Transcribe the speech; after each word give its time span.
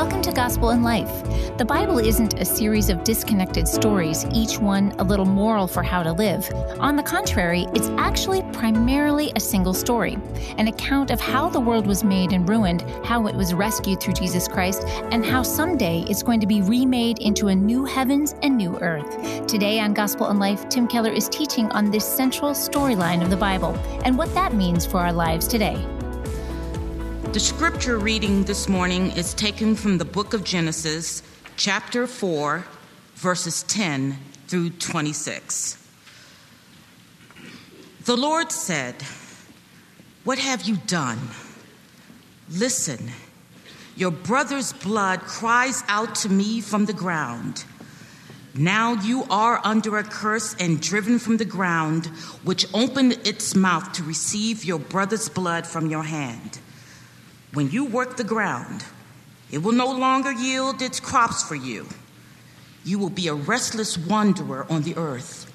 Welcome 0.00 0.22
to 0.22 0.32
Gospel 0.32 0.70
in 0.70 0.82
Life. 0.82 1.58
The 1.58 1.64
Bible 1.66 1.98
isn't 1.98 2.40
a 2.40 2.44
series 2.46 2.88
of 2.88 3.04
disconnected 3.04 3.68
stories, 3.68 4.24
each 4.32 4.58
one 4.58 4.92
a 4.92 5.04
little 5.04 5.26
moral 5.26 5.66
for 5.66 5.82
how 5.82 6.02
to 6.02 6.10
live. 6.10 6.50
On 6.80 6.96
the 6.96 7.02
contrary, 7.02 7.66
it's 7.74 7.90
actually 7.98 8.40
primarily 8.50 9.30
a 9.36 9.40
single 9.40 9.74
story 9.74 10.16
an 10.56 10.68
account 10.68 11.10
of 11.10 11.20
how 11.20 11.50
the 11.50 11.60
world 11.60 11.86
was 11.86 12.02
made 12.02 12.32
and 12.32 12.48
ruined, 12.48 12.80
how 13.04 13.26
it 13.26 13.34
was 13.34 13.52
rescued 13.52 14.00
through 14.00 14.14
Jesus 14.14 14.48
Christ, 14.48 14.84
and 15.12 15.22
how 15.22 15.42
someday 15.42 16.00
it's 16.08 16.22
going 16.22 16.40
to 16.40 16.46
be 16.46 16.62
remade 16.62 17.18
into 17.18 17.48
a 17.48 17.54
new 17.54 17.84
heavens 17.84 18.34
and 18.42 18.56
new 18.56 18.78
earth. 18.78 19.46
Today 19.46 19.80
on 19.80 19.92
Gospel 19.92 20.30
in 20.30 20.38
Life, 20.38 20.66
Tim 20.70 20.88
Keller 20.88 21.12
is 21.12 21.28
teaching 21.28 21.70
on 21.72 21.90
this 21.90 22.06
central 22.06 22.52
storyline 22.52 23.22
of 23.22 23.28
the 23.28 23.36
Bible 23.36 23.76
and 24.06 24.16
what 24.16 24.32
that 24.32 24.54
means 24.54 24.86
for 24.86 24.96
our 24.96 25.12
lives 25.12 25.46
today. 25.46 25.78
The 27.32 27.38
scripture 27.38 27.96
reading 27.96 28.42
this 28.42 28.68
morning 28.68 29.12
is 29.12 29.34
taken 29.34 29.76
from 29.76 29.98
the 29.98 30.04
book 30.04 30.34
of 30.34 30.42
Genesis, 30.42 31.22
chapter 31.56 32.08
4, 32.08 32.64
verses 33.14 33.62
10 33.62 34.18
through 34.48 34.70
26. 34.70 35.78
The 38.04 38.16
Lord 38.16 38.50
said, 38.50 38.96
What 40.24 40.40
have 40.40 40.62
you 40.62 40.78
done? 40.88 41.20
Listen, 42.50 43.12
your 43.94 44.10
brother's 44.10 44.72
blood 44.72 45.20
cries 45.20 45.84
out 45.86 46.16
to 46.16 46.28
me 46.28 46.60
from 46.60 46.86
the 46.86 46.92
ground. 46.92 47.64
Now 48.56 48.94
you 48.94 49.22
are 49.30 49.60
under 49.62 49.98
a 49.98 50.02
curse 50.02 50.56
and 50.58 50.82
driven 50.82 51.20
from 51.20 51.36
the 51.36 51.44
ground, 51.44 52.06
which 52.42 52.66
opened 52.74 53.20
its 53.24 53.54
mouth 53.54 53.92
to 53.92 54.02
receive 54.02 54.64
your 54.64 54.80
brother's 54.80 55.28
blood 55.28 55.64
from 55.64 55.88
your 55.88 56.02
hand. 56.02 56.58
When 57.52 57.70
you 57.70 57.84
work 57.84 58.16
the 58.16 58.24
ground, 58.24 58.84
it 59.50 59.58
will 59.58 59.72
no 59.72 59.90
longer 59.90 60.30
yield 60.30 60.80
its 60.82 61.00
crops 61.00 61.42
for 61.42 61.56
you. 61.56 61.86
You 62.84 62.98
will 62.98 63.10
be 63.10 63.28
a 63.28 63.34
restless 63.34 63.98
wanderer 63.98 64.66
on 64.70 64.82
the 64.82 64.96
earth. 64.96 65.50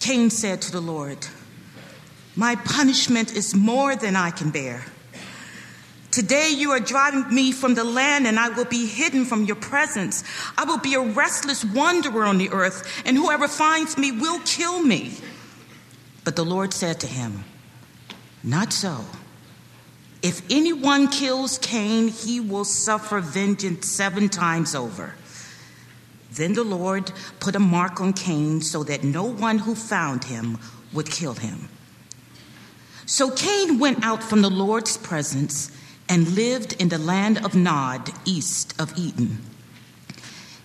Cain 0.00 0.30
said 0.30 0.60
to 0.62 0.72
the 0.72 0.80
Lord, 0.80 1.26
My 2.36 2.56
punishment 2.56 3.34
is 3.34 3.54
more 3.54 3.96
than 3.96 4.16
I 4.16 4.30
can 4.30 4.50
bear. 4.50 4.84
Today 6.10 6.50
you 6.50 6.70
are 6.72 6.80
driving 6.80 7.34
me 7.34 7.50
from 7.50 7.74
the 7.74 7.82
land, 7.82 8.26
and 8.26 8.38
I 8.38 8.48
will 8.50 8.66
be 8.66 8.86
hidden 8.86 9.24
from 9.24 9.44
your 9.44 9.56
presence. 9.56 10.22
I 10.56 10.64
will 10.64 10.78
be 10.78 10.94
a 10.94 11.00
restless 11.00 11.64
wanderer 11.64 12.24
on 12.24 12.38
the 12.38 12.50
earth, 12.50 13.02
and 13.04 13.16
whoever 13.16 13.48
finds 13.48 13.96
me 13.96 14.12
will 14.12 14.40
kill 14.44 14.82
me. 14.82 15.12
But 16.22 16.36
the 16.36 16.44
Lord 16.44 16.72
said 16.72 17.00
to 17.00 17.06
him, 17.06 17.44
Not 18.42 18.72
so. 18.72 19.04
If 20.24 20.40
anyone 20.50 21.08
kills 21.08 21.58
Cain, 21.58 22.08
he 22.08 22.40
will 22.40 22.64
suffer 22.64 23.20
vengeance 23.20 23.90
seven 23.90 24.30
times 24.30 24.74
over. 24.74 25.14
Then 26.32 26.54
the 26.54 26.64
Lord 26.64 27.12
put 27.40 27.54
a 27.54 27.60
mark 27.60 28.00
on 28.00 28.14
Cain 28.14 28.62
so 28.62 28.82
that 28.84 29.04
no 29.04 29.24
one 29.24 29.58
who 29.58 29.74
found 29.74 30.24
him 30.24 30.58
would 30.94 31.10
kill 31.10 31.34
him. 31.34 31.68
So 33.04 33.30
Cain 33.32 33.78
went 33.78 34.02
out 34.02 34.24
from 34.24 34.40
the 34.40 34.48
Lord's 34.48 34.96
presence 34.96 35.70
and 36.08 36.34
lived 36.34 36.72
in 36.80 36.88
the 36.88 36.96
land 36.96 37.44
of 37.44 37.54
Nod, 37.54 38.10
east 38.24 38.74
of 38.80 38.98
Eden. 38.98 39.42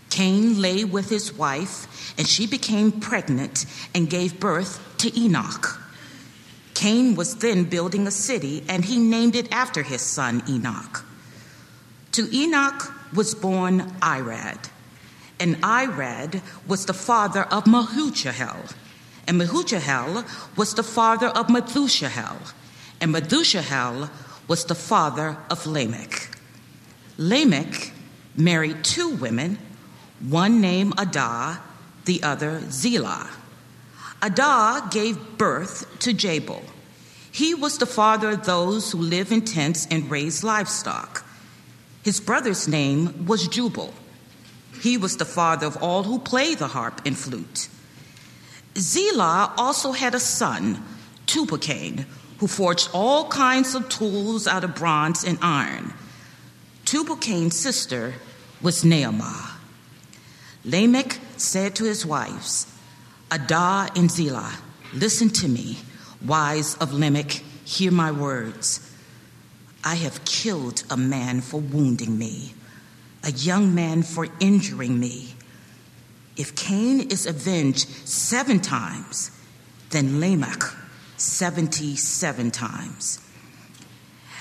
Cain 0.09 0.61
lay 0.61 0.85
with 0.85 1.09
his 1.09 1.33
wife, 1.33 2.15
and 2.17 2.25
she 2.25 2.47
became 2.47 2.93
pregnant 2.93 3.65
and 3.93 4.09
gave 4.09 4.39
birth 4.39 4.81
to 4.99 5.19
Enoch. 5.19 5.78
Cain 6.79 7.15
was 7.15 7.35
then 7.35 7.65
building 7.65 8.07
a 8.07 8.11
city, 8.11 8.63
and 8.69 8.85
he 8.85 8.97
named 8.97 9.35
it 9.35 9.51
after 9.51 9.83
his 9.83 10.01
son 10.01 10.41
Enoch. 10.47 11.03
To 12.13 12.33
Enoch 12.33 12.93
was 13.13 13.35
born 13.35 13.81
Irad, 13.99 14.69
and 15.41 15.57
Irad 15.61 16.41
was 16.65 16.85
the 16.85 16.93
father 16.93 17.43
of 17.51 17.65
Mehujael, 17.65 18.73
and 19.27 19.41
Mehujael 19.41 20.23
was 20.55 20.73
the 20.73 20.83
father 20.83 21.27
of 21.27 21.47
Methushael, 21.47 22.53
and 23.01 23.13
Methushael 23.13 24.09
was 24.47 24.63
the 24.63 24.73
father 24.73 25.35
of 25.49 25.67
Lamech. 25.67 26.29
Lamech 27.17 27.91
married 28.37 28.85
two 28.85 29.09
women, 29.09 29.57
one 30.21 30.61
named 30.61 30.93
Adah, 30.97 31.59
the 32.05 32.23
other 32.23 32.61
Zillah. 32.71 33.38
Adah 34.21 34.87
gave 34.91 35.37
birth 35.37 35.87
to 35.99 36.13
Jabal. 36.13 36.61
He 37.31 37.53
was 37.53 37.77
the 37.77 37.85
father 37.85 38.31
of 38.31 38.45
those 38.45 38.91
who 38.91 38.97
live 38.97 39.31
in 39.31 39.45
tents 39.45 39.87
and 39.89 40.09
raise 40.09 40.43
livestock. 40.43 41.25
His 42.03 42.19
brother's 42.19 42.67
name 42.67 43.25
was 43.27 43.47
Jubal. 43.47 43.93
He 44.81 44.97
was 44.97 45.17
the 45.17 45.25
father 45.25 45.67
of 45.67 45.77
all 45.81 46.03
who 46.03 46.19
play 46.19 46.55
the 46.55 46.67
harp 46.67 47.01
and 47.05 47.17
flute. 47.17 47.69
Zillah 48.77 49.53
also 49.57 49.91
had 49.91 50.15
a 50.15 50.19
son, 50.19 50.83
Tubal-Cain, 51.25 52.05
who 52.39 52.47
forged 52.47 52.89
all 52.93 53.27
kinds 53.27 53.75
of 53.75 53.89
tools 53.89 54.47
out 54.47 54.63
of 54.63 54.75
bronze 54.75 55.23
and 55.23 55.37
iron. 55.41 55.93
Tubal-Cain's 56.85 57.57
sister 57.57 58.15
was 58.61 58.83
Naamah. 58.83 59.51
Lamech 60.65 61.19
said 61.37 61.75
to 61.75 61.83
his 61.85 62.05
wives, 62.05 62.65
Adah 63.31 63.89
and 63.95 64.09
Zillah, 64.09 64.53
listen 64.93 65.29
to 65.29 65.47
me. 65.47 65.77
wise 66.25 66.75
of 66.77 66.91
Lamech, 66.93 67.43
hear 67.63 67.91
my 67.91 68.11
words. 68.11 68.85
I 69.83 69.95
have 69.95 70.25
killed 70.25 70.83
a 70.89 70.97
man 70.97 71.41
for 71.41 71.61
wounding 71.61 72.17
me, 72.17 72.53
a 73.23 73.31
young 73.31 73.73
man 73.73 74.03
for 74.03 74.27
injuring 74.39 74.99
me. 74.99 75.35
If 76.35 76.55
Cain 76.55 77.01
is 77.11 77.25
avenged 77.25 77.87
seven 78.07 78.59
times, 78.59 79.31
then 79.91 80.19
Lamech 80.19 80.63
77 81.17 82.51
times. 82.51 83.19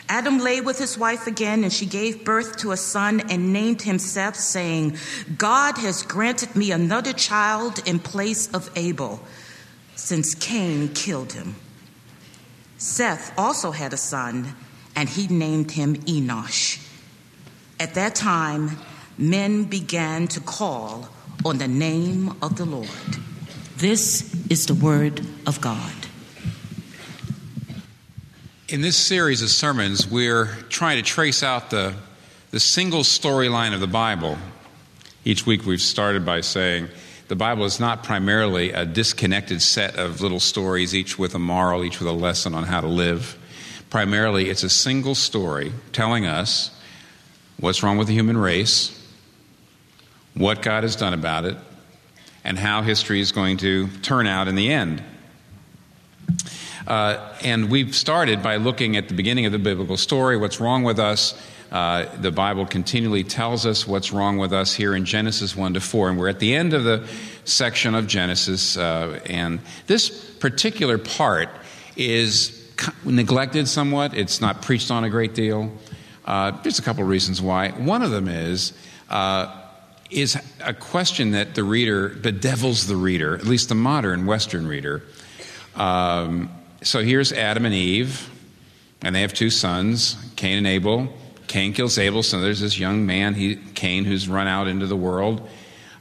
Adam 0.09 0.39
lay 0.39 0.61
with 0.61 0.79
his 0.79 0.97
wife 0.97 1.27
again, 1.27 1.65
and 1.65 1.73
she 1.73 1.85
gave 1.85 2.25
birth 2.25 2.57
to 2.59 2.73
a 2.73 2.77
son 2.77 3.21
and 3.29 3.53
named 3.53 3.83
him 3.83 3.99
Seth, 3.99 4.37
saying, 4.37 4.97
God 5.37 5.77
has 5.79 6.03
granted 6.03 6.57
me 6.57 6.73
another 6.73 7.13
child 7.13 7.87
in 7.87 7.99
place 7.99 8.49
of 8.55 8.71
Abel, 8.75 9.21
since 9.97 10.35
Cain 10.35 10.89
killed 10.95 11.35
him. 11.35 11.57
Seth 12.79 13.33
also 13.37 13.73
had 13.73 13.93
a 13.93 13.99
son, 13.99 14.55
and 14.97 15.09
he 15.09 15.27
named 15.29 15.73
him 15.73 15.97
Enosh. 15.97 16.85
At 17.79 17.95
that 17.95 18.15
time, 18.15 18.79
men 19.19 19.65
began 19.65 20.27
to 20.29 20.41
call 20.41 21.09
on 21.45 21.59
the 21.59 21.69
name 21.69 22.35
of 22.41 22.57
the 22.57 22.65
Lord. 22.65 22.89
This 23.77 24.35
is 24.51 24.67
the 24.67 24.75
word 24.75 25.25
of 25.47 25.61
God. 25.61 26.08
In 28.69 28.83
this 28.83 28.99
series 28.99 29.41
of 29.41 29.49
sermons, 29.49 30.07
we're 30.07 30.45
trying 30.69 30.99
to 30.99 31.03
trace 31.03 31.43
out 31.43 31.71
the, 31.71 31.95
the 32.51 32.61
single 32.61 33.01
storyline 33.01 33.73
of 33.73 33.81
the 33.81 33.87
Bible. 33.87 34.37
Each 35.25 35.47
week 35.47 35.65
we've 35.65 35.81
started 35.81 36.27
by 36.27 36.43
saying 36.43 36.89
the 37.29 37.35
Bible 37.35 37.65
is 37.65 37.81
not 37.81 38.05
primarily 38.05 38.73
a 38.73 38.85
disconnected 38.85 39.63
set 39.63 39.97
of 39.97 40.21
little 40.21 40.39
stories, 40.39 40.95
each 40.95 41.19
with 41.19 41.35
a 41.35 41.39
moral, 41.39 41.83
each 41.83 41.99
with 41.99 42.09
a 42.09 42.13
lesson 42.13 42.55
on 42.55 42.65
how 42.65 42.83
to 42.83 42.87
live. 42.87 43.39
Primarily, 43.89 44.51
it's 44.51 44.65
a 44.65 44.69
single 44.69 45.15
story 45.15 45.73
telling 45.95 46.27
us 46.27 46.71
what's 47.59 47.83
wrong 47.83 47.97
with 47.97 48.09
the 48.09 48.15
human 48.15 48.37
race, 48.37 49.03
what 50.35 50.61
God 50.61 50.83
has 50.83 50.95
done 50.95 51.15
about 51.15 51.47
it, 51.47 51.57
and 52.45 52.59
how 52.59 52.83
history 52.83 53.21
is 53.21 53.33
going 53.33 53.57
to 53.59 53.89
turn 54.03 54.27
out 54.27 54.47
in 54.47 54.57
the 54.57 54.71
end. 54.71 55.03
Uh, 56.89 57.35
and 57.43 57.71
we've 57.71 57.95
started 57.95 58.43
by 58.43 58.57
looking 58.57 58.97
at 58.97 59.09
the 59.09 59.15
beginning 59.15 59.45
of 59.45 59.53
the 59.53 59.59
biblical 59.59 59.99
story, 59.99 60.39
what's 60.39 60.59
wrong 60.59 60.85
with 60.85 60.99
us. 60.99 61.39
Uh, 61.71 62.07
the 62.17 62.31
Bible 62.31 62.65
continually 62.65 63.23
tells 63.23 63.67
us 63.67 63.87
what's 63.87 64.11
wrong 64.11 64.39
with 64.39 64.55
us 64.55 64.73
here 64.73 64.95
in 64.95 65.05
Genesis 65.05 65.55
1 65.55 65.75
to 65.75 65.81
4. 65.81 66.09
And 66.09 66.19
we're 66.19 66.31
at 66.31 66.39
the 66.39 66.55
end 66.55 66.73
of 66.73 66.85
the 66.85 67.07
section 67.45 67.95
of 67.95 68.07
Genesis. 68.07 68.79
Uh, 68.79 69.21
and 69.27 69.61
this 69.87 70.09
particular 70.37 70.97
part 70.97 71.51
is 71.95 72.55
neglected 73.05 73.69
somewhat, 73.69 74.15
it's 74.15 74.41
not 74.41 74.63
preached 74.63 74.91
on 74.91 75.05
a 75.05 75.11
great 75.11 75.35
deal. 75.35 75.71
Uh, 76.25 76.53
there's 76.63 76.79
a 76.79 76.83
couple 76.83 77.03
of 77.03 77.09
reasons 77.11 77.43
why. 77.43 77.69
One 77.69 78.01
of 78.01 78.13
them 78.13 78.29
is 78.29 78.73
uh, 79.11 79.55
is 80.09 80.39
a 80.65 80.73
question 80.73 81.33
that 81.33 81.55
the 81.55 81.65
reader 81.65 82.09
bedevils 82.09 82.87
the 82.87 82.97
reader, 82.97 83.35
at 83.35 83.45
least 83.45 83.69
the 83.69 83.75
modern 83.75 84.25
Western 84.25 84.67
reader. 84.67 85.03
Um, 85.75 86.51
so 86.83 87.03
here's 87.03 87.33
Adam 87.33 87.65
and 87.65 87.75
Eve, 87.75 88.31
and 89.03 89.15
they 89.15 89.23
have 89.23 89.33
two 89.33 89.51
sons, 89.51 90.17
Cain 90.37 90.59
and 90.59 90.67
Abel. 90.67 91.09
Cain 91.47 91.73
kills 91.73 91.99
Abel, 91.99 92.23
so 92.23 92.41
there's 92.41 92.61
this 92.61 92.79
young 92.79 93.07
man, 93.07 93.35
he, 93.35 93.57
Cain, 93.75 94.05
who's 94.05 94.29
run 94.29 94.47
out 94.47 94.69
into 94.69 94.87
the 94.87 94.97
world. 94.97 95.49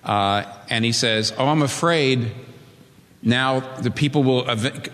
Uh, 0.03 0.43
and 0.69 0.85
he 0.85 0.91
says, 0.91 1.33
Oh, 1.37 1.47
I'm 1.47 1.61
afraid 1.61 2.31
now 3.21 3.59
the 3.59 3.91
people 3.91 4.23
will, 4.23 4.45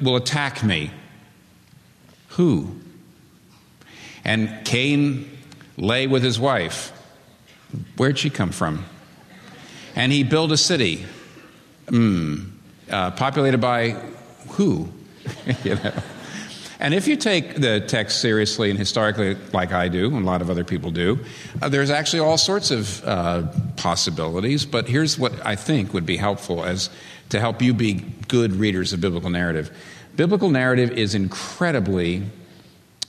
will 0.01 0.15
attack 0.15 0.63
me. 0.63 0.91
Who? 2.30 2.80
And 4.24 4.65
Cain 4.65 5.30
lay 5.77 6.07
with 6.07 6.24
his 6.24 6.39
wife. 6.39 6.91
Where'd 7.97 8.18
she 8.18 8.30
come 8.30 8.51
from? 8.51 8.85
And 9.95 10.12
he 10.12 10.24
built 10.24 10.51
a 10.51 10.57
city. 10.57 11.06
Mm, 11.88 12.51
uh, 12.89 13.12
populated 13.12 13.59
by 13.59 13.91
who? 14.51 14.89
you 15.63 15.75
know. 15.75 15.94
And 16.80 16.94
if 16.94 17.07
you 17.07 17.16
take 17.16 17.56
the 17.56 17.80
text 17.80 18.19
seriously 18.19 18.69
and 18.69 18.78
historically, 18.78 19.36
like 19.54 19.72
I 19.72 19.88
do, 19.88 20.07
and 20.07 20.25
a 20.25 20.25
lot 20.25 20.42
of 20.42 20.50
other 20.50 20.66
people 20.66 20.92
do, 20.92 21.18
uh, 21.62 21.69
there's 21.69 21.90
actually 21.90 22.19
all 22.19 22.38
sorts 22.38 22.72
of 22.72 23.04
uh, 23.06 23.44
possibilities. 23.78 24.66
But 24.66 24.90
here's 24.90 25.18
what 25.18 25.34
I 25.45 25.56
think 25.56 25.94
would 25.94 26.06
be 26.06 26.18
helpful 26.18 26.66
as 26.66 26.90
to 27.30 27.40
help 27.40 27.62
you 27.62 27.74
be 27.74 28.06
good 28.28 28.51
readers 28.54 28.92
of 28.92 29.00
biblical 29.00 29.30
narrative. 29.30 29.72
Biblical 30.18 30.50
narrative 30.50 30.92
is 30.92 31.16
incredibly 31.16 32.24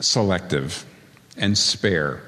selective 0.01 0.87
and 1.37 1.59
spare. 1.59 2.23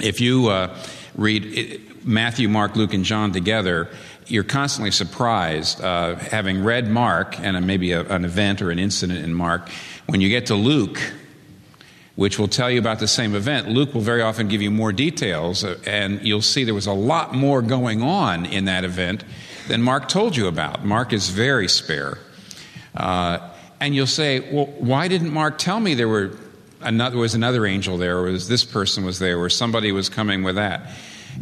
If 0.00 0.20
you 0.20 0.48
uh, 0.48 0.76
read 1.16 2.04
Matthew, 2.04 2.48
Mark, 2.48 2.76
Luke, 2.76 2.94
and 2.94 3.04
John 3.04 3.32
together, 3.32 3.88
you're 4.28 4.44
constantly 4.44 4.90
surprised, 4.90 5.80
uh, 5.80 6.14
having 6.16 6.62
read 6.62 6.88
Mark 6.88 7.38
and 7.40 7.66
maybe 7.66 7.92
a, 7.92 8.02
an 8.08 8.24
event 8.24 8.62
or 8.62 8.70
an 8.70 8.78
incident 8.78 9.24
in 9.24 9.34
Mark, 9.34 9.68
when 10.06 10.20
you 10.20 10.28
get 10.28 10.46
to 10.46 10.54
Luke, 10.54 11.00
which 12.14 12.38
will 12.38 12.48
tell 12.48 12.70
you 12.70 12.78
about 12.78 12.98
the 12.98 13.08
same 13.08 13.34
event, 13.34 13.68
Luke 13.68 13.94
will 13.94 14.00
very 14.00 14.22
often 14.22 14.48
give 14.48 14.60
you 14.60 14.70
more 14.70 14.92
details, 14.92 15.64
uh, 15.64 15.78
and 15.86 16.20
you'll 16.26 16.42
see 16.42 16.64
there 16.64 16.74
was 16.74 16.86
a 16.86 16.92
lot 16.92 17.34
more 17.34 17.62
going 17.62 18.02
on 18.02 18.44
in 18.44 18.66
that 18.66 18.84
event 18.84 19.24
than 19.68 19.82
Mark 19.82 20.08
told 20.08 20.36
you 20.36 20.46
about. 20.46 20.84
Mark 20.84 21.12
is 21.12 21.30
very 21.30 21.68
spare. 21.68 22.18
Uh, 22.94 23.38
and 23.80 23.94
you'll 23.94 24.06
say, 24.06 24.40
well, 24.52 24.66
why 24.66 25.08
didn't 25.08 25.32
Mark 25.32 25.58
tell 25.58 25.78
me 25.78 25.94
there 25.94 26.08
were 26.08 26.36
another, 26.80 27.16
was 27.16 27.34
another 27.34 27.64
angel 27.66 27.96
there, 27.96 28.18
or 28.18 28.32
was 28.32 28.48
this 28.48 28.64
person 28.64 29.04
was 29.04 29.18
there, 29.18 29.38
or 29.38 29.48
somebody 29.48 29.92
was 29.92 30.08
coming 30.08 30.42
with 30.42 30.56
that? 30.56 30.90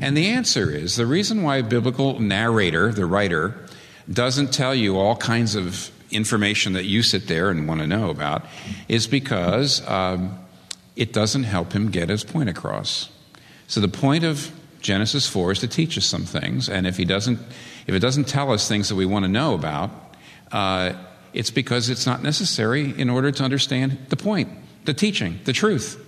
And 0.01 0.17
the 0.17 0.29
answer 0.29 0.71
is 0.71 0.97
the 0.97 1.07
reason 1.07 1.43
why 1.43 1.63
biblical 1.63 2.21
narrator, 2.21 2.93
the 2.93 3.07
writer, 3.07 3.55
doesn't 4.11 4.53
tell 4.53 4.75
you 4.75 4.99
all 4.99 5.17
kinds 5.17 5.55
of 5.55 5.91
information 6.11 6.75
that 6.75 6.85
you 6.85 7.03
sit 7.03 7.27
there 7.27 7.51
and 7.51 7.67
want 7.67 7.81
to 7.81 7.87
know 7.87 8.11
about 8.11 8.45
is 8.89 9.07
because 9.07 9.87
um, 9.89 10.39
it 10.95 11.13
doesn't 11.13 11.45
help 11.45 11.73
him 11.73 11.91
get 11.91 12.09
his 12.09 12.25
point 12.25 12.49
across. 12.49 13.11
So 13.67 13.81
the 13.81 13.89
point 13.89 14.25
of 14.25 14.53
Genesis 14.81 15.27
4 15.27 15.53
is 15.53 15.59
to 15.61 15.69
teach 15.69 15.99
us 15.99 16.07
some 16.07 16.25
things, 16.25 16.69
and 16.69 16.87
if 16.87 16.97
he 16.97 17.05
doesn't, 17.05 17.41
if 17.87 17.95
it 17.95 17.99
doesn't 17.99 18.29
tell 18.29 18.53
us 18.53 18.69
things 18.69 18.89
that 18.89 18.95
we 18.95 19.07
want 19.07 19.25
to 19.25 19.29
know 19.29 19.55
about, 19.55 19.91
uh, 20.53 20.93
it's 21.33 21.51
because 21.51 21.91
it's 21.91 22.07
not 22.07 22.23
necessary 22.23 22.95
in 22.99 23.11
order 23.11 23.33
to 23.33 23.43
understand 23.43 23.99
the 24.09 24.17
point, 24.17 24.49
the 24.85 24.95
teaching, 24.95 25.41
the 25.45 25.53
truth. 25.53 26.03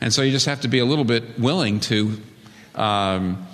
And 0.00 0.12
so 0.12 0.20
you 0.20 0.30
just 0.30 0.46
have 0.46 0.60
to 0.60 0.68
be 0.68 0.78
a 0.78 0.84
little 0.84 1.04
bit 1.04 1.38
willing 1.38 1.80
to 1.80 2.20
um, 2.76 3.46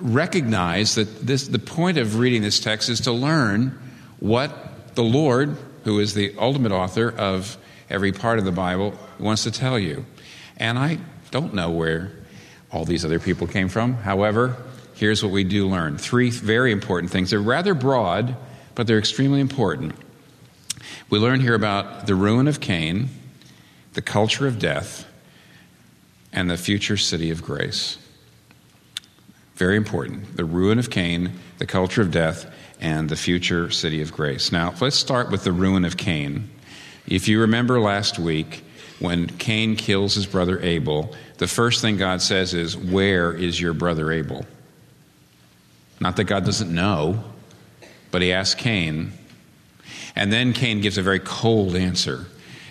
recognize 0.00 0.94
that 0.96 1.26
this, 1.26 1.48
the 1.48 1.58
point 1.58 1.98
of 1.98 2.18
reading 2.18 2.42
this 2.42 2.60
text 2.60 2.88
is 2.88 3.00
to 3.02 3.12
learn 3.12 3.78
what 4.20 4.94
the 4.94 5.04
Lord, 5.04 5.56
who 5.84 5.98
is 6.00 6.14
the 6.14 6.34
ultimate 6.38 6.72
author 6.72 7.10
of 7.10 7.56
every 7.90 8.12
part 8.12 8.38
of 8.38 8.44
the 8.44 8.52
Bible, 8.52 8.94
wants 9.18 9.44
to 9.44 9.50
tell 9.50 9.78
you. 9.78 10.04
And 10.56 10.78
I 10.78 10.98
don't 11.30 11.54
know 11.54 11.70
where 11.70 12.12
all 12.70 12.84
these 12.84 13.04
other 13.04 13.18
people 13.18 13.46
came 13.46 13.68
from. 13.68 13.94
However, 13.94 14.56
here's 14.94 15.22
what 15.22 15.32
we 15.32 15.44
do 15.44 15.68
learn 15.68 15.98
three 15.98 16.30
very 16.30 16.72
important 16.72 17.12
things. 17.12 17.30
They're 17.30 17.40
rather 17.40 17.74
broad, 17.74 18.36
but 18.74 18.86
they're 18.86 18.98
extremely 18.98 19.40
important. 19.40 19.94
We 21.10 21.18
learn 21.18 21.40
here 21.40 21.54
about 21.54 22.06
the 22.06 22.14
ruin 22.14 22.48
of 22.48 22.60
Cain, 22.60 23.08
the 23.94 24.02
culture 24.02 24.46
of 24.46 24.58
death, 24.58 25.06
and 26.32 26.50
the 26.50 26.56
future 26.56 26.96
city 26.96 27.30
of 27.30 27.42
grace. 27.42 27.98
Very 29.58 29.76
important. 29.76 30.36
The 30.36 30.44
ruin 30.44 30.78
of 30.78 30.88
Cain, 30.88 31.32
the 31.58 31.66
culture 31.66 32.00
of 32.00 32.12
death, 32.12 32.48
and 32.80 33.08
the 33.08 33.16
future 33.16 33.72
city 33.72 34.00
of 34.00 34.12
grace. 34.12 34.52
Now, 34.52 34.72
let's 34.80 34.94
start 34.94 35.32
with 35.32 35.42
the 35.42 35.50
ruin 35.50 35.84
of 35.84 35.96
Cain. 35.96 36.48
If 37.08 37.26
you 37.26 37.40
remember 37.40 37.80
last 37.80 38.20
week, 38.20 38.62
when 39.00 39.26
Cain 39.26 39.74
kills 39.74 40.14
his 40.14 40.26
brother 40.26 40.60
Abel, 40.60 41.12
the 41.38 41.48
first 41.48 41.80
thing 41.80 41.96
God 41.96 42.22
says 42.22 42.54
is, 42.54 42.76
Where 42.76 43.32
is 43.32 43.60
your 43.60 43.74
brother 43.74 44.12
Abel? 44.12 44.46
Not 45.98 46.14
that 46.16 46.24
God 46.24 46.44
doesn't 46.44 46.72
know, 46.72 47.24
but 48.12 48.22
he 48.22 48.32
asks 48.32 48.60
Cain. 48.60 49.12
And 50.14 50.32
then 50.32 50.52
Cain 50.52 50.80
gives 50.80 50.98
a 50.98 51.02
very 51.02 51.18
cold 51.18 51.74
answer 51.74 52.26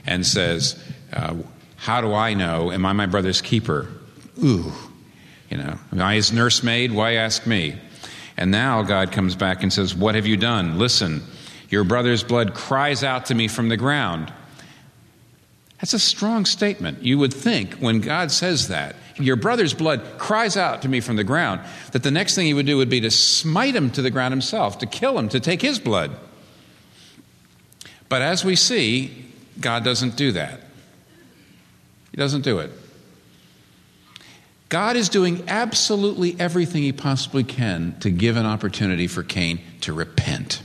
and 0.05 0.25
says, 0.25 0.81
uh, 1.11 1.35
How 1.75 1.99
do 1.99 2.13
I 2.13 2.33
know? 2.33 2.71
Am 2.71 2.85
I 2.85 2.93
my 2.93 3.07
brother's 3.07 3.41
keeper? 3.41 3.89
Ooh, 4.41 4.71
you 5.49 5.57
know, 5.57 5.77
I 5.99 6.15
his 6.15 6.31
nursemaid? 6.31 6.91
Why 6.91 7.13
ask 7.13 7.45
me? 7.45 7.77
And 8.35 8.51
now 8.51 8.83
God 8.83 9.11
comes 9.11 9.35
back 9.35 9.63
and 9.63 9.71
says, 9.71 9.95
What 9.95 10.15
have 10.15 10.25
you 10.25 10.37
done? 10.37 10.77
Listen, 10.77 11.23
your 11.69 11.83
brother's 11.83 12.23
blood 12.23 12.53
cries 12.53 13.03
out 13.03 13.25
to 13.27 13.35
me 13.35 13.47
from 13.47 13.69
the 13.69 13.77
ground. 13.77 14.31
That's 15.79 15.93
a 15.93 15.99
strong 15.99 16.45
statement. 16.45 17.03
You 17.03 17.17
would 17.19 17.33
think 17.33 17.75
when 17.75 18.01
God 18.01 18.31
says 18.31 18.69
that, 18.69 18.95
your 19.17 19.35
brother's 19.35 19.73
blood 19.73 20.03
cries 20.17 20.57
out 20.57 20.83
to 20.83 20.89
me 20.89 20.99
from 21.01 21.15
the 21.15 21.23
ground, 21.23 21.61
that 21.91 22.03
the 22.03 22.11
next 22.11 22.35
thing 22.35 22.45
he 22.45 22.53
would 22.53 22.65
do 22.65 22.77
would 22.77 22.89
be 22.89 23.01
to 23.01 23.11
smite 23.11 23.75
him 23.75 23.89
to 23.91 24.01
the 24.01 24.11
ground 24.11 24.31
himself, 24.31 24.79
to 24.79 24.85
kill 24.85 25.17
him, 25.17 25.29
to 25.29 25.39
take 25.39 25.61
his 25.61 25.79
blood. 25.79 26.11
But 28.09 28.21
as 28.21 28.45
we 28.45 28.55
see, 28.55 29.25
God 29.59 29.83
doesn't 29.83 30.15
do 30.15 30.31
that. 30.33 30.61
He 32.11 32.17
doesn't 32.17 32.41
do 32.41 32.59
it. 32.59 32.71
God 34.69 34.97
is 34.97 35.09
doing 35.09 35.43
absolutely 35.47 36.35
everything 36.39 36.83
he 36.83 36.91
possibly 36.91 37.43
can 37.43 37.97
to 38.01 38.09
give 38.09 38.35
an 38.35 38.45
opportunity 38.45 39.07
for 39.07 39.23
Cain 39.23 39.59
to 39.81 39.93
repent. 39.93 40.61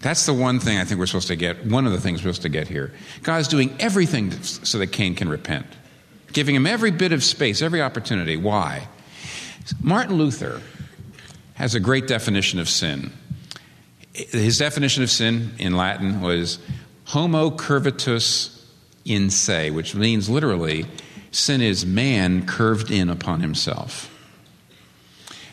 That's 0.00 0.26
the 0.26 0.34
one 0.34 0.60
thing 0.60 0.78
I 0.78 0.84
think 0.84 0.98
we're 0.98 1.06
supposed 1.06 1.28
to 1.28 1.36
get, 1.36 1.66
one 1.66 1.86
of 1.86 1.92
the 1.92 2.00
things 2.00 2.20
we're 2.20 2.32
supposed 2.32 2.42
to 2.42 2.48
get 2.48 2.68
here. 2.68 2.92
God's 3.22 3.48
doing 3.48 3.74
everything 3.80 4.30
so 4.42 4.78
that 4.78 4.88
Cain 4.88 5.14
can 5.14 5.28
repent, 5.28 5.66
giving 6.32 6.54
him 6.54 6.66
every 6.66 6.90
bit 6.90 7.12
of 7.12 7.24
space, 7.24 7.62
every 7.62 7.82
opportunity. 7.82 8.36
Why? 8.36 8.88
Martin 9.82 10.16
Luther 10.16 10.60
has 11.54 11.74
a 11.74 11.80
great 11.80 12.06
definition 12.06 12.58
of 12.60 12.68
sin. 12.68 13.12
His 14.12 14.58
definition 14.58 15.02
of 15.02 15.10
sin 15.10 15.52
in 15.58 15.76
Latin 15.76 16.20
was 16.20 16.58
homo 17.04 17.50
curvatus 17.50 18.54
in 19.04 19.30
se, 19.30 19.70
which 19.70 19.94
means 19.94 20.28
literally 20.28 20.86
sin 21.38 21.60
is 21.60 21.86
man 21.86 22.46
curved 22.46 22.90
in 22.90 23.08
upon 23.08 23.40
himself. 23.40 24.14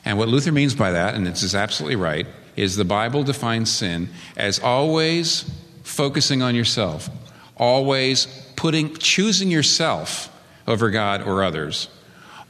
And 0.04 0.18
what 0.18 0.28
Luther 0.28 0.52
means 0.52 0.76
by 0.76 0.92
that, 0.92 1.16
and 1.16 1.26
this 1.26 1.44
is 1.44 1.56
absolutely 1.56 1.96
right, 1.96 2.28
is 2.56 2.76
the 2.76 2.86
Bible 2.86 3.24
defines 3.24 3.72
sin 3.72 4.10
as 4.38 4.60
always 4.60 5.50
focusing 5.84 6.42
on 6.42 6.56
yourself, 6.56 7.10
always 7.58 8.28
putting, 8.56 8.96
choosing 8.96 9.50
yourself 9.50 10.32
over 10.68 10.90
God 10.90 11.24
or 11.24 11.44
others, 11.44 11.90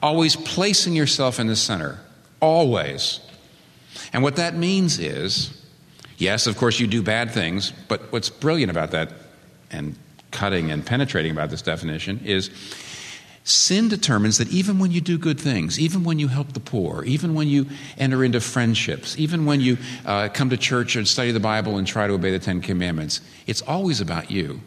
always 0.01 0.35
placing 0.35 0.93
yourself 0.93 1.39
in 1.39 1.47
the 1.47 1.55
center, 1.55 1.99
always. 2.39 3.19
And 4.13 4.21
what 4.21 4.35
that 4.35 4.55
means 4.55 4.99
is, 4.99 5.61
yes, 6.17 6.47
of 6.47 6.57
course, 6.57 6.79
you 6.79 6.87
do 6.87 7.01
bad 7.01 7.31
things, 7.31 7.71
but 7.87 8.11
what's 8.11 8.29
brilliant 8.29 8.69
about 8.69 8.91
that 8.91 9.11
and 9.71 9.95
cutting 10.31 10.71
and 10.71 10.85
penetrating 10.85 11.31
about 11.31 11.49
this 11.49 11.61
definition 11.61 12.19
is 12.23 12.49
Sin 13.47 13.89
determines 13.89 14.39
that 14.39 14.49
even 14.49 14.79
when 14.79 14.89
you 14.89 14.99
do 14.99 15.19
good 15.19 15.39
things, 15.39 15.79
even 15.79 16.03
when 16.03 16.17
you 16.17 16.27
help 16.27 16.53
the 16.53 16.59
poor, 16.59 17.03
even 17.03 17.35
when 17.35 17.47
you 17.47 17.67
enter 17.95 18.23
into 18.23 18.41
friendships, 18.41 19.15
even 19.19 19.45
when 19.45 19.61
you 19.61 19.77
uh, 20.03 20.29
come 20.33 20.49
to 20.49 20.57
church 20.57 20.95
and 20.95 21.07
study 21.07 21.31
the 21.31 21.39
Bible 21.39 21.77
and 21.77 21.85
try 21.85 22.07
to 22.07 22.13
obey 22.13 22.31
the 22.31 22.39
Ten 22.39 22.59
Commandments, 22.59 23.21
it's 23.45 23.61
always 23.61 24.01
about 24.01 24.31
you. 24.31 24.61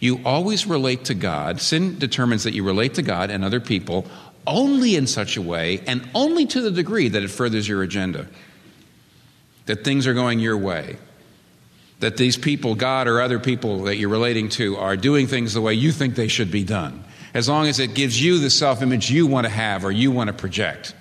You 0.00 0.20
always 0.22 0.66
relate 0.66 1.06
to 1.06 1.14
God. 1.14 1.62
Sin 1.62 1.98
determines 1.98 2.44
that 2.44 2.52
you 2.52 2.62
relate 2.62 2.92
to 2.94 3.02
God 3.02 3.30
and 3.30 3.42
other 3.42 3.58
people 3.58 4.06
only 4.46 4.96
in 4.96 5.06
such 5.06 5.38
a 5.38 5.42
way 5.42 5.80
and 5.86 6.06
only 6.14 6.44
to 6.44 6.60
the 6.60 6.70
degree 6.70 7.08
that 7.08 7.22
it 7.22 7.30
furthers 7.30 7.66
your 7.66 7.82
agenda. 7.82 8.26
That 9.64 9.82
things 9.82 10.06
are 10.06 10.12
going 10.12 10.40
your 10.40 10.58
way. 10.58 10.98
That 12.00 12.18
these 12.18 12.36
people, 12.36 12.74
God 12.74 13.08
or 13.08 13.22
other 13.22 13.38
people 13.38 13.84
that 13.84 13.96
you're 13.96 14.10
relating 14.10 14.50
to, 14.50 14.76
are 14.76 14.94
doing 14.94 15.26
things 15.26 15.54
the 15.54 15.62
way 15.62 15.72
you 15.72 15.90
think 15.90 16.16
they 16.16 16.28
should 16.28 16.50
be 16.50 16.64
done 16.64 17.03
as 17.34 17.48
long 17.48 17.66
as 17.66 17.80
it 17.80 17.94
gives 17.94 18.20
you 18.20 18.38
the 18.38 18.48
self 18.48 18.80
image 18.80 19.10
you 19.10 19.26
want 19.26 19.44
to 19.44 19.52
have 19.52 19.84
or 19.84 19.92
you 19.92 20.10
want 20.10 20.28
to 20.28 20.32
project. 20.32 20.94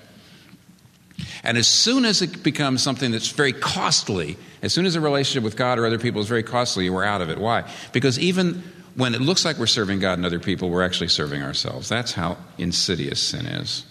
And 1.44 1.58
as 1.58 1.68
soon 1.68 2.06
as 2.06 2.22
it 2.22 2.42
becomes 2.42 2.82
something 2.82 3.12
that's 3.12 3.30
very 3.30 3.54
costly, 3.54 4.38
as 4.62 4.74
soon 4.74 4.86
as 4.86 4.96
a 4.96 5.02
relationship 5.02 5.44
with 5.44 5.56
God 5.56 5.78
or 5.78 5.86
other 5.86 6.00
people 6.00 6.22
is 6.22 6.28
very 6.28 6.44
costly, 6.44 6.90
we're 6.90 7.04
out 7.04 7.22
of 7.22 7.30
it. 7.30 7.38
Why? 7.38 7.70
Because 7.92 8.18
even 8.18 8.64
when 8.96 9.14
it 9.14 9.22
looks 9.22 9.46
like 9.46 9.58
we're 9.58 9.68
serving 9.68 10.00
God 10.00 10.14
and 10.14 10.26
other 10.26 10.40
people, 10.40 10.70
we're 10.70 10.84
actually 10.84 11.10
serving 11.10 11.44
ourselves. 11.44 11.90
That's 11.90 12.14
how 12.14 12.38
insidious 12.58 13.22
sin 13.22 13.46
is. 13.46 13.86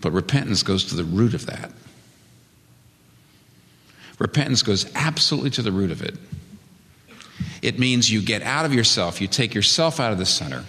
But 0.00 0.12
repentance 0.12 0.62
goes 0.62 0.84
to 0.86 0.94
the 0.94 1.04
root 1.04 1.34
of 1.34 1.46
that. 1.46 1.70
Repentance 4.18 4.62
goes 4.62 4.90
absolutely 4.94 5.50
to 5.50 5.62
the 5.62 5.72
root 5.72 5.90
of 5.90 6.02
it. 6.02 6.16
It 7.62 7.78
means 7.78 8.10
you 8.10 8.22
get 8.22 8.42
out 8.42 8.64
of 8.64 8.74
yourself, 8.74 9.20
you 9.20 9.26
take 9.26 9.54
yourself 9.54 10.00
out 10.00 10.12
of 10.12 10.18
the 10.18 10.26
center, 10.26 10.64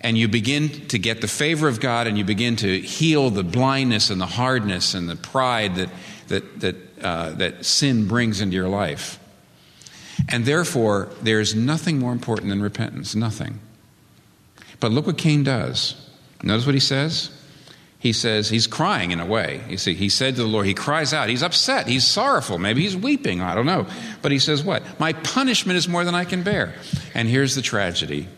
and 0.00 0.16
you 0.16 0.28
begin 0.28 0.68
to 0.88 0.98
get 0.98 1.20
the 1.20 1.28
favor 1.28 1.68
of 1.68 1.80
God 1.80 2.06
and 2.06 2.16
you 2.16 2.24
begin 2.24 2.56
to 2.56 2.80
heal 2.80 3.30
the 3.30 3.42
blindness 3.42 4.10
and 4.10 4.20
the 4.20 4.26
hardness 4.26 4.94
and 4.94 5.08
the 5.08 5.16
pride 5.16 5.74
that, 5.76 5.90
that, 6.28 6.60
that, 6.60 6.76
uh, 7.02 7.30
that 7.32 7.64
sin 7.64 8.06
brings 8.06 8.40
into 8.40 8.54
your 8.54 8.68
life. 8.68 9.18
And 10.28 10.44
therefore, 10.44 11.08
there's 11.22 11.54
nothing 11.54 11.98
more 11.98 12.12
important 12.12 12.48
than 12.48 12.62
repentance. 12.62 13.14
Nothing. 13.14 13.60
But 14.80 14.92
look 14.92 15.06
what 15.06 15.18
Cain 15.18 15.42
does. 15.42 15.94
Notice 16.42 16.66
what 16.66 16.74
he 16.74 16.80
says? 16.80 17.30
He 18.00 18.12
says, 18.12 18.48
he's 18.48 18.68
crying 18.68 19.10
in 19.10 19.18
a 19.18 19.26
way. 19.26 19.60
You 19.68 19.76
see, 19.76 19.94
he 19.94 20.08
said 20.08 20.36
to 20.36 20.42
the 20.42 20.48
Lord, 20.48 20.66
he 20.66 20.74
cries 20.74 21.12
out. 21.12 21.28
He's 21.28 21.42
upset. 21.42 21.88
He's 21.88 22.06
sorrowful. 22.06 22.58
Maybe 22.58 22.82
he's 22.82 22.96
weeping. 22.96 23.40
I 23.40 23.56
don't 23.56 23.66
know. 23.66 23.86
But 24.22 24.30
he 24.30 24.38
says, 24.38 24.62
what? 24.62 25.00
My 25.00 25.14
punishment 25.14 25.76
is 25.76 25.88
more 25.88 26.04
than 26.04 26.14
I 26.14 26.24
can 26.24 26.44
bear. 26.44 26.74
And 27.14 27.26
here's 27.26 27.56
the 27.56 27.62
tragedy 27.62 28.28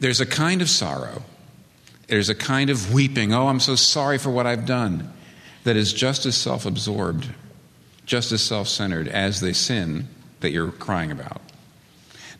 there's 0.00 0.20
a 0.20 0.26
kind 0.26 0.62
of 0.62 0.68
sorrow, 0.68 1.22
there's 2.08 2.28
a 2.28 2.34
kind 2.34 2.70
of 2.70 2.92
weeping. 2.92 3.32
Oh, 3.32 3.46
I'm 3.46 3.60
so 3.60 3.76
sorry 3.76 4.18
for 4.18 4.30
what 4.30 4.46
I've 4.46 4.66
done. 4.66 5.12
That 5.62 5.76
is 5.76 5.92
just 5.92 6.26
as 6.26 6.36
self 6.36 6.66
absorbed, 6.66 7.28
just 8.06 8.32
as 8.32 8.42
self 8.42 8.66
centered 8.66 9.06
as 9.06 9.40
the 9.40 9.54
sin 9.54 10.08
that 10.40 10.50
you're 10.50 10.72
crying 10.72 11.12
about. 11.12 11.42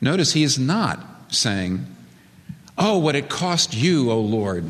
Notice 0.00 0.32
he 0.32 0.42
is 0.42 0.58
not 0.58 0.98
saying, 1.28 1.86
Oh, 2.78 2.98
what 2.98 3.14
it 3.14 3.28
cost 3.28 3.74
you, 3.74 4.10
O 4.10 4.20
Lord, 4.20 4.64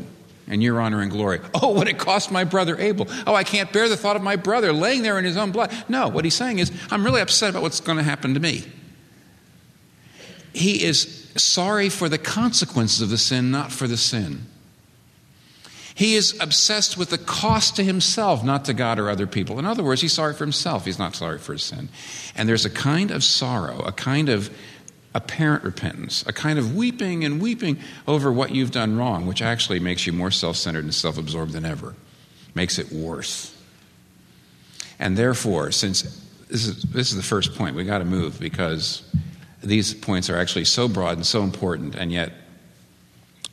and 0.47 0.61
your 0.61 0.81
honor 0.81 0.99
and 0.99 1.09
glory. 1.09 1.39
Oh, 1.53 1.69
what 1.69 1.87
it 1.87 1.97
cost 1.97 2.29
my 2.29 2.43
brother 2.43 2.77
Abel. 2.77 3.07
Oh, 3.25 3.33
I 3.33 3.45
can't 3.45 3.71
bear 3.71 3.87
the 3.87 3.95
thought 3.95 4.17
of 4.17 4.21
my 4.21 4.35
brother 4.35 4.73
laying 4.73 5.01
there 5.01 5.17
in 5.17 5.23
his 5.23 5.37
own 5.37 5.51
blood. 5.51 5.71
No, 5.87 6.09
what 6.09 6.25
he's 6.25 6.35
saying 6.35 6.59
is, 6.59 6.73
I'm 6.91 7.05
really 7.05 7.21
upset 7.21 7.51
about 7.51 7.61
what's 7.61 7.79
going 7.79 7.97
to 7.97 8.03
happen 8.03 8.33
to 8.33 8.41
me. 8.41 8.65
He 10.51 10.83
is 10.83 11.20
sorry 11.35 11.89
for 11.89 12.09
the 12.09 12.17
consequences 12.17 13.01
of 13.01 13.09
the 13.09 13.17
sin, 13.17 13.51
not 13.51 13.71
for 13.71 13.87
the 13.87 13.97
sin. 13.97 14.45
He 15.93 16.15
is 16.15 16.35
obsessed 16.39 16.97
with 16.97 17.09
the 17.09 17.17
cost 17.17 17.75
to 17.75 17.83
himself, 17.83 18.43
not 18.43 18.65
to 18.65 18.73
God 18.73 18.97
or 18.97 19.09
other 19.09 19.27
people. 19.27 19.59
In 19.59 19.65
other 19.65 19.83
words, 19.83 20.01
he's 20.01 20.13
sorry 20.13 20.33
for 20.33 20.45
himself. 20.45 20.85
He's 20.85 20.99
not 20.99 21.15
sorry 21.15 21.37
for 21.37 21.53
his 21.53 21.63
sin. 21.63 21.89
And 22.35 22.47
there's 22.47 22.65
a 22.65 22.69
kind 22.69 23.11
of 23.11 23.23
sorrow, 23.23 23.79
a 23.81 23.91
kind 23.91 24.29
of 24.29 24.49
apparent 25.13 25.63
repentance, 25.63 26.23
a 26.25 26.33
kind 26.33 26.57
of 26.57 26.75
weeping 26.75 27.25
and 27.25 27.41
weeping 27.41 27.77
over 28.07 28.31
what 28.31 28.51
you've 28.51 28.71
done 28.71 28.97
wrong, 28.97 29.27
which 29.27 29.41
actually 29.41 29.79
makes 29.79 30.07
you 30.07 30.13
more 30.13 30.31
self 30.31 30.55
centered 30.55 30.85
and 30.85 30.93
self 30.93 31.17
absorbed 31.17 31.51
than 31.51 31.65
ever, 31.65 31.93
makes 32.55 32.79
it 32.79 32.91
worse. 32.91 33.55
And 34.97 35.17
therefore, 35.17 35.71
since 35.71 36.03
this 36.47 36.67
is, 36.67 36.83
this 36.83 37.09
is 37.11 37.17
the 37.17 37.23
first 37.23 37.55
point, 37.55 37.75
we 37.75 37.83
got 37.83 37.99
to 37.99 38.05
move 38.05 38.39
because 38.39 39.03
these 39.61 39.93
points 39.93 40.29
are 40.29 40.37
actually 40.37 40.65
so 40.65 40.87
broad 40.87 41.17
and 41.17 41.25
so 41.25 41.43
important, 41.43 41.95
and 41.95 42.11
yet 42.11 42.33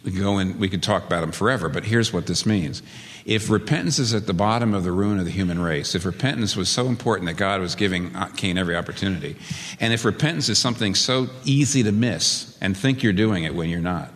we 0.04 0.12
could 0.12 0.20
go 0.20 0.38
in, 0.38 0.58
we 0.58 0.68
could 0.68 0.82
talk 0.82 1.06
about 1.06 1.20
them 1.20 1.32
forever, 1.32 1.68
but 1.68 1.84
here's 1.84 2.12
what 2.12 2.26
this 2.26 2.46
means. 2.46 2.82
If 3.24 3.50
repentance 3.50 3.98
is 3.98 4.14
at 4.14 4.26
the 4.26 4.32
bottom 4.32 4.72
of 4.72 4.84
the 4.84 4.92
ruin 4.92 5.18
of 5.18 5.26
the 5.26 5.30
human 5.30 5.60
race, 5.60 5.94
if 5.94 6.06
repentance 6.06 6.56
was 6.56 6.68
so 6.68 6.86
important 6.86 7.26
that 7.26 7.34
God 7.34 7.60
was 7.60 7.74
giving 7.74 8.16
uh, 8.16 8.26
Cain 8.36 8.56
every 8.56 8.74
opportunity, 8.74 9.36
and 9.80 9.92
if 9.92 10.04
repentance 10.04 10.48
is 10.48 10.58
something 10.58 10.94
so 10.94 11.28
easy 11.44 11.82
to 11.82 11.92
miss 11.92 12.56
and 12.60 12.76
think 12.76 13.02
you're 13.02 13.12
doing 13.12 13.44
it 13.44 13.54
when 13.54 13.68
you're 13.68 13.80
not, 13.80 14.10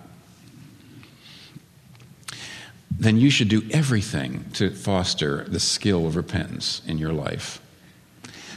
then 2.91 3.19
you 3.19 3.31
should 3.31 3.49
do 3.49 3.63
everything 3.73 4.45
to 4.55 4.71
foster 4.71 5.45
the 5.45 5.61
skill 5.61 6.07
of 6.07 6.15
repentance 6.15 6.81
in 6.87 6.97
your 6.97 7.13
life. 7.13 7.61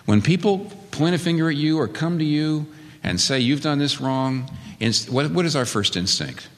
When 0.05 0.21
people 0.21 0.71
point 0.91 1.15
a 1.15 1.17
finger 1.17 1.49
at 1.49 1.55
you 1.55 1.79
or 1.79 1.87
come 1.87 2.19
to 2.19 2.25
you 2.25 2.67
and 3.05 3.21
say, 3.21 3.39
You've 3.39 3.61
done 3.61 3.77
this 3.77 4.01
wrong, 4.01 4.49
what 5.09 5.45
is 5.45 5.55
our 5.55 5.65
first 5.65 5.95
instinct? 5.95 6.49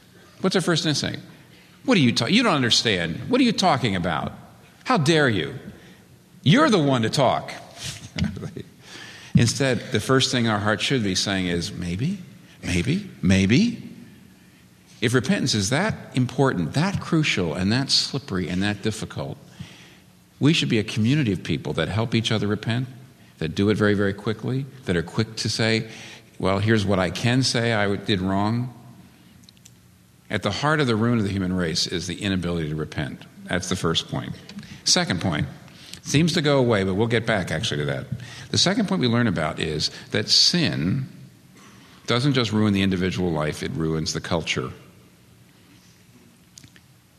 What's 0.41 0.55
our 0.55 0.61
first 0.61 0.85
instinct? 0.85 1.19
What 1.85 1.97
are 1.97 2.01
you 2.01 2.13
talking? 2.13 2.33
You 2.33 2.41
don't 2.41 2.55
understand. 2.55 3.29
What 3.29 3.39
are 3.39 3.43
you 3.43 3.51
talking 3.51 3.95
about? 3.95 4.31
How 4.85 4.97
dare 4.97 5.29
you? 5.29 5.55
You're 6.43 6.69
the 6.69 6.79
one 6.79 7.01
to 7.01 7.09
talk. 7.09 7.51
Instead, 9.35 9.91
the 9.91 9.99
first 9.99 10.31
thing 10.31 10.47
our 10.47 10.59
heart 10.59 10.81
should 10.81 11.03
be 11.03 11.15
saying 11.15 11.47
is 11.47 11.71
maybe, 11.71 12.19
maybe, 12.63 13.09
maybe. 13.21 13.83
If 15.01 15.13
repentance 15.13 15.53
is 15.53 15.69
that 15.69 15.95
important, 16.15 16.73
that 16.73 17.01
crucial, 17.01 17.53
and 17.53 17.71
that 17.71 17.91
slippery, 17.91 18.47
and 18.47 18.63
that 18.63 18.81
difficult, 18.81 19.37
we 20.39 20.53
should 20.53 20.69
be 20.69 20.79
a 20.79 20.83
community 20.83 21.33
of 21.33 21.43
people 21.43 21.73
that 21.73 21.89
help 21.89 22.15
each 22.15 22.31
other 22.31 22.47
repent, 22.47 22.87
that 23.37 23.49
do 23.49 23.69
it 23.69 23.77
very, 23.77 23.93
very 23.93 24.13
quickly, 24.13 24.65
that 24.85 24.95
are 24.95 25.03
quick 25.03 25.35
to 25.35 25.49
say, 25.49 25.87
well, 26.39 26.59
here's 26.59 26.85
what 26.85 26.99
I 26.99 27.09
can 27.09 27.43
say 27.43 27.73
I 27.73 27.95
did 27.95 28.21
wrong. 28.21 28.73
At 30.29 30.43
the 30.43 30.51
heart 30.51 30.79
of 30.79 30.87
the 30.87 30.95
ruin 30.95 31.17
of 31.17 31.23
the 31.23 31.31
human 31.31 31.53
race 31.53 31.87
is 31.87 32.05
the 32.07 32.21
inability 32.21 32.69
to 32.69 32.75
repent. 32.75 33.23
That's 33.45 33.69
the 33.69 33.75
first 33.75 34.09
point. 34.09 34.33
Second 34.83 35.21
point 35.21 35.47
seems 36.01 36.33
to 36.33 36.41
go 36.41 36.59
away, 36.59 36.83
but 36.83 36.95
we'll 36.95 37.07
get 37.07 37.25
back 37.25 37.51
actually 37.51 37.77
to 37.77 37.85
that. 37.85 38.05
The 38.49 38.57
second 38.57 38.87
point 38.87 39.01
we 39.01 39.07
learn 39.07 39.27
about 39.27 39.59
is 39.59 39.91
that 40.11 40.29
sin 40.29 41.07
doesn't 42.07 42.33
just 42.33 42.53
ruin 42.53 42.73
the 42.73 42.81
individual 42.81 43.31
life, 43.31 43.63
it 43.63 43.71
ruins 43.71 44.13
the 44.13 44.21
culture. 44.21 44.71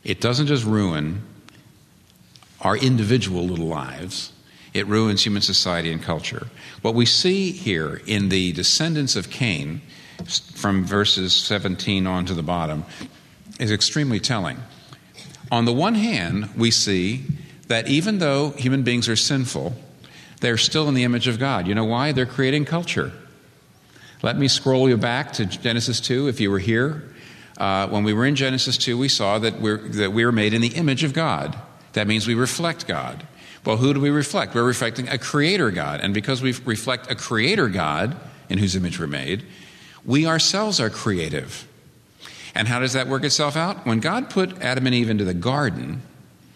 It 0.03 0.21
doesn't 0.21 0.47
just 0.47 0.65
ruin 0.65 1.21
our 2.61 2.75
individual 2.75 3.45
little 3.45 3.67
lives, 3.67 4.33
it 4.73 4.87
ruins 4.87 5.23
human 5.23 5.41
society 5.41 5.91
and 5.91 6.01
culture. 6.01 6.47
What 6.81 6.95
we 6.95 7.05
see 7.05 7.51
here 7.51 8.01
in 8.05 8.29
the 8.29 8.51
descendants 8.53 9.15
of 9.15 9.29
Cain 9.29 9.81
from 10.25 10.85
verses 10.85 11.33
17 11.33 12.05
on 12.05 12.25
to 12.25 12.33
the 12.33 12.43
bottom 12.43 12.85
is 13.59 13.71
extremely 13.71 14.19
telling. 14.19 14.57
On 15.51 15.65
the 15.65 15.73
one 15.73 15.95
hand, 15.95 16.49
we 16.55 16.71
see 16.71 17.23
that 17.67 17.87
even 17.87 18.19
though 18.19 18.51
human 18.51 18.83
beings 18.83 19.09
are 19.09 19.15
sinful, 19.15 19.73
they're 20.41 20.57
still 20.57 20.87
in 20.87 20.93
the 20.93 21.03
image 21.03 21.27
of 21.27 21.39
God. 21.39 21.67
You 21.67 21.75
know 21.75 21.85
why? 21.85 22.11
They're 22.11 22.25
creating 22.25 22.65
culture. 22.65 23.11
Let 24.21 24.37
me 24.37 24.47
scroll 24.47 24.89
you 24.89 24.97
back 24.97 25.33
to 25.33 25.45
Genesis 25.45 25.99
2 26.01 26.27
if 26.27 26.39
you 26.39 26.51
were 26.51 26.59
here. 26.59 27.03
Uh, 27.57 27.87
when 27.87 28.03
we 28.03 28.13
were 28.13 28.25
in 28.25 28.35
Genesis 28.35 28.77
2, 28.77 28.97
we 28.97 29.09
saw 29.09 29.39
that 29.39 29.59
we're, 29.59 29.77
that 29.89 30.13
we 30.13 30.25
were 30.25 30.31
made 30.31 30.53
in 30.53 30.61
the 30.61 30.69
image 30.69 31.03
of 31.03 31.13
God. 31.13 31.57
That 31.93 32.07
means 32.07 32.27
we 32.27 32.35
reflect 32.35 32.87
God. 32.87 33.25
Well, 33.65 33.77
who 33.77 33.93
do 33.93 33.99
we 33.99 34.09
reflect? 34.09 34.55
We're 34.55 34.63
reflecting 34.63 35.09
a 35.09 35.17
creator 35.17 35.71
God. 35.71 35.99
And 36.01 36.13
because 36.13 36.41
we 36.41 36.53
reflect 36.65 37.11
a 37.11 37.15
creator 37.15 37.67
God 37.67 38.15
in 38.47 38.57
whose 38.57 38.75
image 38.75 38.99
we're 38.99 39.07
made, 39.07 39.43
we 40.05 40.25
ourselves 40.25 40.79
are 40.79 40.89
creative. 40.89 41.67
And 42.55 42.67
how 42.67 42.79
does 42.79 42.93
that 42.93 43.07
work 43.07 43.23
itself 43.23 43.55
out? 43.55 43.85
When 43.85 43.99
God 43.99 44.29
put 44.29 44.61
Adam 44.61 44.85
and 44.85 44.95
Eve 44.95 45.09
into 45.09 45.23
the 45.23 45.33
garden 45.33 46.01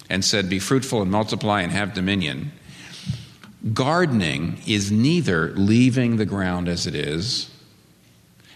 and 0.10 0.24
said, 0.24 0.50
Be 0.50 0.60
fruitful 0.60 1.01
and 1.01 1.12
multiply 1.12 1.62
and 1.62 1.72
have 1.72 1.93
dominion, 1.93 2.51
gardening 3.74 4.60
is 4.65 4.91
neither 4.91 5.51
leaving 5.51 6.17
the 6.17 6.25
ground 6.25 6.67
as 6.67 6.88
it 6.88 6.95
is, 6.95 7.51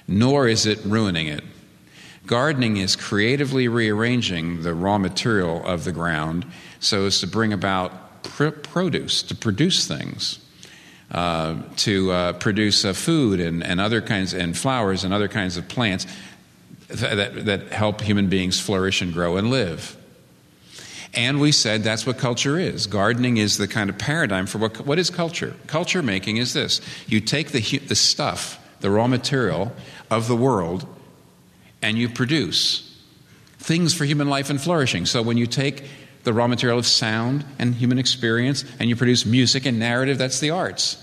nor 0.07 0.47
is 0.47 0.65
it 0.65 0.79
ruining 0.83 1.27
it. 1.27 1.43
Gardening 2.25 2.77
is 2.77 2.95
creatively 2.95 3.67
rearranging 3.67 4.63
the 4.63 4.73
raw 4.73 4.97
material 4.97 5.65
of 5.65 5.85
the 5.85 5.93
ground 5.93 6.45
so 6.79 7.05
as 7.05 7.19
to 7.21 7.27
bring 7.27 7.53
about 7.53 7.93
pr- 8.27 8.49
produce, 8.49 9.23
to 9.23 9.35
produce 9.35 9.87
things. 9.87 10.39
Uh, 11.09 11.61
to 11.77 12.11
uh, 12.11 12.33
produce 12.33 12.83
uh, 12.83 12.91
food 12.91 13.39
and, 13.39 13.63
and 13.63 13.79
other 13.79 14.01
kinds 14.01 14.33
and 14.33 14.57
flowers 14.57 15.05
and 15.05 15.13
other 15.13 15.29
kinds 15.29 15.55
of 15.55 15.65
plants 15.69 16.05
that, 16.89 17.45
that 17.45 17.71
help 17.71 18.01
human 18.01 18.27
beings 18.27 18.59
flourish 18.59 19.01
and 19.01 19.13
grow 19.13 19.37
and 19.37 19.49
live. 19.49 19.95
And 21.13 21.39
we 21.39 21.53
said 21.53 21.83
that's 21.83 22.05
what 22.05 22.17
culture 22.17 22.59
is. 22.59 22.87
Gardening 22.87 23.37
is 23.37 23.57
the 23.57 23.69
kind 23.69 23.89
of 23.89 23.97
paradigm 23.97 24.45
for 24.47 24.57
what, 24.57 24.85
what 24.85 24.99
is 24.99 25.09
culture. 25.09 25.55
Culture 25.67 26.03
making 26.03 26.37
is 26.37 26.53
this 26.53 26.81
you 27.07 27.21
take 27.21 27.51
the, 27.51 27.77
the 27.79 27.95
stuff, 27.95 28.59
the 28.81 28.91
raw 28.91 29.07
material 29.07 29.73
of 30.11 30.27
the 30.27 30.35
world, 30.35 30.85
and 31.81 31.97
you 31.97 32.09
produce 32.09 33.01
things 33.57 33.93
for 33.93 34.05
human 34.05 34.29
life 34.29 34.49
and 34.49 34.61
flourishing. 34.61 35.05
So 35.05 35.21
when 35.21 35.37
you 35.37 35.47
take 35.47 35.85
the 36.27 36.33
raw 36.33 36.45
material 36.45 36.77
of 36.77 36.85
sound 36.85 37.45
and 37.57 37.73
human 37.73 37.97
experience, 37.97 38.65
and 38.79 38.89
you 38.89 38.97
produce 38.97 39.25
music 39.25 39.65
and 39.65 39.79
narrative, 39.79 40.17
that's 40.17 40.41
the 40.41 40.49
arts. 40.49 40.97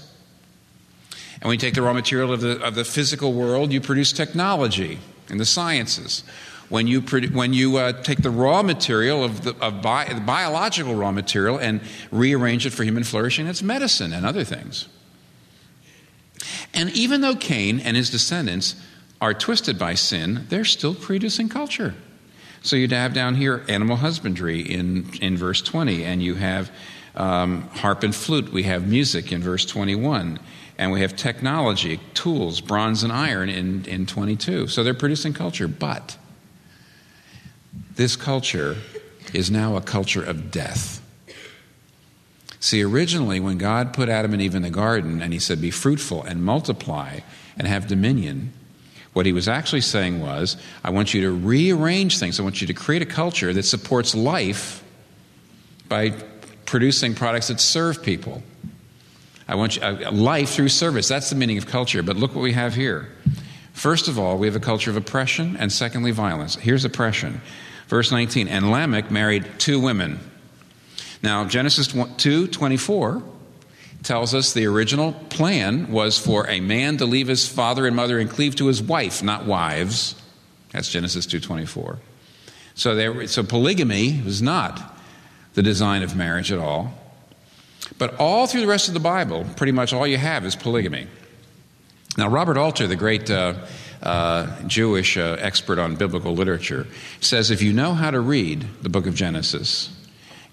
And 1.40 1.44
when 1.44 1.54
you 1.54 1.58
take 1.58 1.74
the 1.74 1.82
raw 1.82 1.94
material 1.94 2.30
of 2.30 2.42
the, 2.42 2.62
of 2.62 2.74
the 2.74 2.84
physical 2.84 3.32
world, 3.32 3.72
you 3.72 3.80
produce 3.80 4.12
technology 4.12 4.98
and 5.30 5.40
the 5.40 5.46
sciences. 5.46 6.24
When 6.68 6.86
you, 6.86 7.00
when 7.00 7.54
you 7.54 7.78
uh, 7.78 8.02
take 8.02 8.22
the 8.22 8.30
raw 8.30 8.62
material 8.62 9.24
of, 9.24 9.44
the, 9.44 9.56
of 9.60 9.80
bi- 9.80 10.12
the 10.12 10.20
biological 10.20 10.94
raw 10.94 11.10
material 11.10 11.58
and 11.58 11.80
rearrange 12.10 12.66
it 12.66 12.70
for 12.70 12.84
human 12.84 13.04
flourishing, 13.04 13.46
it's 13.46 13.62
medicine 13.62 14.12
and 14.12 14.26
other 14.26 14.44
things. 14.44 14.88
And 16.74 16.90
even 16.90 17.22
though 17.22 17.36
Cain 17.36 17.80
and 17.80 17.96
his 17.96 18.10
descendants 18.10 18.76
are 19.20 19.32
twisted 19.32 19.78
by 19.78 19.94
sin, 19.94 20.46
they're 20.50 20.64
still 20.64 20.94
producing 20.94 21.48
culture. 21.48 21.94
So 22.64 22.76
you'd 22.76 22.92
have 22.92 23.12
down 23.12 23.34
here 23.34 23.62
animal 23.68 23.96
husbandry 23.96 24.60
in, 24.60 25.10
in 25.20 25.36
verse 25.36 25.60
20, 25.60 26.02
and 26.02 26.22
you 26.22 26.34
have 26.34 26.72
um, 27.14 27.68
harp 27.68 28.02
and 28.02 28.14
flute. 28.14 28.50
We 28.54 28.62
have 28.62 28.88
music 28.88 29.32
in 29.32 29.42
verse 29.42 29.66
21, 29.66 30.38
and 30.78 30.90
we 30.90 31.02
have 31.02 31.14
technology, 31.14 32.00
tools, 32.14 32.62
bronze 32.62 33.02
and 33.02 33.12
iron 33.12 33.50
in, 33.50 33.84
in 33.84 34.06
22. 34.06 34.68
So 34.68 34.82
they're 34.82 34.94
producing 34.94 35.34
culture. 35.34 35.68
But 35.68 36.16
this 37.96 38.16
culture 38.16 38.78
is 39.34 39.50
now 39.50 39.76
a 39.76 39.82
culture 39.82 40.24
of 40.24 40.50
death. 40.50 41.02
See, 42.60 42.82
originally, 42.82 43.40
when 43.40 43.58
God 43.58 43.92
put 43.92 44.08
Adam 44.08 44.32
and 44.32 44.40
Eve 44.40 44.54
in 44.54 44.62
the 44.62 44.70
garden 44.70 45.20
and 45.20 45.34
he 45.34 45.38
said, 45.38 45.60
Be 45.60 45.70
fruitful 45.70 46.22
and 46.22 46.42
multiply 46.42 47.20
and 47.58 47.68
have 47.68 47.86
dominion, 47.86 48.54
what 49.14 49.26
he 49.26 49.32
was 49.32 49.48
actually 49.48 49.80
saying 49.80 50.20
was, 50.20 50.56
I 50.82 50.90
want 50.90 51.14
you 51.14 51.22
to 51.22 51.30
rearrange 51.30 52.18
things. 52.18 52.38
I 52.38 52.42
want 52.42 52.60
you 52.60 52.66
to 52.66 52.74
create 52.74 53.00
a 53.00 53.06
culture 53.06 53.52
that 53.52 53.62
supports 53.62 54.14
life 54.14 54.84
by 55.88 56.10
producing 56.66 57.14
products 57.14 57.48
that 57.48 57.60
serve 57.60 58.02
people. 58.02 58.42
I 59.46 59.54
want 59.54 59.76
you, 59.76 59.82
uh, 59.82 60.10
life 60.10 60.50
through 60.50 60.68
service. 60.68 61.06
That's 61.08 61.30
the 61.30 61.36
meaning 61.36 61.58
of 61.58 61.66
culture. 61.66 62.02
But 62.02 62.16
look 62.16 62.34
what 62.34 62.42
we 62.42 62.52
have 62.52 62.74
here. 62.74 63.08
First 63.72 64.08
of 64.08 64.18
all, 64.18 64.36
we 64.36 64.46
have 64.46 64.56
a 64.56 64.60
culture 64.60 64.90
of 64.90 64.96
oppression, 64.96 65.56
and 65.56 65.70
secondly, 65.72 66.10
violence. 66.10 66.56
Here's 66.56 66.84
oppression. 66.84 67.40
Verse 67.88 68.10
19, 68.10 68.48
and 68.48 68.70
Lamech 68.70 69.10
married 69.10 69.46
two 69.58 69.78
women. 69.78 70.18
Now, 71.22 71.44
Genesis 71.44 71.94
2 72.16 72.48
24 72.48 73.22
tells 74.04 74.34
us 74.34 74.52
the 74.52 74.66
original 74.66 75.12
plan 75.30 75.90
was 75.90 76.18
for 76.18 76.48
a 76.48 76.60
man 76.60 76.98
to 76.98 77.06
leave 77.06 77.28
his 77.28 77.48
father 77.48 77.86
and 77.86 77.96
mother 77.96 78.18
and 78.18 78.30
cleave 78.30 78.54
to 78.56 78.66
his 78.66 78.82
wife, 78.82 79.22
not 79.22 79.46
wives. 79.46 80.14
That's 80.72 80.88
Genesis 80.88 81.26
2:24. 81.26 81.98
So 82.74 82.94
there 82.94 83.26
so 83.26 83.42
polygamy 83.42 84.20
was 84.24 84.42
not 84.42 84.94
the 85.54 85.62
design 85.62 86.02
of 86.02 86.14
marriage 86.14 86.52
at 86.52 86.58
all. 86.58 86.92
But 87.98 88.18
all 88.18 88.46
through 88.46 88.62
the 88.62 88.66
rest 88.66 88.88
of 88.88 88.94
the 88.94 89.00
Bible, 89.00 89.46
pretty 89.56 89.72
much 89.72 89.92
all 89.92 90.06
you 90.06 90.18
have 90.18 90.44
is 90.44 90.56
polygamy. 90.56 91.06
Now, 92.16 92.28
Robert 92.28 92.56
Alter, 92.56 92.86
the 92.86 92.96
great 92.96 93.30
uh, 93.30 93.54
uh, 94.02 94.62
Jewish 94.66 95.16
uh, 95.16 95.36
expert 95.38 95.78
on 95.78 95.96
biblical 95.96 96.34
literature, 96.34 96.86
says 97.20 97.50
if 97.50 97.62
you 97.62 97.72
know 97.72 97.94
how 97.94 98.10
to 98.10 98.20
read 98.20 98.66
the 98.82 98.88
book 98.88 99.06
of 99.06 99.14
Genesis, 99.14 99.90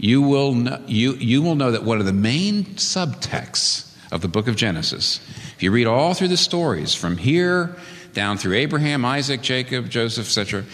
you 0.01 0.19
will 0.19 0.55
know, 0.55 0.81
you, 0.87 1.13
you 1.13 1.43
will 1.43 1.53
know 1.53 1.71
that 1.71 1.83
one 1.83 1.99
of 1.99 2.07
the 2.07 2.11
main 2.11 2.65
subtexts 2.65 3.95
of 4.11 4.21
the 4.21 4.27
book 4.27 4.47
of 4.47 4.55
Genesis, 4.55 5.19
if 5.55 5.61
you 5.61 5.71
read 5.71 5.85
all 5.85 6.15
through 6.15 6.29
the 6.29 6.37
stories 6.37 6.95
from 6.95 7.17
here 7.17 7.75
down 8.13 8.39
through 8.39 8.55
Abraham, 8.55 9.05
Isaac, 9.05 9.43
Jacob, 9.43 9.91
Joseph, 9.91 10.25
etc., 10.25 10.65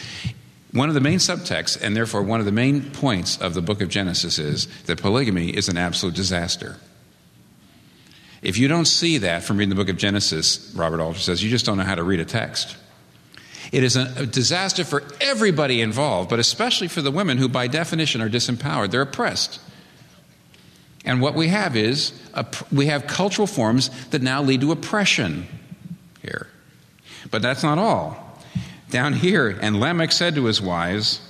one 0.71 0.87
of 0.87 0.95
the 0.95 1.01
main 1.01 1.19
subtexts, 1.19 1.77
and 1.81 1.93
therefore 1.93 2.23
one 2.23 2.39
of 2.39 2.45
the 2.45 2.53
main 2.53 2.89
points 2.91 3.37
of 3.41 3.53
the 3.53 3.61
book 3.61 3.81
of 3.81 3.89
Genesis, 3.89 4.39
is 4.39 4.67
that 4.83 5.01
polygamy 5.01 5.49
is 5.49 5.67
an 5.67 5.75
absolute 5.75 6.15
disaster. 6.15 6.77
If 8.41 8.57
you 8.57 8.69
don't 8.69 8.85
see 8.85 9.17
that 9.17 9.43
from 9.43 9.57
reading 9.57 9.69
the 9.69 9.75
book 9.75 9.89
of 9.89 9.97
Genesis, 9.97 10.73
Robert 10.73 11.01
Alter 11.01 11.19
says, 11.19 11.43
you 11.43 11.49
just 11.49 11.65
don't 11.65 11.77
know 11.77 11.83
how 11.83 11.95
to 11.95 12.03
read 12.03 12.21
a 12.21 12.25
text. 12.25 12.77
It 13.71 13.83
is 13.83 13.95
a 13.95 14.25
disaster 14.25 14.83
for 14.83 15.03
everybody 15.19 15.81
involved, 15.81 16.29
but 16.29 16.39
especially 16.39 16.87
for 16.87 17.01
the 17.01 17.11
women 17.11 17.37
who, 17.37 17.49
by 17.49 17.67
definition, 17.67 18.21
are 18.21 18.29
disempowered. 18.29 18.91
They're 18.91 19.01
oppressed. 19.01 19.59
And 21.03 21.21
what 21.21 21.35
we 21.35 21.47
have 21.47 21.75
is 21.75 22.11
a, 22.33 22.45
we 22.71 22.87
have 22.87 23.07
cultural 23.07 23.47
forms 23.47 23.89
that 24.07 24.21
now 24.21 24.41
lead 24.41 24.61
to 24.61 24.71
oppression 24.71 25.47
here. 26.21 26.47
But 27.31 27.41
that's 27.41 27.63
not 27.63 27.77
all. 27.77 28.41
Down 28.89 29.13
here, 29.13 29.57
and 29.61 29.79
Lamech 29.79 30.11
said 30.11 30.35
to 30.35 30.45
his 30.45 30.61
wives, 30.61 31.21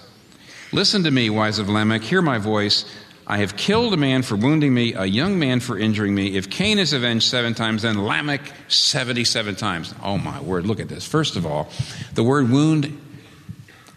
Listen 0.72 1.04
to 1.04 1.12
me, 1.12 1.30
wives 1.30 1.60
of 1.60 1.70
Lamech, 1.70 2.02
hear 2.02 2.22
my 2.22 2.38
voice. 2.38 2.86
I 3.30 3.40
have 3.40 3.58
killed 3.58 3.94
a 3.94 3.98
man 3.98 4.22
for 4.22 4.38
wounding 4.38 4.74
me, 4.74 4.94
a 4.94 5.04
young 5.04 5.38
man 5.38 5.60
for 5.60 5.78
injuring 5.78 6.16
me. 6.16 6.38
If 6.38 6.50
Cain 6.50 6.80
is 6.80 6.94
avenged 6.94 7.26
seven 7.28 7.54
times, 7.54 7.82
then 7.82 8.02
Lamech 8.06 8.54
77 8.70 9.56
times. 9.56 9.94
Oh 10.02 10.18
my 10.18 10.40
word, 10.40 10.66
look 10.66 10.80
at 10.80 10.88
this. 10.88 11.06
First 11.06 11.36
of 11.36 11.46
all, 11.46 11.70
the 12.14 12.24
word 12.24 12.50
wound 12.50 12.98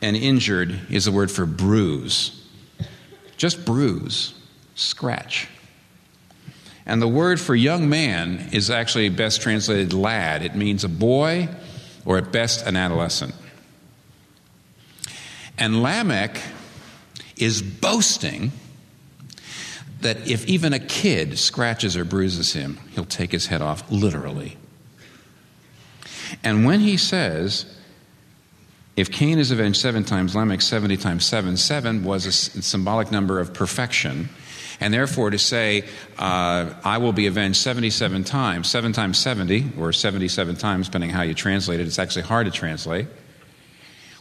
and 0.02 0.16
injured 0.16 0.80
is 0.90 1.04
the 1.04 1.12
word 1.12 1.30
for 1.30 1.46
bruise. 1.46 2.44
Just 3.37 3.64
bruise, 3.64 4.34
scratch. 4.75 5.47
And 6.84 7.00
the 7.00 7.06
word 7.06 7.38
for 7.40 7.54
young 7.54 7.88
man 7.88 8.49
is 8.52 8.69
actually 8.69 9.08
best 9.10 9.43
translated 9.43 9.93
lad. 9.93 10.43
It 10.43 10.56
means 10.56 10.82
a 10.82 10.88
boy 10.88 11.49
or 12.04 12.19
at 12.19 12.32
best 12.32 12.66
an 12.66 12.75
adolescent. 12.75 13.32
And 15.56 15.84
Lamech 15.84 16.36
is 17.36 17.62
boasting 17.62 18.50
that 20.02 20.28
if 20.28 20.47
even 20.47 20.73
a 20.73 20.78
kid 20.78 21.39
scratches 21.39 21.97
or 21.97 22.04
bruises 22.04 22.52
him, 22.52 22.78
he'll 22.95 23.04
take 23.04 23.32
his 23.32 23.47
head 23.47 23.63
off, 23.63 23.91
literally. 23.91 24.56
And 26.43 26.65
when 26.65 26.80
he 26.80 26.97
says, 26.97 27.67
if 28.97 29.10
Cain 29.10 29.39
is 29.39 29.50
avenged 29.50 29.80
seven 29.80 30.04
times, 30.04 30.34
Lamech 30.34 30.60
70 30.60 30.97
times 30.97 31.25
seven, 31.25 31.56
seven 31.56 32.04
was 32.04 32.26
a 32.26 32.32
symbolic 32.32 33.10
number 33.10 33.41
of 33.41 33.52
perfection. 33.52 34.28
And 34.80 34.95
therefore, 34.95 35.30
to 35.30 35.39
say, 35.39 35.84
uh, 36.19 36.73
I 36.84 36.99
will 36.99 37.13
be 37.13 37.26
avenged 37.26 37.58
77 37.58 38.25
times, 38.25 38.69
seven 38.69 38.93
times 38.93 39.19
70, 39.19 39.73
or 39.78 39.93
77 39.93 40.56
times, 40.56 40.86
depending 40.86 41.10
how 41.10 41.23
you 41.23 41.34
translate 41.34 41.80
it, 41.80 41.86
it's 41.86 41.99
actually 41.99 42.23
hard 42.23 42.47
to 42.47 42.52
translate. 42.52 43.06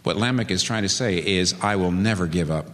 What 0.04 0.18
Lamech 0.18 0.52
is 0.52 0.64
trying 0.64 0.84
to 0.84 0.90
say 0.90 1.18
is, 1.18 1.56
I 1.62 1.76
will 1.78 1.92
never 1.92 2.28
give 2.28 2.52
up 2.52 2.68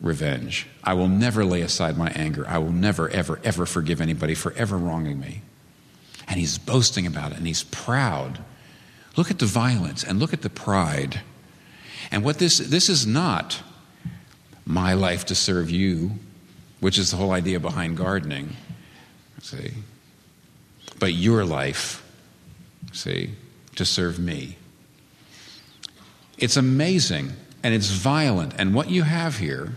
revenge. 0.00 0.66
I 0.82 0.94
will 0.94 1.08
never 1.08 1.44
lay 1.44 1.60
aside 1.60 1.96
my 1.96 2.10
anger. 2.10 2.46
I 2.48 2.58
will 2.58 2.72
never, 2.72 3.08
ever, 3.10 3.38
ever 3.44 3.66
forgive 3.66 4.00
anybody 4.00 4.34
for 4.34 4.52
ever 4.54 4.76
wronging 4.76 5.20
me. 5.20 5.42
And 6.26 6.38
he's 6.38 6.58
boasting 6.58 7.06
about 7.06 7.32
it 7.32 7.38
and 7.38 7.46
he's 7.46 7.64
proud. 7.64 8.38
Look 9.16 9.30
at 9.30 9.38
the 9.38 9.46
violence 9.46 10.04
and 10.04 10.18
look 10.18 10.32
at 10.32 10.42
the 10.42 10.50
pride. 10.50 11.20
And 12.10 12.24
what 12.24 12.38
this 12.38 12.58
this 12.58 12.88
is 12.88 13.06
not 13.06 13.62
my 14.64 14.94
life 14.94 15.26
to 15.26 15.34
serve 15.34 15.70
you, 15.70 16.12
which 16.78 16.98
is 16.98 17.10
the 17.10 17.16
whole 17.16 17.32
idea 17.32 17.60
behind 17.60 17.96
gardening. 17.96 18.56
See? 19.42 19.72
But 20.98 21.14
your 21.14 21.44
life, 21.44 22.06
see, 22.92 23.30
to 23.74 23.84
serve 23.84 24.18
me. 24.18 24.56
It's 26.38 26.56
amazing 26.56 27.32
and 27.62 27.74
it's 27.74 27.88
violent. 27.88 28.54
And 28.58 28.74
what 28.74 28.90
you 28.90 29.02
have 29.02 29.38
here 29.38 29.76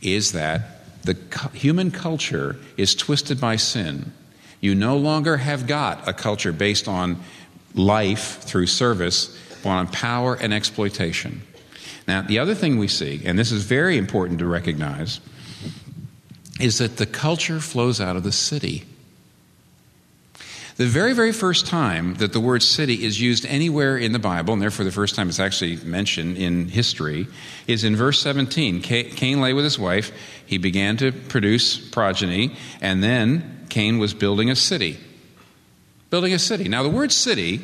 is 0.00 0.32
that 0.32 1.02
the 1.04 1.16
human 1.52 1.90
culture 1.90 2.56
is 2.76 2.94
twisted 2.94 3.40
by 3.40 3.56
sin. 3.56 4.12
You 4.60 4.74
no 4.74 4.96
longer 4.96 5.36
have 5.36 5.66
got 5.66 6.08
a 6.08 6.12
culture 6.12 6.52
based 6.52 6.88
on 6.88 7.20
life 7.74 8.42
through 8.42 8.66
service, 8.66 9.36
but 9.62 9.70
on 9.70 9.88
power 9.88 10.34
and 10.34 10.54
exploitation. 10.54 11.42
Now, 12.08 12.22
the 12.22 12.38
other 12.38 12.54
thing 12.54 12.78
we 12.78 12.88
see, 12.88 13.22
and 13.24 13.38
this 13.38 13.52
is 13.52 13.64
very 13.64 13.98
important 13.98 14.38
to 14.38 14.46
recognize, 14.46 15.20
is 16.60 16.78
that 16.78 16.96
the 16.96 17.06
culture 17.06 17.60
flows 17.60 18.00
out 18.00 18.16
of 18.16 18.22
the 18.22 18.32
city. 18.32 18.84
The 20.76 20.86
very, 20.86 21.12
very 21.12 21.32
first 21.32 21.66
time 21.66 22.14
that 22.16 22.32
the 22.32 22.40
word 22.40 22.60
city 22.60 23.04
is 23.04 23.20
used 23.20 23.46
anywhere 23.46 23.96
in 23.96 24.10
the 24.10 24.18
Bible, 24.18 24.54
and 24.54 24.60
therefore 24.60 24.84
the 24.84 24.90
first 24.90 25.14
time 25.14 25.28
it's 25.28 25.38
actually 25.38 25.76
mentioned 25.76 26.36
in 26.36 26.68
history, 26.68 27.28
is 27.68 27.84
in 27.84 27.94
verse 27.94 28.20
17. 28.20 28.82
Cain 28.82 29.40
lay 29.40 29.52
with 29.52 29.64
his 29.64 29.78
wife, 29.78 30.10
he 30.44 30.58
began 30.58 30.96
to 30.96 31.12
produce 31.12 31.78
progeny, 31.78 32.56
and 32.80 33.04
then 33.04 33.66
Cain 33.68 33.98
was 33.98 34.14
building 34.14 34.50
a 34.50 34.56
city. 34.56 34.98
Building 36.10 36.34
a 36.34 36.40
city. 36.40 36.68
Now, 36.68 36.82
the 36.82 36.90
word 36.90 37.12
city, 37.12 37.60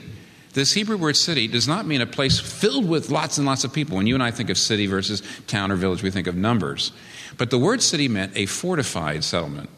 this 0.52 0.72
Hebrew 0.72 0.96
word 0.96 1.16
city, 1.16 1.48
does 1.48 1.66
not 1.66 1.86
mean 1.86 2.02
a 2.02 2.06
place 2.06 2.38
filled 2.38 2.88
with 2.88 3.10
lots 3.10 3.38
and 3.38 3.46
lots 3.46 3.64
of 3.64 3.72
people. 3.72 3.96
When 3.96 4.06
you 4.06 4.14
and 4.14 4.22
I 4.22 4.30
think 4.30 4.50
of 4.50 4.58
city 4.58 4.86
versus 4.86 5.20
town 5.48 5.72
or 5.72 5.76
village, 5.76 6.04
we 6.04 6.12
think 6.12 6.28
of 6.28 6.36
numbers. 6.36 6.92
But 7.36 7.50
the 7.50 7.58
word 7.58 7.82
city 7.82 8.06
meant 8.06 8.36
a 8.36 8.46
fortified 8.46 9.24
settlement. 9.24 9.68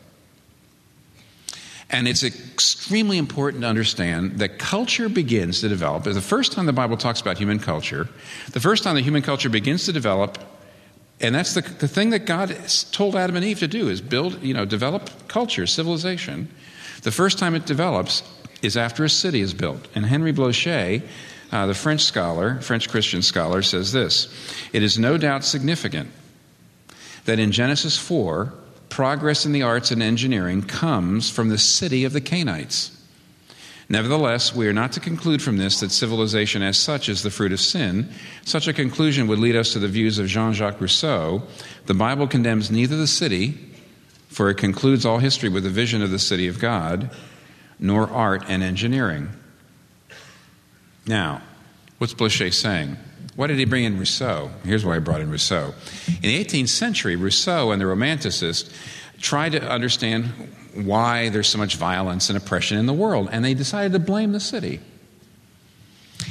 And 1.92 2.08
it's 2.08 2.24
extremely 2.24 3.18
important 3.18 3.62
to 3.62 3.68
understand 3.68 4.38
that 4.38 4.58
culture 4.58 5.10
begins 5.10 5.60
to 5.60 5.68
develop. 5.68 6.04
The 6.04 6.20
first 6.22 6.52
time 6.52 6.64
the 6.64 6.72
Bible 6.72 6.96
talks 6.96 7.20
about 7.20 7.36
human 7.36 7.58
culture, 7.58 8.08
the 8.52 8.60
first 8.60 8.82
time 8.82 8.94
the 8.94 9.02
human 9.02 9.20
culture 9.20 9.50
begins 9.50 9.84
to 9.84 9.92
develop, 9.92 10.38
and 11.20 11.34
that's 11.34 11.52
the, 11.52 11.60
the 11.60 11.86
thing 11.86 12.10
that 12.10 12.24
God 12.24 12.56
told 12.92 13.14
Adam 13.14 13.36
and 13.36 13.44
Eve 13.44 13.58
to 13.58 13.68
do 13.68 13.90
is 13.90 14.00
build, 14.00 14.42
you 14.42 14.54
know, 14.54 14.64
develop 14.64 15.10
culture, 15.28 15.66
civilization. 15.66 16.48
The 17.02 17.12
first 17.12 17.38
time 17.38 17.54
it 17.54 17.66
develops 17.66 18.22
is 18.62 18.76
after 18.76 19.04
a 19.04 19.10
city 19.10 19.40
is 19.40 19.52
built. 19.52 19.86
And 19.94 20.06
Henri 20.06 20.32
Blocher, 20.32 21.02
uh, 21.52 21.66
the 21.66 21.74
French 21.74 22.00
scholar, 22.00 22.60
French 22.62 22.88
Christian 22.88 23.20
scholar, 23.20 23.60
says 23.60 23.92
this 23.92 24.32
It 24.72 24.82
is 24.82 24.98
no 24.98 25.18
doubt 25.18 25.44
significant 25.44 26.10
that 27.26 27.38
in 27.38 27.52
Genesis 27.52 27.98
4, 27.98 28.52
progress 28.92 29.46
in 29.46 29.52
the 29.52 29.62
arts 29.62 29.90
and 29.90 30.02
engineering 30.02 30.60
comes 30.60 31.30
from 31.30 31.48
the 31.48 31.56
city 31.56 32.04
of 32.04 32.12
the 32.12 32.20
Cainites. 32.20 32.94
Nevertheless, 33.88 34.54
we 34.54 34.68
are 34.68 34.72
not 34.74 34.92
to 34.92 35.00
conclude 35.00 35.40
from 35.40 35.56
this 35.56 35.80
that 35.80 35.90
civilization 35.90 36.62
as 36.62 36.76
such 36.76 37.08
is 37.08 37.22
the 37.22 37.30
fruit 37.30 37.52
of 37.52 37.60
sin. 37.60 38.10
Such 38.44 38.68
a 38.68 38.72
conclusion 38.74 39.28
would 39.28 39.38
lead 39.38 39.56
us 39.56 39.72
to 39.72 39.78
the 39.78 39.88
views 39.88 40.18
of 40.18 40.26
Jean 40.26 40.52
Jacques 40.52 40.78
Rousseau. 40.78 41.42
The 41.86 41.94
Bible 41.94 42.26
condemns 42.26 42.70
neither 42.70 42.98
the 42.98 43.06
city, 43.06 43.54
for 44.28 44.50
it 44.50 44.58
concludes 44.58 45.06
all 45.06 45.18
history 45.18 45.48
with 45.48 45.64
the 45.64 45.70
vision 45.70 46.02
of 46.02 46.10
the 46.10 46.18
city 46.18 46.46
of 46.46 46.58
God, 46.58 47.10
nor 47.78 48.10
art 48.10 48.44
and 48.46 48.62
engineering. 48.62 49.30
Now, 51.06 51.40
what's 51.96 52.12
Blocher 52.12 52.52
saying? 52.52 52.98
Why 53.34 53.46
did 53.46 53.58
he 53.58 53.64
bring 53.64 53.84
in 53.84 53.98
Rousseau? 53.98 54.50
Here's 54.64 54.84
why 54.84 54.94
he 54.94 55.00
brought 55.00 55.20
in 55.20 55.30
Rousseau. 55.30 55.74
In 56.08 56.22
the 56.22 56.44
18th 56.44 56.68
century, 56.68 57.16
Rousseau 57.16 57.70
and 57.70 57.80
the 57.80 57.86
Romanticists 57.86 58.70
tried 59.20 59.52
to 59.52 59.70
understand 59.70 60.26
why 60.74 61.28
there's 61.28 61.48
so 61.48 61.58
much 61.58 61.76
violence 61.76 62.28
and 62.28 62.36
oppression 62.36 62.78
in 62.78 62.86
the 62.86 62.92
world, 62.92 63.28
and 63.32 63.44
they 63.44 63.54
decided 63.54 63.92
to 63.92 63.98
blame 63.98 64.32
the 64.32 64.40
city. 64.40 64.80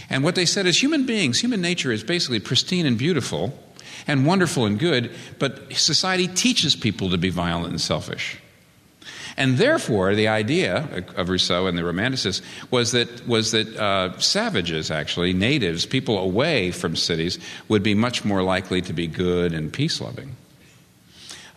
And 0.09 0.23
what 0.23 0.35
they 0.35 0.45
said 0.45 0.65
is 0.65 0.81
human 0.81 1.05
beings, 1.05 1.39
human 1.39 1.61
nature 1.61 1.91
is 1.91 2.03
basically 2.03 2.39
pristine 2.39 2.85
and 2.85 2.97
beautiful 2.97 3.57
and 4.07 4.25
wonderful 4.25 4.65
and 4.65 4.77
good, 4.77 5.11
but 5.39 5.73
society 5.73 6.27
teaches 6.27 6.75
people 6.75 7.09
to 7.09 7.17
be 7.17 7.29
violent 7.29 7.69
and 7.69 7.81
selfish. 7.81 8.37
And 9.41 9.57
therefore, 9.57 10.13
the 10.13 10.27
idea 10.27 11.03
of 11.15 11.29
Rousseau 11.29 11.65
and 11.65 11.75
the 11.75 11.81
Romanticists 11.81 12.43
was 12.69 12.91
that, 12.91 13.27
was 13.27 13.49
that 13.53 13.75
uh, 13.75 14.19
savages, 14.19 14.91
actually, 14.91 15.33
natives, 15.33 15.87
people 15.87 16.19
away 16.19 16.69
from 16.69 16.95
cities, 16.95 17.39
would 17.67 17.81
be 17.81 17.95
much 17.95 18.23
more 18.23 18.43
likely 18.43 18.83
to 18.83 18.93
be 18.93 19.07
good 19.07 19.51
and 19.51 19.73
peace 19.73 19.99
loving. 19.99 20.35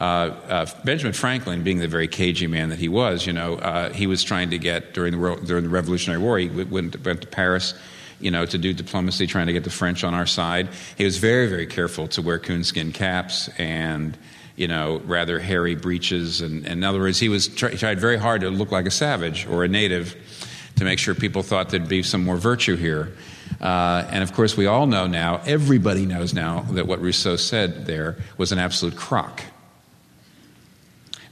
Uh, 0.00 0.04
uh, 0.48 0.66
Benjamin 0.82 1.12
Franklin, 1.12 1.62
being 1.62 1.78
the 1.78 1.86
very 1.86 2.08
cagey 2.08 2.46
man 2.46 2.70
that 2.70 2.78
he 2.78 2.88
was, 2.88 3.26
you 3.26 3.34
know, 3.34 3.56
uh, 3.56 3.92
he 3.92 4.06
was 4.06 4.24
trying 4.24 4.48
to 4.48 4.58
get 4.58 4.94
during 4.94 5.12
the 5.12 5.36
during 5.44 5.64
the 5.64 5.70
Revolutionary 5.70 6.22
War. 6.22 6.38
He 6.38 6.48
went, 6.48 7.04
went 7.04 7.20
to 7.20 7.28
Paris, 7.28 7.74
you 8.18 8.30
know, 8.30 8.46
to 8.46 8.56
do 8.56 8.72
diplomacy, 8.72 9.26
trying 9.26 9.48
to 9.48 9.52
get 9.52 9.64
the 9.64 9.68
French 9.68 10.04
on 10.04 10.14
our 10.14 10.26
side. 10.26 10.70
He 10.96 11.04
was 11.04 11.18
very, 11.18 11.48
very 11.48 11.66
careful 11.66 12.08
to 12.08 12.22
wear 12.22 12.38
coonskin 12.38 12.92
caps 12.92 13.50
and 13.58 14.16
you 14.56 14.68
know, 14.68 15.00
rather 15.04 15.38
hairy 15.38 15.74
breeches. 15.74 16.40
And, 16.40 16.64
and 16.64 16.74
in 16.74 16.84
other 16.84 17.00
words, 17.00 17.18
he 17.18 17.28
was 17.28 17.48
try, 17.48 17.74
tried 17.74 17.98
very 17.98 18.16
hard 18.16 18.42
to 18.42 18.50
look 18.50 18.70
like 18.70 18.86
a 18.86 18.90
savage 18.90 19.46
or 19.46 19.64
a 19.64 19.68
native 19.68 20.16
to 20.76 20.84
make 20.84 20.98
sure 20.98 21.14
people 21.14 21.42
thought 21.42 21.70
there'd 21.70 21.88
be 21.88 22.02
some 22.02 22.24
more 22.24 22.36
virtue 22.36 22.76
here. 22.76 23.16
Uh, 23.60 24.06
and 24.10 24.22
of 24.22 24.32
course, 24.32 24.56
we 24.56 24.66
all 24.66 24.86
know 24.86 25.06
now, 25.06 25.40
everybody 25.46 26.06
knows 26.06 26.34
now, 26.34 26.62
that 26.72 26.86
what 26.86 27.00
Rousseau 27.00 27.36
said 27.36 27.86
there 27.86 28.16
was 28.36 28.52
an 28.52 28.58
absolute 28.58 28.96
crock. 28.96 29.42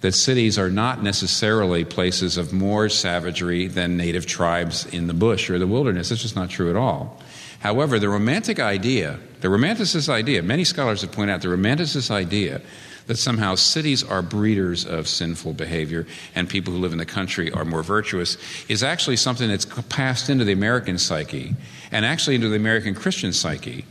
That 0.01 0.13
cities 0.13 0.59
are 0.59 0.71
not 0.71 1.03
necessarily 1.03 1.85
places 1.85 2.37
of 2.37 2.53
more 2.53 2.89
savagery 2.89 3.69
than 3.69 3.97
native 3.97 4.27
tribes 4.27 4.87
in 4.87 5.07
the 5.07 5.15
bush 5.15 5.49
or 5.49 5.59
the 5.59 5.67
wilderness. 5.67 6.09
That's 6.09 6.23
just 6.23 6.37
not 6.37 6.51
true 6.51 6.71
at 6.71 6.77
all. 6.77 7.21
However, 7.61 8.01
the 8.01 8.09
romantic 8.09 8.59
idea, 8.59 9.21
the 9.41 9.49
romanticist 9.49 10.09
idea, 10.09 10.43
many 10.43 10.65
scholars 10.65 11.03
have 11.03 11.13
pointed 11.13 11.33
out 11.33 11.43
the 11.43 11.49
romanticist 11.49 12.11
idea 12.11 12.61
that 13.07 13.17
somehow 13.17 13.55
cities 13.55 14.03
are 14.05 14.23
breeders 14.23 14.85
of 14.85 15.09
sinful 15.09 15.55
behavior 15.55 16.07
and 16.35 16.49
people 16.49 16.73
who 16.73 16.79
live 16.79 16.93
in 16.93 16.99
the 16.99 17.07
country 17.07 17.51
are 17.53 17.65
more 17.65 17.83
virtuous 17.83 18.37
is 18.69 18.83
actually 18.83 19.17
something 19.17 19.49
that's 19.49 19.67
passed 19.89 20.31
into 20.31 20.45
the 20.45 20.53
American 20.53 20.99
psyche 20.99 21.55
and 21.91 22.05
actually 22.05 22.35
into 22.37 22.49
the 22.49 22.57
American 22.57 22.95
Christian 22.95 23.33
psyche. 23.33 23.85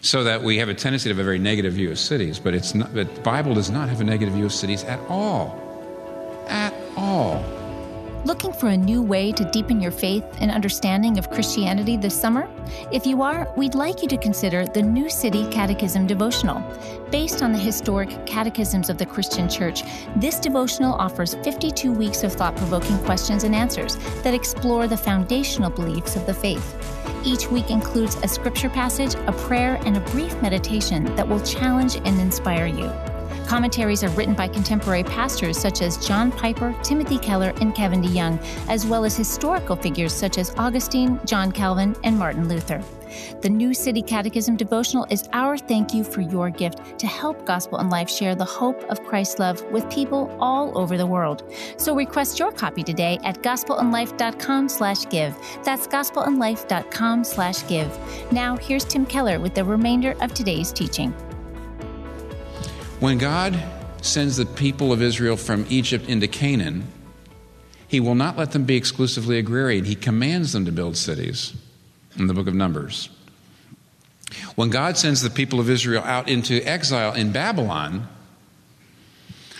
So 0.00 0.24
that 0.24 0.42
we 0.42 0.58
have 0.58 0.68
a 0.68 0.74
tendency 0.74 1.08
to 1.08 1.14
have 1.14 1.18
a 1.18 1.24
very 1.24 1.38
negative 1.38 1.72
view 1.72 1.90
of 1.90 1.98
cities, 1.98 2.38
but 2.38 2.52
it's 2.52 2.74
not, 2.74 2.92
the 2.92 3.06
Bible 3.22 3.54
does 3.54 3.70
not 3.70 3.88
have 3.88 4.02
a 4.02 4.04
negative 4.04 4.34
view 4.34 4.44
of 4.44 4.52
cities 4.52 4.84
at 4.84 5.00
all. 5.08 5.58
At 6.46 6.74
all. 6.94 7.63
Looking 8.24 8.54
for 8.54 8.68
a 8.68 8.76
new 8.76 9.02
way 9.02 9.32
to 9.32 9.44
deepen 9.50 9.82
your 9.82 9.90
faith 9.90 10.24
and 10.40 10.50
understanding 10.50 11.18
of 11.18 11.28
Christianity 11.28 11.98
this 11.98 12.18
summer? 12.18 12.48
If 12.90 13.04
you 13.04 13.20
are, 13.20 13.52
we'd 13.54 13.74
like 13.74 14.00
you 14.00 14.08
to 14.08 14.16
consider 14.16 14.64
the 14.64 14.80
New 14.80 15.10
City 15.10 15.46
Catechism 15.50 16.06
devotional. 16.06 16.64
Based 17.10 17.42
on 17.42 17.52
the 17.52 17.58
historic 17.58 18.24
catechisms 18.24 18.88
of 18.88 18.96
the 18.96 19.04
Christian 19.04 19.46
Church, 19.46 19.82
this 20.16 20.40
devotional 20.40 20.94
offers 20.94 21.34
52 21.44 21.92
weeks 21.92 22.24
of 22.24 22.32
thought 22.32 22.56
provoking 22.56 22.96
questions 23.00 23.44
and 23.44 23.54
answers 23.54 23.96
that 24.22 24.32
explore 24.32 24.86
the 24.86 24.96
foundational 24.96 25.68
beliefs 25.68 26.16
of 26.16 26.24
the 26.24 26.32
faith. 26.32 26.74
Each 27.26 27.50
week 27.50 27.70
includes 27.70 28.14
a 28.22 28.28
scripture 28.28 28.70
passage, 28.70 29.14
a 29.26 29.32
prayer, 29.32 29.78
and 29.84 29.98
a 29.98 30.10
brief 30.12 30.34
meditation 30.40 31.14
that 31.16 31.28
will 31.28 31.40
challenge 31.40 31.96
and 31.96 32.18
inspire 32.18 32.66
you. 32.66 32.90
Commentaries 33.46 34.02
are 34.02 34.10
written 34.10 34.34
by 34.34 34.48
contemporary 34.48 35.04
pastors 35.04 35.58
such 35.58 35.82
as 35.82 36.04
John 36.06 36.32
Piper, 36.32 36.74
Timothy 36.82 37.18
Keller, 37.18 37.52
and 37.60 37.74
Kevin 37.74 38.02
DeYoung, 38.02 38.38
as 38.68 38.86
well 38.86 39.04
as 39.04 39.16
historical 39.16 39.76
figures 39.76 40.12
such 40.12 40.38
as 40.38 40.54
Augustine, 40.56 41.20
John 41.26 41.52
Calvin, 41.52 41.94
and 42.04 42.18
Martin 42.18 42.48
Luther. 42.48 42.82
The 43.42 43.48
New 43.48 43.74
City 43.74 44.02
Catechism 44.02 44.56
devotional 44.56 45.06
is 45.10 45.28
our 45.32 45.56
thank 45.56 45.94
you 45.94 46.04
for 46.04 46.20
your 46.20 46.50
gift 46.50 46.98
to 46.98 47.06
help 47.06 47.44
Gospel 47.46 47.78
in 47.78 47.90
Life 47.90 48.10
share 48.10 48.34
the 48.34 48.44
hope 48.44 48.82
of 48.84 49.04
Christ's 49.04 49.38
love 49.38 49.62
with 49.70 49.88
people 49.90 50.34
all 50.40 50.76
over 50.76 50.96
the 50.96 51.06
world. 51.06 51.44
So 51.76 51.94
request 51.94 52.38
your 52.38 52.50
copy 52.50 52.82
today 52.82 53.18
at 53.22 53.42
gospelinlife.com 53.42 54.68
slash 54.68 55.08
give. 55.10 55.36
That's 55.62 55.86
gospelinlife.com 55.86 57.24
slash 57.24 57.66
give. 57.68 58.32
Now 58.32 58.56
here's 58.56 58.84
Tim 58.84 59.06
Keller 59.06 59.38
with 59.38 59.54
the 59.54 59.64
remainder 59.64 60.14
of 60.20 60.34
today's 60.34 60.72
teaching. 60.72 61.14
When 63.00 63.18
God 63.18 63.60
sends 64.02 64.36
the 64.36 64.46
people 64.46 64.92
of 64.92 65.02
Israel 65.02 65.36
from 65.36 65.66
Egypt 65.68 66.08
into 66.08 66.28
Canaan, 66.28 66.84
he 67.88 68.00
will 68.00 68.14
not 68.14 68.38
let 68.38 68.52
them 68.52 68.64
be 68.64 68.76
exclusively 68.76 69.38
agrarian. 69.38 69.84
He 69.84 69.94
commands 69.94 70.52
them 70.52 70.64
to 70.64 70.72
build 70.72 70.96
cities 70.96 71.54
in 72.16 72.28
the 72.28 72.34
book 72.34 72.46
of 72.46 72.54
Numbers. 72.54 73.08
When 74.54 74.70
God 74.70 74.96
sends 74.96 75.22
the 75.22 75.30
people 75.30 75.60
of 75.60 75.68
Israel 75.68 76.02
out 76.04 76.28
into 76.28 76.62
exile 76.62 77.12
in 77.14 77.32
Babylon, 77.32 78.08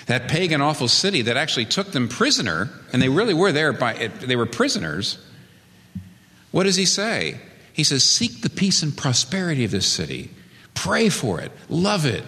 that 0.07 0.29
pagan 0.29 0.61
awful 0.61 0.88
city 0.88 1.23
that 1.23 1.37
actually 1.37 1.64
took 1.64 1.92
them 1.92 2.09
prisoner, 2.09 2.70
and 2.92 3.03
they 3.03 3.09
really 3.09 3.35
were 3.35 3.53
there 3.53 3.73
by 3.73 4.11
they 4.20 4.37
were 4.37 4.47
prisoners. 4.47 5.18
What 6.51 6.64
does 6.64 6.77
he 6.77 6.87
say? 6.87 7.40
He 7.73 7.85
says, 7.85 8.05
Seek 8.05 8.42
the 8.42 8.51
peace 8.51 8.83
and 8.83 8.97
prosperity 8.97 9.64
of 9.64 9.70
this 9.70 9.87
city. 9.87 10.31
Pray 10.75 11.09
for 11.09 11.40
it. 11.40 11.51
Love 11.68 12.07
it 12.07 12.25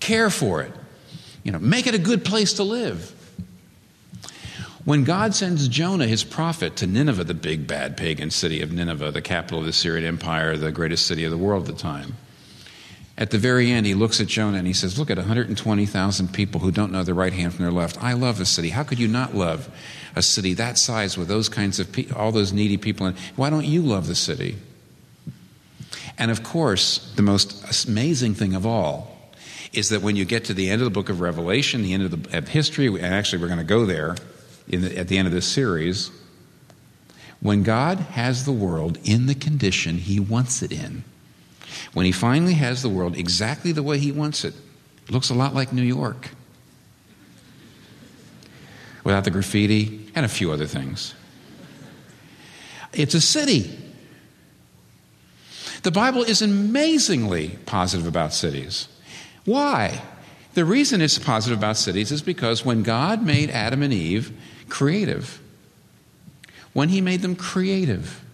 care 0.00 0.30
for 0.30 0.62
it, 0.62 0.72
you 1.42 1.52
know, 1.52 1.58
make 1.58 1.86
it 1.86 1.94
a 1.94 1.98
good 1.98 2.24
place 2.24 2.54
to 2.54 2.62
live. 2.64 3.10
When 4.84 5.04
God 5.04 5.34
sends 5.34 5.66
Jonah, 5.68 6.06
his 6.06 6.24
prophet, 6.24 6.76
to 6.76 6.86
Nineveh, 6.86 7.24
the 7.24 7.32
big 7.34 7.66
bad 7.66 7.96
pagan 7.96 8.30
city 8.30 8.60
of 8.60 8.70
Nineveh, 8.70 9.12
the 9.12 9.22
capital 9.22 9.60
of 9.60 9.64
the 9.64 9.72
Syrian 9.72 10.04
Empire, 10.04 10.58
the 10.58 10.72
greatest 10.72 11.06
city 11.06 11.24
of 11.24 11.30
the 11.30 11.38
world 11.38 11.68
at 11.68 11.74
the 11.74 11.80
time, 11.80 12.16
at 13.16 13.30
the 13.30 13.38
very 13.38 13.70
end, 13.70 13.86
he 13.86 13.94
looks 13.94 14.20
at 14.20 14.26
Jonah 14.26 14.58
and 14.58 14.66
he 14.66 14.72
says, 14.72 14.98
Look 14.98 15.10
at 15.10 15.16
120,000 15.18 16.32
people 16.32 16.60
who 16.60 16.72
don't 16.72 16.90
know 16.90 17.04
their 17.04 17.14
right 17.14 17.32
hand 17.32 17.54
from 17.54 17.64
their 17.64 17.72
left. 17.72 18.02
I 18.02 18.14
love 18.14 18.40
a 18.40 18.44
city. 18.44 18.70
How 18.70 18.82
could 18.82 18.98
you 18.98 19.06
not 19.06 19.34
love 19.34 19.68
a 20.16 20.22
city 20.22 20.52
that 20.54 20.78
size 20.78 21.16
with 21.16 21.28
those 21.28 21.48
kinds 21.48 21.78
of 21.78 21.92
people, 21.92 22.16
all 22.16 22.32
those 22.32 22.52
needy 22.52 22.76
people? 22.76 23.06
In? 23.06 23.14
Why 23.36 23.50
don't 23.50 23.64
you 23.64 23.82
love 23.82 24.08
the 24.08 24.16
city? 24.16 24.56
And 26.18 26.30
of 26.30 26.42
course, 26.42 27.12
the 27.14 27.22
most 27.22 27.86
amazing 27.86 28.34
thing 28.34 28.54
of 28.54 28.66
all 28.66 29.13
is 29.76 29.88
that 29.90 30.02
when 30.02 30.16
you 30.16 30.24
get 30.24 30.44
to 30.44 30.54
the 30.54 30.70
end 30.70 30.80
of 30.80 30.86
the 30.86 30.90
book 30.90 31.08
of 31.08 31.20
Revelation, 31.20 31.82
the 31.82 31.92
end 31.92 32.02
of, 32.04 32.22
the, 32.22 32.38
of 32.38 32.48
history, 32.48 32.86
and 32.86 33.04
actually 33.04 33.40
we're 33.40 33.48
going 33.48 33.58
to 33.58 33.64
go 33.64 33.86
there 33.86 34.16
the, 34.68 34.96
at 34.96 35.08
the 35.08 35.18
end 35.18 35.26
of 35.26 35.34
this 35.34 35.46
series, 35.46 36.10
when 37.40 37.62
God 37.62 37.98
has 37.98 38.44
the 38.44 38.52
world 38.52 38.98
in 39.04 39.26
the 39.26 39.34
condition 39.34 39.98
He 39.98 40.18
wants 40.18 40.62
it 40.62 40.72
in, 40.72 41.04
when 41.92 42.06
He 42.06 42.12
finally 42.12 42.54
has 42.54 42.82
the 42.82 42.88
world 42.88 43.16
exactly 43.16 43.72
the 43.72 43.82
way 43.82 43.98
He 43.98 44.12
wants 44.12 44.44
it, 44.44 44.54
it 45.06 45.10
looks 45.10 45.30
a 45.30 45.34
lot 45.34 45.54
like 45.54 45.72
New 45.72 45.82
York. 45.82 46.30
Without 49.02 49.24
the 49.24 49.30
graffiti 49.30 50.10
and 50.14 50.24
a 50.24 50.28
few 50.28 50.50
other 50.50 50.66
things. 50.66 51.14
It's 52.94 53.14
a 53.14 53.20
city. 53.20 53.78
The 55.82 55.90
Bible 55.90 56.22
is 56.22 56.40
amazingly 56.40 57.58
positive 57.66 58.06
about 58.06 58.32
cities. 58.32 58.88
Why? 59.44 60.02
The 60.54 60.64
reason 60.64 61.00
it's 61.00 61.18
positive 61.18 61.58
about 61.58 61.76
cities 61.76 62.12
is 62.12 62.22
because 62.22 62.64
when 62.64 62.82
God 62.82 63.24
made 63.24 63.50
Adam 63.50 63.82
and 63.82 63.92
Eve 63.92 64.32
creative, 64.68 65.40
when 66.72 66.88
He 66.88 67.00
made 67.00 67.22
them 67.22 67.36
creative, 67.36 68.24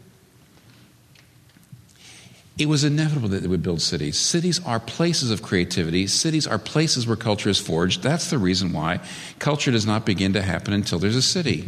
it 2.58 2.68
was 2.68 2.84
inevitable 2.84 3.30
that 3.30 3.40
they 3.40 3.48
would 3.48 3.62
build 3.62 3.80
cities. 3.80 4.18
Cities 4.18 4.62
are 4.66 4.78
places 4.78 5.30
of 5.30 5.42
creativity. 5.42 6.06
Cities 6.06 6.46
are 6.46 6.58
places 6.58 7.06
where 7.06 7.16
culture 7.16 7.48
is 7.48 7.58
forged. 7.58 8.02
That's 8.02 8.28
the 8.28 8.36
reason 8.36 8.74
why 8.74 9.00
culture 9.38 9.70
does 9.70 9.86
not 9.86 10.04
begin 10.04 10.34
to 10.34 10.42
happen 10.42 10.74
until 10.74 10.98
there's 10.98 11.16
a 11.16 11.22
city. 11.22 11.64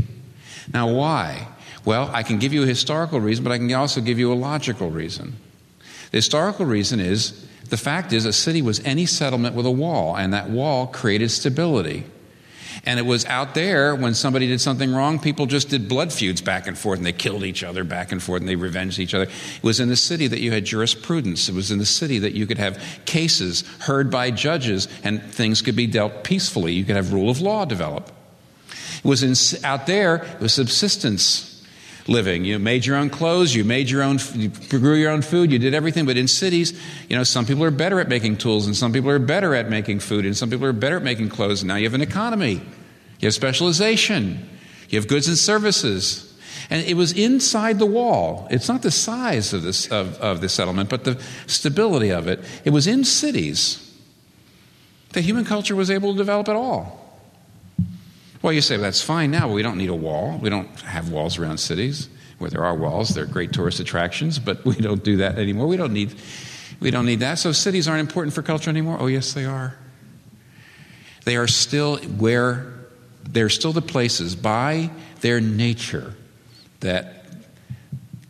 Now, 0.72 0.92
why? 0.92 1.48
Well, 1.86 2.10
I 2.12 2.22
can 2.22 2.38
give 2.38 2.52
you 2.52 2.62
a 2.62 2.66
historical 2.66 3.20
reason, 3.20 3.42
but 3.42 3.52
I 3.52 3.58
can 3.58 3.72
also 3.72 4.02
give 4.02 4.18
you 4.18 4.32
a 4.32 4.34
logical 4.34 4.90
reason. 4.90 5.36
The 6.12 6.18
historical 6.18 6.66
reason 6.66 7.00
is 7.00 7.46
the 7.68 7.76
fact 7.76 8.12
is, 8.12 8.26
a 8.26 8.32
city 8.32 8.62
was 8.62 8.80
any 8.80 9.06
settlement 9.06 9.56
with 9.56 9.64
a 9.64 9.70
wall, 9.70 10.14
and 10.14 10.34
that 10.34 10.50
wall 10.50 10.86
created 10.86 11.30
stability. 11.30 12.04
And 12.84 12.98
it 12.98 13.06
was 13.06 13.24
out 13.26 13.54
there 13.54 13.94
when 13.94 14.14
somebody 14.14 14.46
did 14.46 14.60
something 14.60 14.92
wrong, 14.92 15.18
people 15.18 15.46
just 15.46 15.68
did 15.68 15.88
blood 15.88 16.12
feuds 16.12 16.40
back 16.40 16.66
and 16.66 16.76
forth 16.76 16.98
and 16.98 17.06
they 17.06 17.12
killed 17.12 17.44
each 17.44 17.62
other 17.62 17.84
back 17.84 18.12
and 18.12 18.22
forth 18.22 18.40
and 18.40 18.48
they 18.48 18.56
revenged 18.56 18.98
each 18.98 19.14
other. 19.14 19.24
It 19.24 19.62
was 19.62 19.78
in 19.78 19.88
the 19.88 19.96
city 19.96 20.26
that 20.26 20.40
you 20.40 20.52
had 20.52 20.64
jurisprudence. 20.64 21.48
It 21.48 21.54
was 21.54 21.70
in 21.70 21.78
the 21.78 21.86
city 21.86 22.18
that 22.20 22.32
you 22.32 22.46
could 22.46 22.58
have 22.58 22.82
cases 23.04 23.62
heard 23.80 24.10
by 24.10 24.30
judges 24.30 24.88
and 25.04 25.22
things 25.22 25.62
could 25.62 25.76
be 25.76 25.86
dealt 25.86 26.24
peacefully. 26.24 26.72
You 26.72 26.84
could 26.84 26.96
have 26.96 27.12
rule 27.12 27.30
of 27.30 27.40
law 27.40 27.64
develop. 27.64 28.10
It 28.98 29.04
was 29.04 29.22
in, 29.22 29.64
out 29.64 29.86
there, 29.86 30.16
it 30.16 30.40
was 30.40 30.54
subsistence. 30.54 31.51
Living. 32.06 32.44
You 32.44 32.58
made 32.58 32.84
your 32.84 32.96
own 32.96 33.10
clothes, 33.10 33.54
you 33.54 33.64
made 33.64 33.88
your 33.88 34.02
own, 34.02 34.18
you 34.34 34.48
grew 34.48 34.94
your 34.94 35.10
own 35.10 35.22
food, 35.22 35.52
you 35.52 35.58
did 35.58 35.74
everything. 35.74 36.06
But 36.06 36.16
in 36.16 36.28
cities, 36.28 36.78
you 37.08 37.16
know, 37.16 37.24
some 37.24 37.46
people 37.46 37.64
are 37.64 37.70
better 37.70 38.00
at 38.00 38.08
making 38.08 38.38
tools, 38.38 38.66
and 38.66 38.76
some 38.76 38.92
people 38.92 39.10
are 39.10 39.18
better 39.18 39.54
at 39.54 39.68
making 39.68 40.00
food, 40.00 40.24
and 40.24 40.36
some 40.36 40.50
people 40.50 40.66
are 40.66 40.72
better 40.72 40.96
at 40.96 41.02
making 41.02 41.28
clothes. 41.28 41.62
Now 41.64 41.76
you 41.76 41.84
have 41.84 41.94
an 41.94 42.02
economy, 42.02 42.60
you 43.20 43.26
have 43.26 43.34
specialization, 43.34 44.48
you 44.88 44.98
have 44.98 45.08
goods 45.08 45.28
and 45.28 45.38
services. 45.38 46.28
And 46.70 46.86
it 46.86 46.94
was 46.94 47.12
inside 47.12 47.78
the 47.78 47.86
wall. 47.86 48.46
It's 48.50 48.68
not 48.68 48.82
the 48.82 48.90
size 48.90 49.52
of, 49.52 49.62
this, 49.62 49.88
of, 49.88 50.18
of 50.20 50.40
the 50.40 50.48
settlement, 50.48 50.90
but 50.90 51.04
the 51.04 51.20
stability 51.46 52.10
of 52.10 52.28
it. 52.28 52.40
It 52.64 52.70
was 52.70 52.86
in 52.86 53.04
cities 53.04 53.92
that 55.12 55.22
human 55.22 55.44
culture 55.44 55.74
was 55.74 55.90
able 55.90 56.12
to 56.12 56.18
develop 56.18 56.48
at 56.48 56.56
all. 56.56 57.01
Well, 58.42 58.52
you 58.52 58.60
say, 58.60 58.76
well, 58.76 58.82
that's 58.82 59.00
fine 59.00 59.30
now, 59.30 59.50
we 59.50 59.62
don't 59.62 59.78
need 59.78 59.88
a 59.88 59.94
wall. 59.94 60.38
We 60.42 60.50
don't 60.50 60.68
have 60.80 61.10
walls 61.10 61.38
around 61.38 61.58
cities. 61.58 62.08
Where 62.38 62.50
there 62.50 62.64
are 62.64 62.74
walls, 62.74 63.10
they're 63.10 63.24
great 63.24 63.52
tourist 63.52 63.78
attractions, 63.78 64.40
but 64.40 64.64
we 64.64 64.74
don't 64.74 65.04
do 65.04 65.18
that 65.18 65.38
anymore. 65.38 65.68
We 65.68 65.76
don't 65.76 65.92
need, 65.92 66.14
we 66.80 66.90
don't 66.90 67.06
need 67.06 67.20
that. 67.20 67.38
So 67.38 67.52
cities 67.52 67.86
aren't 67.86 68.00
important 68.00 68.34
for 68.34 68.42
culture 68.42 68.68
anymore? 68.68 68.96
Oh, 69.00 69.06
yes, 69.06 69.32
they 69.32 69.44
are. 69.44 69.76
They 71.24 71.36
are 71.36 71.46
still 71.46 71.98
where, 71.98 72.72
they're 73.22 73.48
still 73.48 73.72
the 73.72 73.82
places 73.82 74.34
by 74.34 74.90
their 75.20 75.40
nature 75.40 76.14
that 76.80 77.26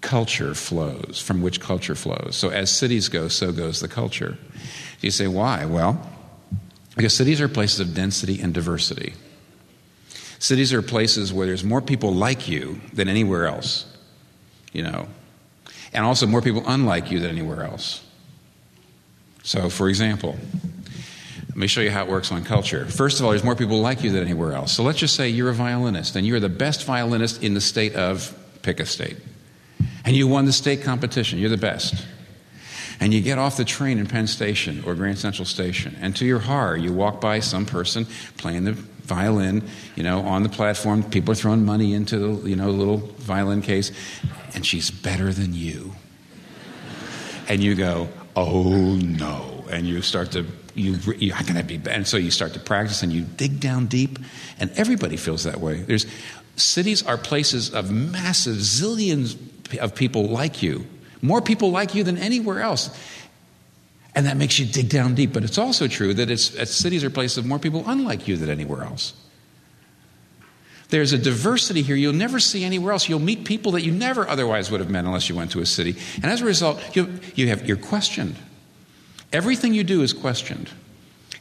culture 0.02 0.54
flows, 0.54 1.22
from 1.24 1.40
which 1.40 1.58
culture 1.58 1.94
flows. 1.94 2.36
So 2.36 2.50
as 2.50 2.70
cities 2.70 3.08
go, 3.08 3.28
so 3.28 3.50
goes 3.50 3.80
the 3.80 3.88
culture. 3.88 4.36
You 5.00 5.10
say, 5.10 5.26
why? 5.26 5.64
Well, 5.64 6.06
because 6.96 7.14
cities 7.14 7.40
are 7.40 7.48
places 7.48 7.80
of 7.80 7.94
density 7.94 8.42
and 8.42 8.52
diversity. 8.52 9.14
Cities 10.42 10.72
are 10.72 10.82
places 10.82 11.32
where 11.32 11.46
there's 11.46 11.62
more 11.62 11.80
people 11.80 12.12
like 12.12 12.48
you 12.48 12.80
than 12.92 13.08
anywhere 13.08 13.46
else, 13.46 13.86
you 14.72 14.82
know, 14.82 15.06
and 15.92 16.04
also 16.04 16.26
more 16.26 16.42
people 16.42 16.64
unlike 16.66 17.12
you 17.12 17.20
than 17.20 17.30
anywhere 17.30 17.62
else. 17.62 18.04
So, 19.44 19.70
for 19.70 19.88
example, 19.88 20.36
let 21.46 21.56
me 21.56 21.68
show 21.68 21.80
you 21.80 21.92
how 21.92 22.02
it 22.02 22.10
works 22.10 22.32
on 22.32 22.42
culture. 22.42 22.86
First 22.86 23.20
of 23.20 23.24
all, 23.24 23.30
there's 23.30 23.44
more 23.44 23.54
people 23.54 23.80
like 23.80 24.02
you 24.02 24.10
than 24.10 24.24
anywhere 24.24 24.52
else. 24.54 24.72
So 24.72 24.82
let's 24.82 24.98
just 24.98 25.14
say 25.14 25.28
you're 25.28 25.50
a 25.50 25.54
violinist 25.54 26.16
and 26.16 26.26
you're 26.26 26.40
the 26.40 26.48
best 26.48 26.86
violinist 26.86 27.40
in 27.44 27.54
the 27.54 27.60
state 27.60 27.94
of, 27.94 28.36
pick 28.62 28.80
a 28.80 28.84
state. 28.84 29.18
And 30.04 30.16
you 30.16 30.26
won 30.26 30.46
the 30.46 30.52
state 30.52 30.82
competition, 30.82 31.38
you're 31.38 31.50
the 31.50 31.56
best. 31.56 32.04
And 32.98 33.14
you 33.14 33.20
get 33.20 33.38
off 33.38 33.56
the 33.56 33.64
train 33.64 34.00
in 34.00 34.06
Penn 34.06 34.26
Station 34.26 34.82
or 34.84 34.96
Grand 34.96 35.18
Central 35.18 35.44
Station, 35.44 35.96
and 36.00 36.16
to 36.16 36.26
your 36.26 36.40
horror, 36.40 36.76
you 36.76 36.92
walk 36.92 37.20
by 37.20 37.38
some 37.38 37.64
person 37.64 38.08
playing 38.38 38.64
the 38.64 38.76
violin, 39.02 39.68
you 39.96 40.02
know, 40.02 40.20
on 40.20 40.42
the 40.42 40.48
platform. 40.48 41.02
People 41.02 41.32
are 41.32 41.36
throwing 41.36 41.64
money 41.64 41.94
into 41.94 42.18
the, 42.18 42.48
you 42.48 42.56
know, 42.56 42.70
little 42.70 42.98
violin 43.18 43.62
case, 43.62 43.92
and 44.54 44.64
she's 44.64 44.90
better 44.90 45.32
than 45.32 45.54
you. 45.54 45.92
And 47.48 47.62
you 47.62 47.74
go, 47.74 48.08
oh 48.36 48.96
no. 48.96 49.64
And 49.70 49.86
you 49.86 50.02
start 50.02 50.32
to, 50.32 50.46
you, 50.74 50.98
you 51.16 51.32
how 51.32 51.44
can 51.44 51.54
that 51.56 51.66
be? 51.66 51.80
And 51.88 52.06
so 52.06 52.16
you 52.16 52.30
start 52.30 52.52
to 52.54 52.60
practice 52.60 53.02
and 53.02 53.12
you 53.12 53.22
dig 53.22 53.60
down 53.60 53.86
deep, 53.86 54.18
and 54.58 54.70
everybody 54.72 55.16
feels 55.16 55.44
that 55.44 55.60
way. 55.60 55.82
There's, 55.82 56.06
cities 56.56 57.04
are 57.04 57.16
places 57.16 57.72
of 57.72 57.90
massive 57.90 58.56
zillions 58.56 59.36
of 59.78 59.94
people 59.94 60.28
like 60.28 60.62
you, 60.62 60.86
more 61.22 61.40
people 61.40 61.70
like 61.70 61.94
you 61.94 62.04
than 62.04 62.18
anywhere 62.18 62.60
else. 62.60 62.96
And 64.14 64.26
that 64.26 64.36
makes 64.36 64.58
you 64.58 64.66
dig 64.66 64.88
down 64.88 65.14
deep. 65.14 65.32
But 65.32 65.44
it's 65.44 65.58
also 65.58 65.88
true 65.88 66.12
that 66.14 66.30
it's, 66.30 66.70
cities 66.70 67.02
are 67.02 67.10
places 67.10 67.38
of 67.38 67.46
more 67.46 67.58
people 67.58 67.82
unlike 67.86 68.28
you 68.28 68.36
than 68.36 68.50
anywhere 68.50 68.84
else. 68.84 69.14
There's 70.90 71.14
a 71.14 71.18
diversity 71.18 71.80
here 71.80 71.96
you'll 71.96 72.12
never 72.12 72.38
see 72.38 72.64
anywhere 72.64 72.92
else. 72.92 73.08
You'll 73.08 73.18
meet 73.18 73.46
people 73.46 73.72
that 73.72 73.82
you 73.82 73.92
never 73.92 74.28
otherwise 74.28 74.70
would 74.70 74.80
have 74.80 74.90
met 74.90 75.06
unless 75.06 75.26
you 75.30 75.34
went 75.34 75.50
to 75.52 75.60
a 75.60 75.66
city. 75.66 75.96
And 76.16 76.26
as 76.26 76.42
a 76.42 76.44
result, 76.44 76.94
you, 76.94 77.18
you 77.34 77.48
have, 77.48 77.66
you're 77.66 77.78
questioned. 77.78 78.36
Everything 79.32 79.72
you 79.72 79.84
do 79.84 80.02
is 80.02 80.12
questioned. 80.12 80.68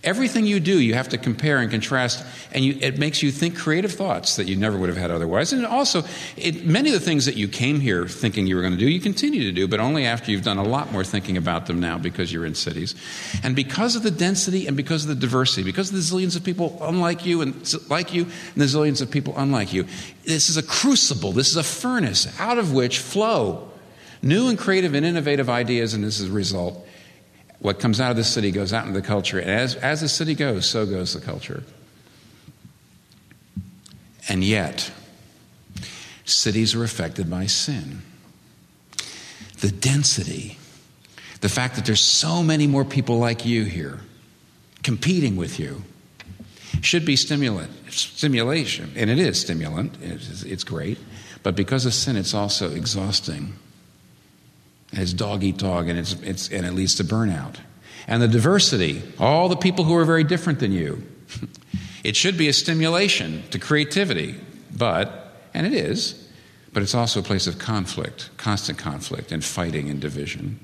Everything 0.03 0.47
you 0.47 0.59
do, 0.59 0.79
you 0.79 0.95
have 0.95 1.09
to 1.09 1.17
compare 1.19 1.59
and 1.59 1.69
contrast, 1.69 2.25
and 2.53 2.65
you, 2.65 2.75
it 2.81 2.97
makes 2.97 3.21
you 3.21 3.31
think 3.31 3.55
creative 3.55 3.91
thoughts 3.91 4.35
that 4.37 4.47
you 4.47 4.55
never 4.55 4.75
would 4.75 4.89
have 4.89 4.97
had 4.97 5.11
otherwise. 5.11 5.53
And 5.53 5.63
also, 5.63 6.03
it, 6.35 6.65
many 6.65 6.89
of 6.89 6.99
the 6.99 7.05
things 7.05 7.27
that 7.27 7.35
you 7.35 7.47
came 7.47 7.79
here 7.79 8.07
thinking 8.07 8.47
you 8.47 8.55
were 8.55 8.63
going 8.63 8.73
to 8.73 8.79
do, 8.79 8.89
you 8.89 8.99
continue 8.99 9.43
to 9.43 9.51
do, 9.51 9.67
but 9.67 9.79
only 9.79 10.07
after 10.07 10.31
you've 10.31 10.43
done 10.43 10.57
a 10.57 10.63
lot 10.63 10.91
more 10.91 11.03
thinking 11.03 11.37
about 11.37 11.67
them 11.67 11.79
now 11.79 11.99
because 11.99 12.33
you're 12.33 12.47
in 12.47 12.55
cities. 12.55 12.95
And 13.43 13.55
because 13.55 13.95
of 13.95 14.01
the 14.01 14.09
density 14.09 14.65
and 14.65 14.75
because 14.75 15.03
of 15.03 15.09
the 15.09 15.15
diversity, 15.15 15.61
because 15.61 15.89
of 15.89 15.95
the 15.95 16.01
zillions 16.01 16.35
of 16.35 16.43
people 16.43 16.79
unlike 16.81 17.23
you 17.23 17.43
and 17.43 17.53
like 17.87 18.11
you, 18.11 18.23
and 18.23 18.55
the 18.55 18.65
zillions 18.65 19.03
of 19.03 19.11
people 19.11 19.35
unlike 19.37 19.71
you, 19.71 19.85
this 20.23 20.49
is 20.49 20.57
a 20.57 20.63
crucible, 20.63 21.31
this 21.31 21.49
is 21.49 21.57
a 21.57 21.63
furnace 21.63 22.27
out 22.39 22.57
of 22.57 22.73
which 22.73 22.97
flow 22.97 23.69
new 24.23 24.49
and 24.49 24.57
creative 24.57 24.95
and 24.95 25.05
innovative 25.05 25.49
ideas, 25.49 25.93
and 25.93 26.03
this 26.03 26.19
is 26.19 26.29
a 26.29 26.33
result 26.33 26.87
what 27.61 27.79
comes 27.79 28.01
out 28.01 28.09
of 28.09 28.17
the 28.17 28.23
city 28.23 28.51
goes 28.51 28.73
out 28.73 28.87
into 28.87 28.99
the 28.99 29.05
culture. 29.05 29.39
And 29.39 29.49
as, 29.49 29.75
as 29.75 30.01
the 30.01 30.09
city 30.09 30.33
goes, 30.33 30.65
so 30.65 30.85
goes 30.85 31.13
the 31.13 31.21
culture. 31.21 31.63
And 34.27 34.43
yet, 34.43 34.91
cities 36.25 36.73
are 36.73 36.83
affected 36.83 37.29
by 37.29 37.45
sin. 37.45 38.01
The 39.59 39.69
density, 39.69 40.57
the 41.41 41.49
fact 41.49 41.75
that 41.75 41.85
there's 41.85 42.01
so 42.01 42.41
many 42.41 42.65
more 42.65 42.83
people 42.83 43.19
like 43.19 43.45
you 43.45 43.63
here 43.63 43.99
competing 44.81 45.35
with 45.35 45.59
you, 45.59 45.83
should 46.81 47.05
be 47.05 47.15
stimulant, 47.15 47.71
stimulation. 47.91 48.91
And 48.95 49.11
it 49.11 49.19
is 49.19 49.39
stimulant, 49.39 49.97
it's, 50.01 50.41
it's 50.41 50.63
great. 50.63 50.97
But 51.43 51.55
because 51.55 51.85
of 51.85 51.93
sin, 51.93 52.15
it's 52.15 52.33
also 52.33 52.71
exhausting. 52.71 53.53
It's 54.93 55.13
dog 55.13 55.43
eat 55.43 55.57
dog, 55.57 55.87
and, 55.87 55.97
it's, 55.97 56.13
it's, 56.21 56.49
and 56.49 56.65
it 56.65 56.73
leads 56.73 56.95
to 56.95 57.03
burnout. 57.03 57.55
And 58.07 58.21
the 58.21 58.27
diversity, 58.27 59.01
all 59.19 59.47
the 59.47 59.55
people 59.55 59.85
who 59.85 59.95
are 59.95 60.05
very 60.05 60.23
different 60.23 60.59
than 60.59 60.71
you. 60.71 61.03
It 62.03 62.15
should 62.15 62.35
be 62.35 62.47
a 62.47 62.53
stimulation 62.53 63.43
to 63.51 63.59
creativity, 63.59 64.35
but, 64.75 65.35
and 65.53 65.67
it 65.67 65.73
is, 65.73 66.27
but 66.73 66.81
it's 66.81 66.95
also 66.95 67.19
a 67.19 67.23
place 67.23 67.45
of 67.47 67.59
conflict, 67.59 68.31
constant 68.37 68.79
conflict, 68.79 69.31
and 69.31 69.43
fighting 69.43 69.89
and 69.89 69.99
division. 70.01 70.59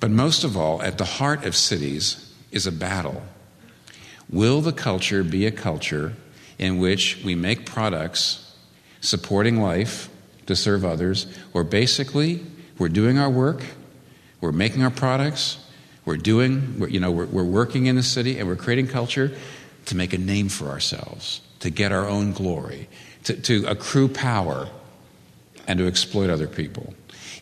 But 0.00 0.10
most 0.10 0.42
of 0.42 0.56
all, 0.56 0.82
at 0.82 0.98
the 0.98 1.04
heart 1.04 1.44
of 1.44 1.54
cities 1.54 2.32
is 2.50 2.66
a 2.66 2.72
battle. 2.72 3.22
Will 4.28 4.60
the 4.60 4.72
culture 4.72 5.22
be 5.22 5.46
a 5.46 5.52
culture 5.52 6.14
in 6.58 6.78
which 6.78 7.22
we 7.24 7.34
make 7.34 7.66
products 7.66 8.56
supporting 9.00 9.60
life 9.60 10.08
to 10.46 10.56
serve 10.56 10.84
others, 10.84 11.26
or 11.52 11.64
basically 11.64 12.44
we're 12.78 12.88
doing 12.88 13.18
our 13.18 13.30
work, 13.30 13.62
we're 14.40 14.52
making 14.52 14.82
our 14.82 14.90
products, 14.90 15.58
we're 16.04 16.16
doing, 16.16 16.84
you 16.90 17.00
know, 17.00 17.10
we're, 17.10 17.26
we're 17.26 17.44
working 17.44 17.86
in 17.86 17.96
the 17.96 18.02
city, 18.02 18.38
and 18.38 18.48
we're 18.48 18.56
creating 18.56 18.88
culture 18.88 19.32
to 19.86 19.96
make 19.96 20.12
a 20.12 20.18
name 20.18 20.48
for 20.48 20.68
ourselves, 20.68 21.40
to 21.60 21.70
get 21.70 21.92
our 21.92 22.08
own 22.08 22.32
glory, 22.32 22.88
to, 23.24 23.34
to 23.42 23.64
accrue 23.66 24.08
power, 24.08 24.68
and 25.68 25.78
to 25.78 25.86
exploit 25.86 26.28
other 26.28 26.48
people. 26.48 26.94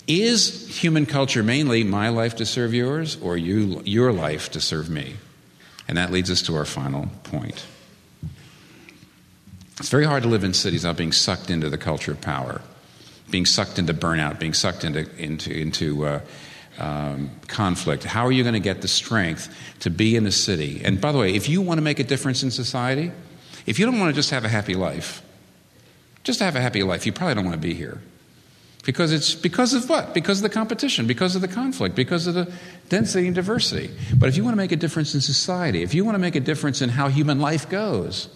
Is 0.07 0.69
human 0.83 1.07
culture 1.07 1.43
mainly 1.43 1.85
my 1.85 2.09
life 2.09 2.37
to 2.37 2.47
serve 2.47 2.75
yours, 2.75 3.17
or 3.23 3.37
you, 3.37 3.81
your 3.85 4.13
life 4.13 4.51
to 4.53 4.61
serve 4.61 4.91
me? 4.91 5.17
And 5.89 5.97
that 5.97 6.13
leads 6.13 6.31
us 6.31 6.43
to 6.43 6.57
our 6.57 6.65
final 6.65 7.09
point. 7.25 7.65
It's 9.79 9.89
very 9.89 10.05
hard 10.05 10.23
to 10.25 10.29
live 10.29 10.45
in 10.45 10.53
cities 10.53 10.83
without 10.83 10.99
being 10.99 11.13
sucked 11.13 11.49
into 11.49 11.71
the 11.71 11.79
culture 11.79 12.13
of 12.13 12.21
power 12.21 12.61
being 13.31 13.47
sucked 13.47 13.79
into 13.79 13.95
burnout, 13.95 14.39
being 14.39 14.55
sucked 14.55 14.85
into, 14.85 15.09
into, 15.17 15.53
into 15.53 16.07
uh, 16.07 16.21
um, 16.79 17.31
conflict. 17.47 18.05
How 18.05 18.27
are 18.27 18.33
you 18.33 18.43
going 18.43 18.55
to 18.55 18.61
get 18.61 18.83
the 18.83 18.89
strength 18.89 19.55
to 19.81 19.91
be 19.91 20.17
in 20.17 20.25
the 20.25 20.33
city? 20.33 20.83
And 20.85 21.01
by 21.01 21.13
the 21.13 21.19
way, 21.19 21.35
if 21.35 21.49
you 21.49 21.61
want 21.61 21.79
to 21.79 21.83
make 21.83 21.99
a 21.99 22.05
difference 22.05 22.43
in 22.43 22.51
society, 22.51 23.13
if 23.67 23.79
you 23.79 23.87
don't 23.87 23.99
want 23.99 24.11
to 24.11 24.15
just 24.15 24.31
have 24.31 24.45
a 24.45 24.49
happy 24.49 24.75
life, 24.75 25.23
just 26.25 26.39
to 26.39 26.45
have 26.45 26.57
a 26.57 26.61
happy 26.61 26.83
life, 26.83 27.07
you 27.07 27.13
probably 27.13 27.35
don't 27.35 27.45
want 27.45 27.61
to 27.61 27.69
be 27.69 27.75
here. 27.75 28.01
Because 28.85 29.13
it's 29.13 29.35
because 29.35 29.75
of 29.75 29.89
what? 29.91 30.15
Because 30.15 30.39
of 30.39 30.43
the 30.43 30.49
competition, 30.49 31.07
because 31.07 31.37
of 31.37 31.43
the 31.43 31.49
conflict, 31.49 31.95
because 31.95 32.27
of 32.27 32.35
the 32.35 32.51
density 32.89 33.27
and 33.27 33.35
diversity. 33.35 33.91
But 34.17 34.31
if 34.31 34.39
you 34.39 34.45
want 34.45 34.55
to 34.55 34.57
make 34.57 34.73
a 34.73 34.77
difference 34.77 35.15
in 35.15 35.21
society, 35.21 35.83
if 35.83 35.93
you 35.93 36.03
want 36.03 36.15
to 36.15 36.19
make 36.19 36.35
a 36.35 36.41
difference 36.41 36.81
in 36.81 36.89
how 36.89 37.09
human 37.09 37.41
life 37.41 37.69
goes, 37.69 38.31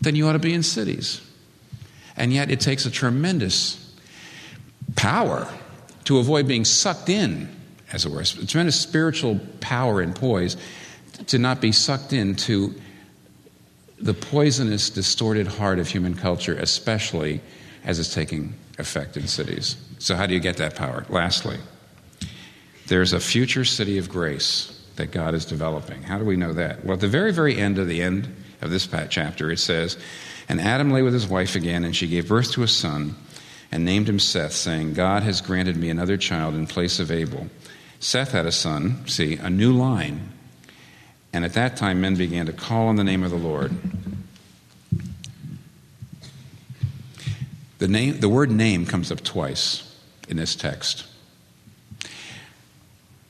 then 0.00 0.16
you 0.16 0.26
ought 0.26 0.32
to 0.32 0.38
be 0.38 0.54
in 0.54 0.62
cities. 0.62 1.20
And 2.16 2.32
yet 2.32 2.50
it 2.50 2.60
takes 2.60 2.86
a 2.86 2.90
tremendous 2.90 3.83
power 4.96 5.48
to 6.04 6.18
avoid 6.18 6.46
being 6.46 6.64
sucked 6.64 7.08
in, 7.08 7.48
as 7.92 8.04
it 8.04 8.12
were, 8.12 8.22
tremendous 8.22 8.80
spiritual 8.80 9.40
power 9.60 10.00
and 10.00 10.14
poise 10.14 10.56
to 11.26 11.38
not 11.38 11.60
be 11.60 11.72
sucked 11.72 12.12
into 12.12 12.74
the 13.98 14.14
poisonous, 14.14 14.90
distorted 14.90 15.46
heart 15.46 15.78
of 15.78 15.88
human 15.88 16.14
culture, 16.14 16.54
especially 16.54 17.40
as 17.84 17.98
it's 17.98 18.12
taking 18.12 18.54
effect 18.78 19.16
in 19.16 19.26
cities. 19.26 19.76
So, 19.98 20.16
how 20.16 20.26
do 20.26 20.34
you 20.34 20.40
get 20.40 20.56
that 20.58 20.74
power? 20.74 21.06
Lastly, 21.08 21.58
there's 22.86 23.12
a 23.12 23.20
future 23.20 23.64
city 23.64 23.98
of 23.98 24.08
grace 24.08 24.80
that 24.96 25.10
God 25.10 25.34
is 25.34 25.44
developing. 25.44 26.02
How 26.02 26.18
do 26.18 26.24
we 26.24 26.36
know 26.36 26.52
that? 26.52 26.84
Well, 26.84 26.94
at 26.94 27.00
the 27.00 27.08
very, 27.08 27.32
very 27.32 27.56
end 27.56 27.78
of 27.78 27.88
the 27.88 28.02
end 28.02 28.34
of 28.60 28.70
this 28.70 28.88
chapter, 29.10 29.50
it 29.50 29.58
says, 29.58 29.96
And 30.48 30.60
Adam 30.60 30.90
lay 30.90 31.02
with 31.02 31.12
his 31.12 31.26
wife 31.26 31.56
again, 31.56 31.84
and 31.84 31.94
she 31.94 32.06
gave 32.06 32.28
birth 32.28 32.52
to 32.52 32.62
a 32.62 32.68
son. 32.68 33.16
And 33.74 33.84
named 33.84 34.08
him 34.08 34.20
Seth, 34.20 34.52
saying, 34.52 34.94
God 34.94 35.24
has 35.24 35.40
granted 35.40 35.76
me 35.76 35.90
another 35.90 36.16
child 36.16 36.54
in 36.54 36.64
place 36.64 37.00
of 37.00 37.10
Abel. 37.10 37.48
Seth 37.98 38.30
had 38.30 38.46
a 38.46 38.52
son, 38.52 39.04
see, 39.08 39.34
a 39.34 39.50
new 39.50 39.72
line. 39.72 40.28
And 41.32 41.44
at 41.44 41.54
that 41.54 41.76
time, 41.76 42.00
men 42.00 42.14
began 42.14 42.46
to 42.46 42.52
call 42.52 42.86
on 42.86 42.94
the 42.94 43.02
name 43.02 43.24
of 43.24 43.32
the 43.32 43.36
Lord. 43.36 43.76
The, 47.78 47.88
name, 47.88 48.20
the 48.20 48.28
word 48.28 48.52
name 48.52 48.86
comes 48.86 49.10
up 49.10 49.24
twice 49.24 49.92
in 50.28 50.36
this 50.36 50.54
text. 50.54 51.04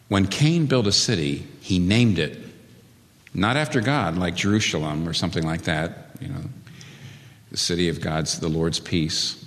When 0.08 0.26
Cain 0.26 0.66
built 0.66 0.86
a 0.86 0.92
city, 0.92 1.46
he 1.62 1.78
named 1.78 2.18
it, 2.18 2.38
not 3.32 3.56
after 3.56 3.80
God, 3.80 4.18
like 4.18 4.34
Jerusalem 4.34 5.08
or 5.08 5.14
something 5.14 5.42
like 5.42 5.62
that, 5.62 6.10
you 6.20 6.28
know, 6.28 6.42
the 7.50 7.56
city 7.56 7.88
of 7.88 8.02
God's, 8.02 8.40
the 8.40 8.48
Lord's 8.48 8.78
peace. 8.78 9.40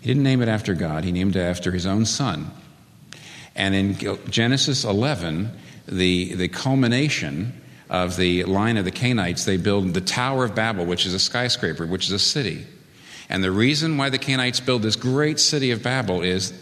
He 0.00 0.08
didn't 0.08 0.22
name 0.22 0.42
it 0.42 0.48
after 0.48 0.74
God, 0.74 1.04
he 1.04 1.12
named 1.12 1.36
it 1.36 1.40
after 1.40 1.72
his 1.72 1.86
own 1.86 2.06
son. 2.06 2.50
And 3.54 3.74
in 3.74 4.16
Genesis 4.30 4.84
11, 4.84 5.50
the, 5.86 6.34
the 6.34 6.48
culmination 6.48 7.60
of 7.90 8.16
the 8.16 8.44
line 8.44 8.76
of 8.76 8.84
the 8.84 8.92
Cainites, 8.92 9.44
they 9.44 9.56
build 9.56 9.92
the 9.92 10.00
Tower 10.00 10.44
of 10.44 10.54
Babel, 10.54 10.86
which 10.86 11.04
is 11.04 11.12
a 11.12 11.18
skyscraper, 11.18 11.84
which 11.84 12.06
is 12.06 12.12
a 12.12 12.18
city. 12.18 12.66
And 13.28 13.44
the 13.44 13.50
reason 13.50 13.96
why 13.96 14.08
the 14.10 14.18
Cainites 14.18 14.64
build 14.64 14.82
this 14.82 14.96
great 14.96 15.38
city 15.40 15.72
of 15.72 15.82
Babel 15.82 16.22
is 16.22 16.52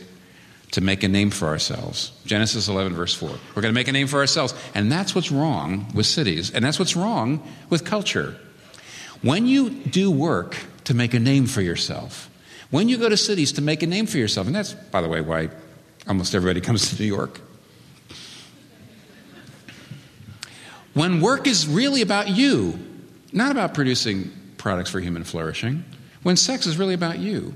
to 0.73 0.81
make 0.81 1.03
a 1.03 1.09
name 1.09 1.31
for 1.31 1.49
ourselves. 1.49 2.13
Genesis 2.27 2.69
11, 2.69 2.95
verse 2.95 3.15
4. 3.15 3.29
We're 3.29 3.63
going 3.63 3.73
to 3.73 3.79
make 3.79 3.89
a 3.89 3.93
name 3.93 4.07
for 4.07 4.19
ourselves. 4.19 4.55
And 4.75 4.91
that's 4.91 5.15
what's 5.15 5.31
wrong 5.31 5.91
with 5.95 6.07
cities, 6.07 6.51
and 6.51 6.65
that's 6.65 6.79
what's 6.79 6.97
wrong 6.97 7.47
with 7.71 7.85
culture. 7.85 8.37
When 9.23 9.47
you 9.47 9.71
do 9.71 10.11
work 10.11 10.57
to 10.85 10.95
make 10.95 11.15
a 11.15 11.19
name 11.19 11.47
for 11.47 11.63
yourself, 11.63 12.31
when 12.71 12.89
you 12.89 12.99
go 12.99 13.09
to 13.09 13.17
cities 13.17 13.53
to 13.53 13.63
make 13.63 13.83
a 13.83 13.87
name 13.87 14.07
for 14.07 14.19
yourself, 14.19 14.47
and 14.47 14.55
that's, 14.55 14.75
by 14.75 15.01
the 15.01 15.09
way, 15.09 15.21
why 15.21 15.49
almost 16.07 16.35
everybody 16.35 16.61
comes 16.67 16.91
to 16.91 17.03
New 17.03 17.09
York. 17.09 17.41
When 20.95 21.21
work 21.21 21.47
is 21.47 21.69
really 21.69 22.03
about 22.03 22.29
you, 22.29 22.79
not 23.33 23.53
about 23.53 23.75
producing 23.75 24.33
products 24.57 24.91
for 24.91 25.01
human 25.01 25.23
flourishing, 25.23 25.85
when 26.23 26.37
sex 26.37 26.67
is 26.67 26.77
really 26.77 26.95
about 26.95 27.19
you, 27.19 27.55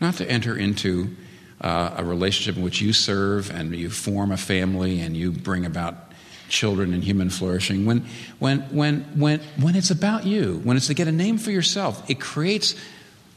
not 0.00 0.14
to 0.16 0.30
enter 0.30 0.56
into 0.56 1.16
uh, 1.60 1.94
a 1.96 2.04
relationship 2.04 2.56
in 2.56 2.62
which 2.62 2.80
you 2.80 2.92
serve 2.92 3.50
and 3.50 3.74
you 3.74 3.90
form 3.90 4.30
a 4.30 4.36
family 4.36 5.00
and 5.00 5.16
you 5.16 5.32
bring 5.32 5.66
about 5.66 6.12
children 6.48 6.94
and 6.94 7.02
human 7.02 7.30
flourishing. 7.30 7.86
When, 7.86 8.04
when, 8.38 8.60
when, 8.70 9.00
when, 9.18 9.40
when 9.60 9.74
it's 9.74 9.90
about 9.90 10.24
you, 10.26 10.60
when 10.62 10.76
it's 10.76 10.86
to 10.86 10.94
get 10.94 11.08
a 11.08 11.12
name 11.12 11.38
for 11.38 11.50
yourself, 11.50 12.08
it 12.08 12.20
creates 12.20 12.74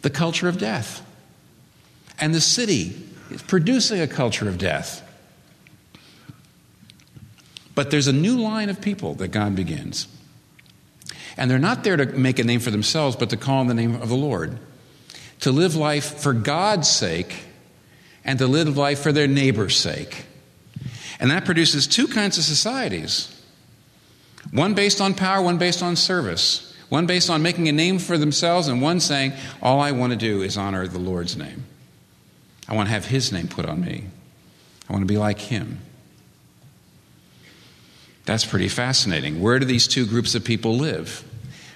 the 0.02 0.10
culture 0.10 0.48
of 0.48 0.58
death. 0.58 1.06
And 2.20 2.34
the 2.34 2.42
city 2.42 2.96
is 3.32 3.42
producing 3.42 4.02
a 4.02 4.08
culture 4.08 4.50
of 4.50 4.58
death. 4.58 5.06
But 7.76 7.92
there's 7.92 8.08
a 8.08 8.14
new 8.14 8.38
line 8.38 8.70
of 8.70 8.82
people 8.82 9.14
that 9.16 9.30
God 9.30 9.56
begins. 9.56 10.08
And 11.38 11.50
they're 11.50 11.60
not 11.60 11.84
there 11.84 11.96
to 11.96 12.06
make 12.06 12.40
a 12.40 12.44
name 12.44 12.60
for 12.60 12.72
themselves, 12.72 13.16
but 13.16 13.30
to 13.30 13.38
call 13.38 13.60
on 13.60 13.68
the 13.68 13.74
name 13.74 13.96
of 13.96 14.10
the 14.10 14.16
Lord. 14.16 14.60
To 15.42 15.52
live 15.52 15.76
life 15.76 16.20
for 16.20 16.34
God's 16.34 16.90
sake 16.90 17.46
and 18.26 18.38
to 18.40 18.48
live 18.48 18.76
life 18.76 19.00
for 19.00 19.14
their 19.14 19.28
neighbor's 19.28 19.78
sake. 19.78 20.26
And 21.20 21.32
that 21.32 21.46
produces 21.46 21.88
two 21.88 22.08
kinds 22.08 22.38
of 22.38 22.44
societies 22.44 23.36
one 24.52 24.74
based 24.74 25.02
on 25.02 25.14
power, 25.14 25.42
one 25.42 25.58
based 25.58 25.84
on 25.84 25.96
service, 25.96 26.76
one 26.90 27.06
based 27.06 27.30
on 27.30 27.42
making 27.42 27.68
a 27.68 27.72
name 27.72 28.00
for 28.00 28.18
themselves, 28.18 28.68
and 28.68 28.82
one 28.82 29.00
saying, 29.00 29.34
All 29.62 29.80
I 29.80 29.92
want 29.92 30.12
to 30.12 30.18
do 30.18 30.42
is 30.42 30.58
honor 30.58 30.88
the 30.88 31.00
Lord's 31.00 31.38
name. 31.38 31.66
I 32.70 32.76
want 32.76 32.88
to 32.88 32.94
have 32.94 33.06
His 33.06 33.34
name 33.34 33.50
put 33.50 33.66
on 33.66 33.82
me. 33.82 34.06
I 34.88 34.94
want 34.94 35.02
to 35.02 35.12
be 35.12 35.18
like 35.18 35.40
Him. 35.40 35.80
That's 38.26 38.46
pretty 38.46 38.68
fascinating. 38.68 39.42
Where 39.42 39.58
do 39.58 39.66
these 39.66 39.88
two 39.88 40.06
groups 40.06 40.36
of 40.36 40.46
people 40.46 40.78
live? 40.78 41.24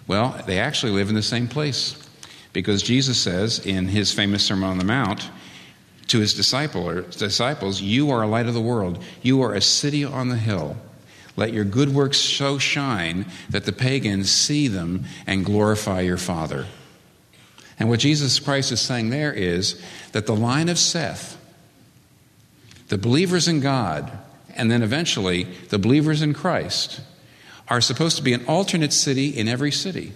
Well, 0.06 0.40
they 0.46 0.60
actually 0.60 0.92
live 0.92 1.10
in 1.10 1.16
the 1.16 1.24
same 1.24 1.48
place 1.48 1.98
because 2.54 2.84
Jesus 2.84 3.20
says 3.20 3.58
in 3.66 3.88
his 3.88 4.14
famous 4.14 4.46
Sermon 4.46 4.70
on 4.70 4.78
the 4.78 4.86
Mount 4.86 5.30
to 6.08 6.20
his 6.20 6.36
disciples, 6.36 7.82
You 7.82 8.12
are 8.12 8.22
a 8.22 8.28
light 8.28 8.46
of 8.46 8.54
the 8.54 8.62
world, 8.62 9.04
you 9.24 9.42
are 9.42 9.56
a 9.56 9.62
city 9.62 10.06
on 10.06 10.30
the 10.30 10.38
hill. 10.38 10.78
Let 11.36 11.54
your 11.54 11.64
good 11.64 11.90
works 11.90 12.20
so 12.20 12.60
shine 12.60 13.26
that 13.50 13.66
the 13.66 13.74
pagans 13.74 14.32
see 14.32 14.68
them 14.68 15.06
and 15.26 15.44
glorify 15.44 16.02
your 16.02 16.18
Father. 16.18 16.68
And 17.80 17.90
what 17.90 18.00
Jesus 18.00 18.40
Christ 18.40 18.72
is 18.72 18.82
saying 18.82 19.10
there 19.10 19.34
is 19.34 19.82
that 20.12 20.26
the 20.26 20.36
line 20.36 20.70
of 20.70 20.78
Seth, 20.78 21.38
the 22.90 22.98
believers 22.98 23.48
in 23.48 23.60
God, 23.60 24.12
and 24.56 24.70
then 24.70 24.84
eventually 24.84 25.44
the 25.70 25.80
believers 25.80 26.22
in 26.22 26.34
Christ, 26.34 27.02
are 27.68 27.82
supposed 27.82 28.18
to 28.18 28.24
be 28.24 28.34
an 28.34 28.46
alternate 28.46 28.94
city 28.94 29.30
in 29.30 29.48
every 29.48 29.72
city. 29.72 30.14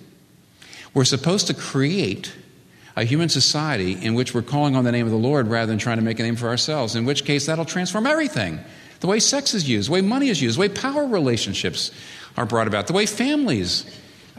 We're 0.94 1.06
supposed 1.06 1.48
to 1.48 1.54
create 1.54 2.34
a 2.96 3.04
human 3.04 3.30
society 3.30 3.94
in 3.94 4.16
which 4.16 4.34
we're 4.34 4.42
calling 4.42 4.76
on 4.76 4.84
the 4.84 4.92
name 4.92 5.06
of 5.06 5.12
the 5.12 5.18
Lord 5.18 5.48
rather 5.48 5.68
than 5.68 5.78
trying 5.78 5.98
to 5.98 6.04
make 6.04 6.20
a 6.20 6.24
name 6.24 6.36
for 6.36 6.48
ourselves, 6.48 6.96
in 6.96 7.06
which 7.06 7.26
case 7.26 7.46
that'll 7.46 7.66
transform 7.66 8.08
everything. 8.08 8.60
The 9.00 9.08
way 9.08 9.20
sex 9.20 9.54
is 9.54 9.70
used, 9.70 9.90
the 9.90 9.94
way 9.94 10.02
money 10.02 10.30
is 10.30 10.42
used, 10.42 10.58
the 10.58 10.62
way 10.62 10.70
power 10.70 11.06
relationships 11.06 11.92
are 12.36 12.46
brought 12.46 12.68
about, 12.68 12.88
the 12.88 12.94
way 12.94 13.06
families 13.06 13.86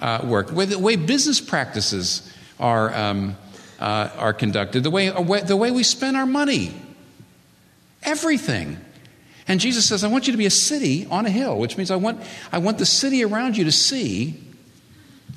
uh, 0.00 0.20
work, 0.24 0.48
the 0.48 0.78
way, 0.78 0.96
business 0.96 1.40
practices 1.40 2.32
are, 2.58 2.94
um, 2.94 3.36
uh, 3.78 4.10
are 4.16 4.32
conducted, 4.32 4.82
the 4.82 4.90
way, 4.90 5.08
the 5.08 5.56
way 5.56 5.70
we 5.70 5.82
spend 5.82 6.16
our 6.16 6.26
money. 6.26 6.72
Everything. 8.02 8.78
And 9.46 9.60
Jesus 9.60 9.86
says, 9.86 10.04
I 10.04 10.08
want 10.08 10.26
you 10.26 10.32
to 10.32 10.38
be 10.38 10.46
a 10.46 10.50
city 10.50 11.06
on 11.10 11.24
a 11.24 11.30
hill, 11.30 11.58
which 11.58 11.76
means 11.76 11.90
I 11.90 11.96
want, 11.96 12.20
I 12.52 12.58
want 12.58 12.78
the 12.78 12.86
city 12.86 13.24
around 13.24 13.56
you 13.56 13.64
to 13.64 13.72
see 13.72 14.42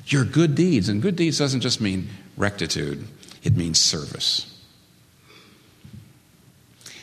your 0.06 0.24
good 0.24 0.54
deeds. 0.54 0.88
And 0.88 1.00
good 1.00 1.16
deeds 1.16 1.38
doesn't 1.38 1.60
just 1.60 1.80
mean 1.80 2.08
rectitude, 2.36 3.06
it 3.42 3.56
means 3.56 3.80
service. 3.80 4.48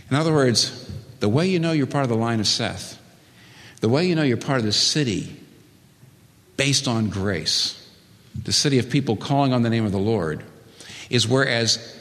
In 0.10 0.16
other 0.16 0.34
words, 0.34 0.92
the 1.20 1.30
way 1.30 1.48
you 1.48 1.60
know 1.60 1.72
you're 1.72 1.88
part 1.88 2.04
of 2.04 2.10
the 2.10 2.16
line 2.16 2.40
of 2.40 2.48
Seth, 2.48 3.00
the 3.82 3.90
way 3.90 4.08
you 4.08 4.16
know 4.16 4.24
you're 4.24 4.38
part 4.38 4.60
of 4.60 4.66
the 4.66 4.72
city 4.72 5.36
based 6.58 6.88
on 6.88 7.10
grace, 7.10 7.89
the 8.44 8.52
city 8.52 8.80
of 8.80 8.90
people 8.90 9.16
calling 9.16 9.54
on 9.54 9.62
the 9.62 9.70
name 9.70 9.86
of 9.86 9.92
the 9.92 10.00
Lord, 10.00 10.44
is 11.10 11.28
whereas 11.28 11.98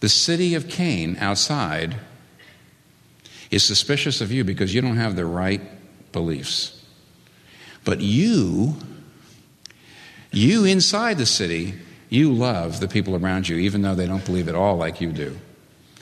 the 0.00 0.08
city 0.08 0.54
of 0.54 0.68
Cain 0.68 1.16
outside 1.18 1.96
is 3.50 3.64
suspicious 3.64 4.20
of 4.20 4.32
you 4.32 4.44
because 4.44 4.74
you 4.74 4.80
don't 4.80 4.96
have 4.96 5.16
the 5.16 5.26
right 5.26 5.60
beliefs. 6.12 6.84
But 7.84 8.00
you, 8.00 8.76
you 10.30 10.64
inside 10.64 11.18
the 11.18 11.26
city, 11.26 11.74
you 12.08 12.32
love 12.32 12.80
the 12.80 12.88
people 12.88 13.16
around 13.16 13.48
you, 13.48 13.56
even 13.56 13.82
though 13.82 13.94
they 13.94 14.06
don't 14.06 14.24
believe 14.24 14.48
at 14.48 14.54
all 14.54 14.76
like 14.76 15.00
you 15.00 15.12
do. 15.12 15.38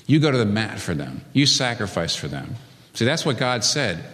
You 0.07 0.19
go 0.19 0.31
to 0.31 0.39
the 0.39 0.47
mat 0.47 0.81
for 0.81 0.95
them, 0.95 1.25
you 1.33 1.47
sacrifice 1.47 2.17
for 2.17 2.29
them. 2.29 2.57
See, 2.95 3.05
that's 3.05 3.25
what 3.25 3.39
God 3.39 3.65
said 3.65 4.05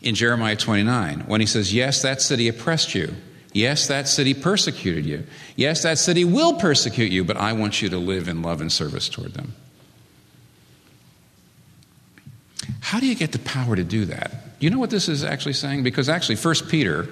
in 0.00 0.14
Jeremiah 0.14 0.56
29 0.56 1.20
when 1.26 1.40
he 1.40 1.46
says, 1.46 1.74
Yes, 1.74 2.02
that 2.02 2.22
city 2.22 2.48
oppressed 2.48 2.94
you. 2.94 3.14
Yes, 3.52 3.86
that 3.88 4.08
city 4.08 4.34
persecuted 4.34 5.06
you. 5.06 5.24
Yes, 5.56 5.82
that 5.82 5.98
city 5.98 6.24
will 6.24 6.54
persecute 6.54 7.10
you, 7.10 7.24
but 7.24 7.36
I 7.36 7.52
want 7.54 7.80
you 7.80 7.88
to 7.88 7.98
live 7.98 8.28
in 8.28 8.42
love 8.42 8.60
and 8.60 8.70
service 8.70 9.08
toward 9.08 9.34
them. 9.34 9.54
How 12.80 13.00
do 13.00 13.06
you 13.06 13.14
get 13.14 13.32
the 13.32 13.38
power 13.38 13.74
to 13.74 13.84
do 13.84 14.04
that? 14.06 14.32
You 14.60 14.70
know 14.70 14.78
what 14.78 14.90
this 14.90 15.08
is 15.08 15.24
actually 15.24 15.54
saying? 15.54 15.82
Because 15.82 16.08
actually, 16.08 16.36
1 16.36 16.54
Peter, 16.68 17.08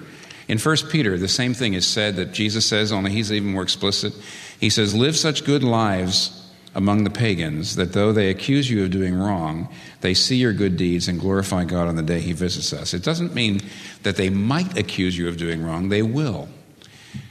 in 0.48 0.58
1 0.58 0.76
Peter, 0.90 1.18
the 1.18 1.28
same 1.28 1.54
thing 1.54 1.74
is 1.74 1.86
said 1.86 2.16
that 2.16 2.32
Jesus 2.32 2.66
says, 2.66 2.92
only 2.92 3.12
he's 3.12 3.32
even 3.32 3.52
more 3.52 3.62
explicit. 3.62 4.14
He 4.60 4.70
says, 4.70 4.94
Live 4.94 5.16
such 5.16 5.44
good 5.44 5.64
lives 5.64 6.45
among 6.76 7.04
the 7.04 7.10
pagans 7.10 7.76
that 7.76 7.94
though 7.94 8.12
they 8.12 8.28
accuse 8.28 8.68
you 8.68 8.84
of 8.84 8.90
doing 8.90 9.18
wrong, 9.18 9.66
they 10.02 10.12
see 10.12 10.36
your 10.36 10.52
good 10.52 10.76
deeds 10.76 11.08
and 11.08 11.18
glorify 11.18 11.64
God 11.64 11.88
on 11.88 11.96
the 11.96 12.02
day 12.02 12.20
He 12.20 12.34
visits 12.34 12.70
us. 12.74 12.92
It 12.92 13.02
doesn't 13.02 13.34
mean 13.34 13.62
that 14.02 14.16
they 14.16 14.28
might 14.28 14.76
accuse 14.76 15.16
you 15.16 15.26
of 15.26 15.38
doing 15.38 15.64
wrong, 15.64 15.88
they 15.88 16.02
will. 16.02 16.50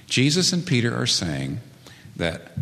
Jesus 0.07 0.51
and 0.51 0.65
Peter 0.65 0.95
are 0.95 1.05
saying 1.05 1.59
that 2.15 2.53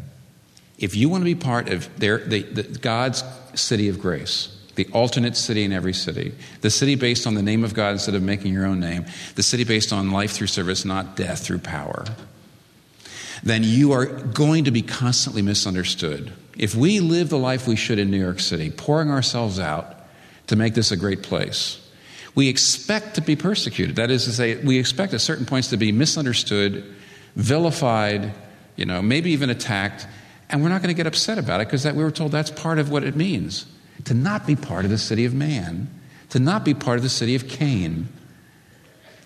if 0.77 0.93
you 0.93 1.07
want 1.07 1.21
to 1.21 1.25
be 1.25 1.35
part 1.35 1.69
of 1.69 1.87
their, 1.99 2.17
the, 2.17 2.41
the, 2.41 2.63
God's 2.63 3.23
city 3.55 3.87
of 3.87 4.01
grace, 4.01 4.53
the 4.75 4.85
alternate 4.87 5.37
city 5.37 5.63
in 5.63 5.71
every 5.71 5.93
city, 5.93 6.33
the 6.59 6.69
city 6.69 6.95
based 6.95 7.25
on 7.25 7.33
the 7.33 7.41
name 7.41 7.63
of 7.63 7.73
God 7.73 7.91
instead 7.91 8.15
of 8.15 8.23
making 8.23 8.51
your 8.51 8.65
own 8.65 8.81
name, 8.81 9.05
the 9.35 9.43
city 9.43 9.63
based 9.63 9.93
on 9.93 10.11
life 10.11 10.31
through 10.31 10.47
service, 10.47 10.83
not 10.83 11.15
death 11.15 11.45
through 11.45 11.59
power, 11.59 12.03
then 13.41 13.63
you 13.63 13.93
are 13.93 14.05
going 14.05 14.65
to 14.65 14.71
be 14.71 14.81
constantly 14.81 15.41
misunderstood 15.41 16.33
if 16.57 16.75
we 16.75 16.99
live 16.99 17.29
the 17.29 17.37
life 17.37 17.67
we 17.67 17.75
should 17.75 17.99
in 17.99 18.11
New 18.11 18.19
York 18.19 18.39
City, 18.39 18.69
pouring 18.69 19.09
ourselves 19.09 19.59
out 19.59 19.95
to 20.47 20.55
make 20.55 20.73
this 20.73 20.91
a 20.91 20.97
great 20.97 21.23
place, 21.23 21.79
we 22.35 22.49
expect 22.49 23.15
to 23.15 23.21
be 23.21 23.35
persecuted. 23.35 23.95
That 23.95 24.11
is 24.11 24.25
to 24.25 24.31
say, 24.31 24.55
we 24.57 24.77
expect 24.77 25.13
at 25.13 25.21
certain 25.21 25.45
points 25.45 25.69
to 25.69 25.77
be 25.77 25.91
misunderstood, 25.91 26.83
vilified, 27.35 28.33
you 28.75 28.85
know, 28.85 29.01
maybe 29.01 29.31
even 29.31 29.49
attacked, 29.49 30.07
And 30.49 30.61
we're 30.61 30.69
not 30.69 30.81
going 30.81 30.93
to 30.93 30.97
get 30.97 31.07
upset 31.07 31.37
about 31.37 31.61
it 31.61 31.67
because 31.67 31.85
we 31.85 32.03
were 32.03 32.11
told 32.11 32.31
that's 32.31 32.51
part 32.51 32.79
of 32.79 32.89
what 32.89 33.03
it 33.03 33.15
means 33.15 33.65
to 34.05 34.13
not 34.13 34.45
be 34.45 34.55
part 34.55 34.85
of 34.85 34.91
the 34.91 34.97
city 34.97 35.25
of 35.25 35.33
man, 35.33 35.87
to 36.29 36.39
not 36.39 36.65
be 36.65 36.73
part 36.73 36.97
of 36.97 37.03
the 37.03 37.09
city 37.09 37.35
of 37.35 37.47
Cain, 37.47 38.09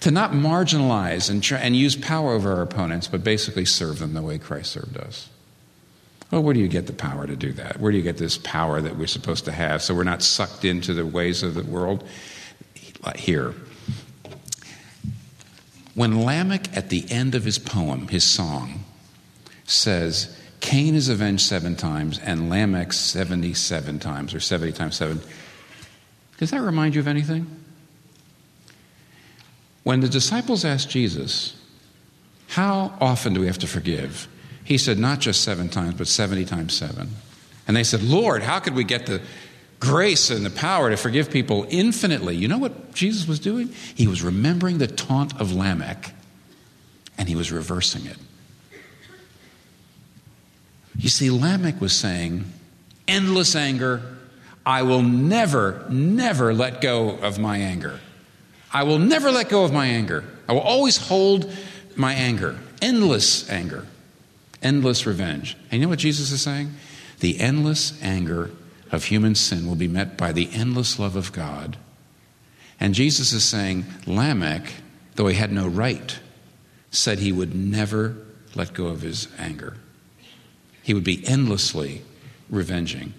to 0.01 0.11
not 0.11 0.31
marginalize 0.31 1.29
and, 1.29 1.43
and 1.61 1.75
use 1.75 1.95
power 1.95 2.33
over 2.33 2.53
our 2.53 2.61
opponents, 2.61 3.07
but 3.07 3.23
basically 3.23 3.65
serve 3.65 3.99
them 3.99 4.13
the 4.13 4.21
way 4.21 4.37
Christ 4.37 4.71
served 4.71 4.97
us. 4.97 5.29
Well, 6.31 6.43
where 6.43 6.53
do 6.53 6.59
you 6.59 6.67
get 6.67 6.87
the 6.87 6.93
power 6.93 7.25
to 7.25 7.35
do 7.35 7.53
that? 7.53 7.79
Where 7.79 7.91
do 7.91 7.97
you 7.97 8.03
get 8.03 8.17
this 8.17 8.37
power 8.37 8.81
that 8.81 8.97
we're 8.97 9.07
supposed 9.07 9.45
to 9.45 9.51
have 9.51 9.81
so 9.81 9.95
we're 9.95 10.03
not 10.03 10.21
sucked 10.21 10.65
into 10.65 10.93
the 10.93 11.05
ways 11.05 11.43
of 11.43 11.53
the 11.53 11.63
world? 11.63 12.03
Here. 13.15 13.53
When 15.95 16.25
Lamech, 16.25 16.75
at 16.75 16.89
the 16.89 17.09
end 17.09 17.33
of 17.33 17.45
his 17.45 17.57
poem, 17.57 18.09
his 18.09 18.23
song, 18.23 18.83
says, 19.65 20.37
Cain 20.59 20.95
is 20.95 21.07
avenged 21.07 21.45
seven 21.45 21.75
times 21.75 22.19
and 22.19 22.49
Lamech 22.49 22.91
77 22.91 23.99
times, 23.99 24.33
or 24.33 24.39
70 24.39 24.73
times 24.73 24.95
seven, 24.95 25.21
does 26.37 26.51
that 26.51 26.61
remind 26.61 26.95
you 26.95 27.01
of 27.01 27.07
anything? 27.07 27.47
When 29.83 30.01
the 30.01 30.09
disciples 30.09 30.65
asked 30.65 30.89
Jesus, 30.89 31.55
How 32.49 32.95
often 32.99 33.33
do 33.33 33.39
we 33.39 33.47
have 33.47 33.59
to 33.59 33.67
forgive? 33.67 34.27
He 34.67 34.77
said, 34.77 34.99
Not 34.99 35.21
just 35.21 35.43
seven 35.43 35.69
times, 35.69 35.93
but 35.93 36.09
70 36.09 36.43
times 36.43 36.73
seven. 36.73 37.07
And 37.69 37.77
they 37.77 37.85
said, 37.85 38.03
Lord, 38.03 38.43
how 38.43 38.59
could 38.59 38.75
we 38.75 38.83
get 38.83 39.05
the 39.05 39.21
grace 39.79 40.29
and 40.29 40.45
the 40.45 40.49
power 40.49 40.89
to 40.89 40.97
forgive 40.97 41.31
people 41.31 41.65
infinitely? 41.69 42.35
You 42.35 42.49
know 42.49 42.57
what 42.57 42.93
Jesus 42.93 43.29
was 43.29 43.39
doing? 43.39 43.69
He 43.95 44.07
was 44.07 44.21
remembering 44.21 44.77
the 44.77 44.87
taunt 44.87 45.39
of 45.39 45.53
Lamech 45.53 46.11
and 47.17 47.29
he 47.29 47.35
was 47.37 47.49
reversing 47.49 48.07
it. 48.07 48.17
You 50.97 51.07
see, 51.07 51.29
Lamech 51.29 51.79
was 51.79 51.93
saying, 51.93 52.43
endless 53.07 53.55
anger. 53.55 54.17
I 54.65 54.81
will 54.81 55.01
never, 55.01 55.85
never 55.89 56.53
let 56.53 56.81
go 56.81 57.11
of 57.11 57.39
my 57.39 57.59
anger. 57.59 58.01
I 58.73 58.83
will 58.83 58.99
never 58.99 59.31
let 59.31 59.47
go 59.47 59.63
of 59.63 59.71
my 59.71 59.85
anger. 59.85 60.25
I 60.49 60.51
will 60.51 60.59
always 60.59 60.97
hold 60.97 61.49
my 61.95 62.11
anger. 62.11 62.59
Endless 62.81 63.49
anger. 63.49 63.85
Endless 64.61 65.05
revenge. 65.05 65.55
And 65.71 65.73
you 65.73 65.85
know 65.85 65.89
what 65.89 65.99
Jesus 65.99 66.31
is 66.31 66.41
saying? 66.41 66.73
The 67.19 67.39
endless 67.39 68.01
anger 68.01 68.51
of 68.91 69.05
human 69.05 69.35
sin 69.35 69.67
will 69.67 69.75
be 69.75 69.87
met 69.87 70.17
by 70.17 70.31
the 70.31 70.49
endless 70.53 70.99
love 70.99 71.15
of 71.15 71.31
God. 71.31 71.77
And 72.79 72.93
Jesus 72.93 73.33
is 73.33 73.43
saying, 73.43 73.85
Lamech, 74.05 74.71
though 75.15 75.27
he 75.27 75.35
had 75.35 75.51
no 75.51 75.67
right, 75.67 76.19
said 76.91 77.19
he 77.19 77.31
would 77.31 77.55
never 77.55 78.15
let 78.55 78.73
go 78.73 78.87
of 78.87 79.01
his 79.01 79.27
anger. 79.37 79.75
He 80.83 80.93
would 80.93 81.03
be 81.03 81.27
endlessly 81.27 82.01
revenging. 82.49 83.13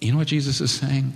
You 0.00 0.12
know 0.12 0.18
what 0.18 0.28
Jesus 0.28 0.60
is 0.60 0.70
saying? 0.70 1.12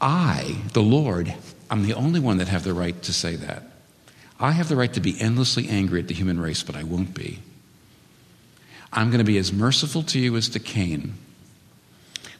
I, 0.00 0.62
the 0.72 0.82
Lord, 0.82 1.34
I'm 1.70 1.86
the 1.86 1.94
only 1.94 2.20
one 2.20 2.38
that 2.38 2.48
have 2.48 2.64
the 2.64 2.74
right 2.74 3.00
to 3.02 3.12
say 3.12 3.36
that. 3.36 3.64
I 4.40 4.52
have 4.52 4.68
the 4.68 4.76
right 4.76 4.92
to 4.94 5.00
be 5.00 5.20
endlessly 5.20 5.68
angry 5.68 6.00
at 6.00 6.08
the 6.08 6.14
human 6.14 6.40
race, 6.40 6.62
but 6.62 6.76
I 6.76 6.82
won't 6.82 7.14
be. 7.14 7.40
I'm 8.94 9.10
going 9.10 9.18
to 9.18 9.24
be 9.24 9.38
as 9.38 9.52
merciful 9.52 10.02
to 10.04 10.18
you 10.18 10.36
as 10.36 10.48
to 10.50 10.60
Cain. 10.60 11.14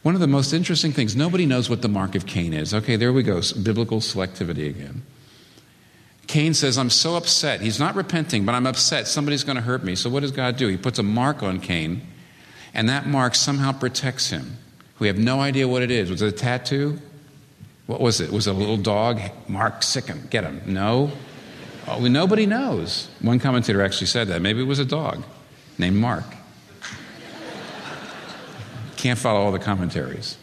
One 0.03 0.15
of 0.15 0.21
the 0.21 0.27
most 0.27 0.53
interesting 0.53 0.91
things, 0.91 1.15
nobody 1.15 1.45
knows 1.45 1.69
what 1.69 1.81
the 1.81 1.87
mark 1.87 2.15
of 2.15 2.25
Cain 2.25 2.53
is. 2.53 2.73
Okay, 2.73 2.95
there 2.95 3.11
we 3.11 3.23
go, 3.23 3.41
biblical 3.61 3.99
selectivity 3.99 4.69
again. 4.69 5.01
Cain 6.27 6.53
says, 6.53 6.77
I'm 6.77 6.89
so 6.89 7.15
upset. 7.15 7.61
He's 7.61 7.79
not 7.79 7.95
repenting, 7.95 8.45
but 8.45 8.55
I'm 8.55 8.65
upset. 8.65 9.07
Somebody's 9.07 9.43
going 9.43 9.57
to 9.57 9.61
hurt 9.61 9.83
me. 9.83 9.95
So 9.95 10.09
what 10.09 10.21
does 10.21 10.31
God 10.31 10.57
do? 10.57 10.67
He 10.67 10.77
puts 10.77 10.97
a 10.97 11.03
mark 11.03 11.43
on 11.43 11.59
Cain, 11.59 12.01
and 12.73 12.89
that 12.89 13.05
mark 13.05 13.35
somehow 13.35 13.71
protects 13.71 14.29
him. 14.29 14.57
We 14.99 15.07
have 15.07 15.17
no 15.17 15.41
idea 15.41 15.67
what 15.67 15.81
it 15.81 15.91
is. 15.91 16.09
Was 16.09 16.21
it 16.21 16.27
a 16.27 16.31
tattoo? 16.31 16.99
What 17.85 18.01
was 18.01 18.21
it? 18.21 18.31
Was 18.31 18.47
it 18.47 18.51
a 18.51 18.57
little 18.57 18.77
dog? 18.77 19.21
Mark, 19.47 19.83
sick 19.83 20.05
him, 20.05 20.27
get 20.29 20.43
him. 20.43 20.61
No. 20.65 21.11
Oh, 21.87 21.99
nobody 21.99 22.45
knows. 22.45 23.09
One 23.21 23.39
commentator 23.39 23.81
actually 23.81 24.07
said 24.07 24.29
that. 24.29 24.41
Maybe 24.41 24.61
it 24.61 24.67
was 24.67 24.79
a 24.79 24.85
dog 24.85 25.23
named 25.77 25.97
Mark. 25.97 26.25
Can't 28.97 29.19
follow 29.19 29.41
all 29.41 29.51
the 29.51 29.59
commentaries. 29.59 30.37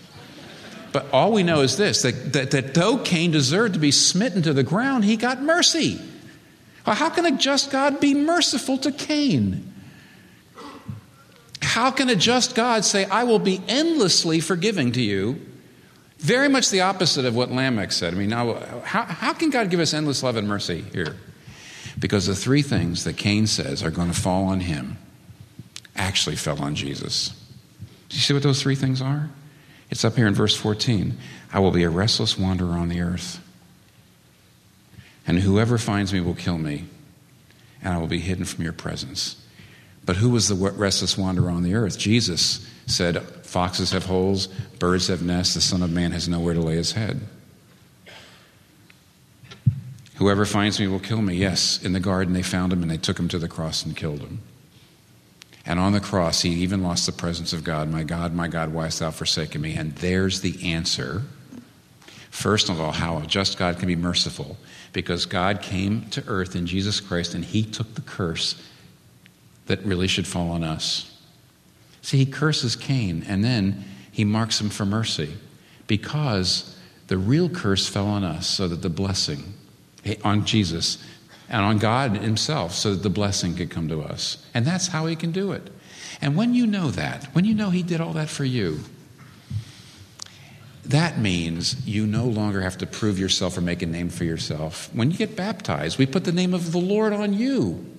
But 0.92 1.07
all 1.12 1.32
we 1.32 1.42
know 1.42 1.62
is 1.62 1.76
this 1.76 2.03
that, 2.03 2.32
that, 2.34 2.50
that 2.50 2.74
though 2.74 2.98
Cain 2.98 3.30
deserved 3.30 3.74
to 3.74 3.80
be 3.80 3.90
smitten 3.90 4.42
to 4.42 4.53
the 4.53 4.62
ground, 4.62 5.05
he 5.05 5.16
got 5.16 5.42
mercy. 5.42 6.00
Well, 6.86 6.96
how 6.96 7.11
can 7.11 7.24
a 7.24 7.36
just 7.36 7.70
God 7.70 8.00
be 8.00 8.14
merciful 8.14 8.76
to 8.78 8.92
Cain? 8.92 9.72
How 11.62 11.90
can 11.90 12.11
a 12.11 12.16
just 12.16 12.55
God 12.55 12.84
say, 12.84 13.05
I 13.07 13.24
will 13.24 13.38
be 13.38 13.62
endlessly 13.68 14.40
forgiving 14.40 14.92
to 14.92 15.00
you? 15.00 15.40
Very 16.18 16.48
much 16.48 16.70
the 16.70 16.82
opposite 16.82 17.24
of 17.24 17.34
what 17.34 17.50
Lamech 17.50 17.92
said. 17.92 18.14
I 18.14 18.16
mean, 18.16 18.28
now, 18.28 18.55
how, 18.84 19.05
how 19.05 19.32
can 19.32 19.50
God 19.50 19.70
give 19.70 19.80
us 19.80 19.94
endless 19.94 20.22
love 20.22 20.36
and 20.36 20.46
mercy 20.46 20.84
here? 20.92 21.16
Because 21.98 22.26
the 22.26 22.34
three 22.34 22.62
things 22.62 23.05
that 23.05 23.16
Cain 23.16 23.46
says 23.46 23.82
are 23.82 23.90
going 23.90 24.09
to 24.09 24.18
fall 24.18 24.44
on 24.44 24.61
him 24.61 24.98
actually 25.96 26.36
fell 26.36 26.61
on 26.62 26.74
Jesus. 26.74 27.41
Do 28.12 28.16
you 28.16 28.20
see 28.20 28.34
what 28.34 28.42
those 28.42 28.60
three 28.60 28.74
things 28.74 29.00
are? 29.00 29.30
It's 29.88 30.04
up 30.04 30.16
here 30.16 30.26
in 30.26 30.34
verse 30.34 30.54
14. 30.54 31.16
I 31.50 31.60
will 31.60 31.70
be 31.70 31.82
a 31.82 31.88
restless 31.88 32.38
wanderer 32.38 32.74
on 32.74 32.90
the 32.90 33.00
earth, 33.00 33.40
and 35.26 35.38
whoever 35.38 35.78
finds 35.78 36.12
me 36.12 36.20
will 36.20 36.34
kill 36.34 36.58
me, 36.58 36.84
and 37.82 37.94
I 37.94 37.96
will 37.96 38.06
be 38.06 38.18
hidden 38.20 38.44
from 38.44 38.64
your 38.64 38.74
presence. 38.74 39.42
But 40.04 40.16
who 40.16 40.28
was 40.28 40.48
the 40.48 40.54
restless 40.54 41.16
wanderer 41.16 41.48
on 41.48 41.62
the 41.62 41.74
earth? 41.74 41.98
Jesus 41.98 42.68
said, 42.84 43.22
Foxes 43.46 43.92
have 43.92 44.04
holes, 44.04 44.48
birds 44.78 45.08
have 45.08 45.22
nests, 45.22 45.54
the 45.54 45.62
Son 45.62 45.82
of 45.82 45.90
Man 45.90 46.12
has 46.12 46.28
nowhere 46.28 46.52
to 46.52 46.60
lay 46.60 46.76
his 46.76 46.92
head. 46.92 47.18
Whoever 50.16 50.44
finds 50.44 50.78
me 50.78 50.86
will 50.86 51.00
kill 51.00 51.22
me. 51.22 51.36
Yes, 51.36 51.82
in 51.82 51.94
the 51.94 52.00
garden 52.00 52.34
they 52.34 52.42
found 52.42 52.74
him 52.74 52.82
and 52.82 52.90
they 52.90 52.98
took 52.98 53.18
him 53.18 53.28
to 53.28 53.38
the 53.38 53.48
cross 53.48 53.86
and 53.86 53.96
killed 53.96 54.20
him. 54.20 54.40
And 55.64 55.78
on 55.78 55.92
the 55.92 56.00
cross, 56.00 56.42
he 56.42 56.50
even 56.50 56.82
lost 56.82 57.06
the 57.06 57.12
presence 57.12 57.52
of 57.52 57.62
God. 57.62 57.88
My 57.88 58.02
God, 58.02 58.34
my 58.34 58.48
God, 58.48 58.72
why 58.72 58.84
hast 58.84 59.00
thou 59.00 59.10
forsaken 59.10 59.60
me? 59.60 59.74
And 59.74 59.94
there's 59.96 60.40
the 60.40 60.72
answer. 60.72 61.22
First 62.30 62.68
of 62.68 62.80
all, 62.80 62.92
how 62.92 63.18
a 63.18 63.26
just 63.26 63.58
God 63.58 63.78
can 63.78 63.86
be 63.86 63.96
merciful. 63.96 64.56
Because 64.92 65.24
God 65.24 65.62
came 65.62 66.08
to 66.10 66.24
earth 66.26 66.56
in 66.56 66.66
Jesus 66.66 67.00
Christ 67.00 67.34
and 67.34 67.44
he 67.44 67.62
took 67.62 67.94
the 67.94 68.00
curse 68.00 68.60
that 69.66 69.82
really 69.84 70.08
should 70.08 70.26
fall 70.26 70.50
on 70.50 70.64
us. 70.64 71.08
See, 72.02 72.18
he 72.18 72.26
curses 72.26 72.74
Cain 72.74 73.24
and 73.28 73.44
then 73.44 73.84
he 74.10 74.24
marks 74.24 74.60
him 74.60 74.68
for 74.68 74.84
mercy 74.84 75.34
because 75.86 76.76
the 77.06 77.16
real 77.16 77.48
curse 77.48 77.88
fell 77.88 78.06
on 78.06 78.24
us 78.24 78.46
so 78.46 78.66
that 78.68 78.82
the 78.82 78.90
blessing 78.90 79.54
on 80.24 80.44
Jesus 80.44 81.02
and 81.53 81.64
on 81.64 81.78
God 81.78 82.16
Himself 82.16 82.72
so 82.74 82.94
that 82.94 83.03
the 83.03 83.11
blessing 83.11 83.55
could 83.55 83.70
come 83.70 83.86
to 83.88 84.03
us. 84.03 84.44
And 84.55 84.64
that's 84.64 84.88
how 84.88 85.07
He 85.07 85.14
can 85.14 85.30
do 85.30 85.53
it. 85.53 85.70
And 86.20 86.34
when 86.36 86.55
you 86.55 86.66
know 86.66 86.90
that, 86.90 87.26
when 87.34 87.44
you 87.44 87.55
know 87.55 87.70
He 87.70 87.82
did 87.82 88.00
all 88.00 88.14
that 88.14 88.28
for 88.28 88.44
you, 88.44 88.80
that 90.86 91.18
means 91.18 91.86
you 91.86 92.07
no 92.07 92.24
longer 92.24 92.62
have 92.62 92.78
to 92.78 92.86
prove 92.86 93.18
yourself 93.18 93.57
or 93.57 93.61
make 93.61 93.82
a 93.82 93.86
name 93.86 94.09
for 94.09 94.24
yourself. 94.24 94.90
When 94.92 95.11
you 95.11 95.16
get 95.16 95.36
baptized, 95.36 95.98
we 95.98 96.07
put 96.07 96.24
the 96.24 96.32
name 96.32 96.55
of 96.55 96.72
the 96.72 96.78
Lord 96.78 97.12
on 97.12 97.34
you. 97.34 97.91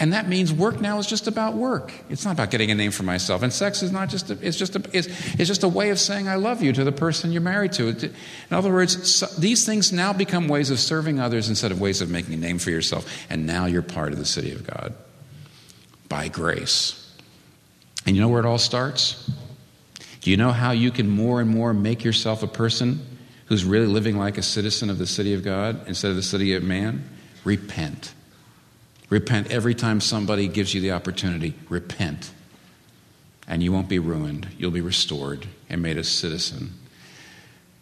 And 0.00 0.12
that 0.12 0.28
means 0.28 0.52
work 0.52 0.80
now 0.80 0.98
is 0.98 1.06
just 1.06 1.26
about 1.26 1.54
work. 1.54 1.92
It's 2.08 2.24
not 2.24 2.32
about 2.32 2.50
getting 2.50 2.70
a 2.70 2.74
name 2.74 2.92
for 2.92 3.02
myself. 3.02 3.42
And 3.42 3.52
sex 3.52 3.82
is 3.82 3.90
not 3.90 4.08
just 4.08 4.30
a, 4.30 4.38
it's 4.40 4.56
just 4.56 4.76
a, 4.76 4.82
it's, 4.92 5.08
it's 5.34 5.48
just 5.48 5.64
a 5.64 5.68
way 5.68 5.90
of 5.90 5.98
saying 5.98 6.28
I 6.28 6.36
love 6.36 6.62
you 6.62 6.72
to 6.72 6.84
the 6.84 6.92
person 6.92 7.32
you're 7.32 7.42
married 7.42 7.72
to. 7.74 7.88
In 7.88 8.12
other 8.52 8.72
words, 8.72 9.12
so, 9.12 9.26
these 9.40 9.66
things 9.66 9.92
now 9.92 10.12
become 10.12 10.46
ways 10.46 10.70
of 10.70 10.78
serving 10.78 11.18
others 11.18 11.48
instead 11.48 11.72
of 11.72 11.80
ways 11.80 12.00
of 12.00 12.10
making 12.10 12.34
a 12.34 12.36
name 12.36 12.58
for 12.58 12.70
yourself. 12.70 13.26
And 13.28 13.44
now 13.44 13.66
you're 13.66 13.82
part 13.82 14.12
of 14.12 14.20
the 14.20 14.24
city 14.24 14.52
of 14.52 14.64
God 14.64 14.94
by 16.08 16.28
grace. 16.28 17.16
And 18.06 18.14
you 18.14 18.22
know 18.22 18.28
where 18.28 18.40
it 18.40 18.46
all 18.46 18.58
starts? 18.58 19.28
Do 20.20 20.30
you 20.30 20.36
know 20.36 20.52
how 20.52 20.70
you 20.70 20.92
can 20.92 21.08
more 21.08 21.40
and 21.40 21.50
more 21.50 21.74
make 21.74 22.04
yourself 22.04 22.44
a 22.44 22.46
person 22.46 23.04
who's 23.46 23.64
really 23.64 23.86
living 23.86 24.16
like 24.16 24.38
a 24.38 24.42
citizen 24.42 24.90
of 24.90 24.98
the 24.98 25.06
city 25.06 25.34
of 25.34 25.42
God 25.42 25.88
instead 25.88 26.10
of 26.10 26.16
the 26.16 26.22
city 26.22 26.54
of 26.54 26.62
man? 26.62 27.08
Repent. 27.44 28.14
Repent 29.10 29.50
every 29.50 29.74
time 29.74 30.00
somebody 30.00 30.48
gives 30.48 30.74
you 30.74 30.80
the 30.80 30.92
opportunity. 30.92 31.54
Repent. 31.68 32.30
And 33.46 33.62
you 33.62 33.72
won't 33.72 33.88
be 33.88 33.98
ruined. 33.98 34.48
You'll 34.58 34.70
be 34.70 34.82
restored 34.82 35.46
and 35.70 35.80
made 35.80 35.96
a 35.96 36.04
citizen. 36.04 36.74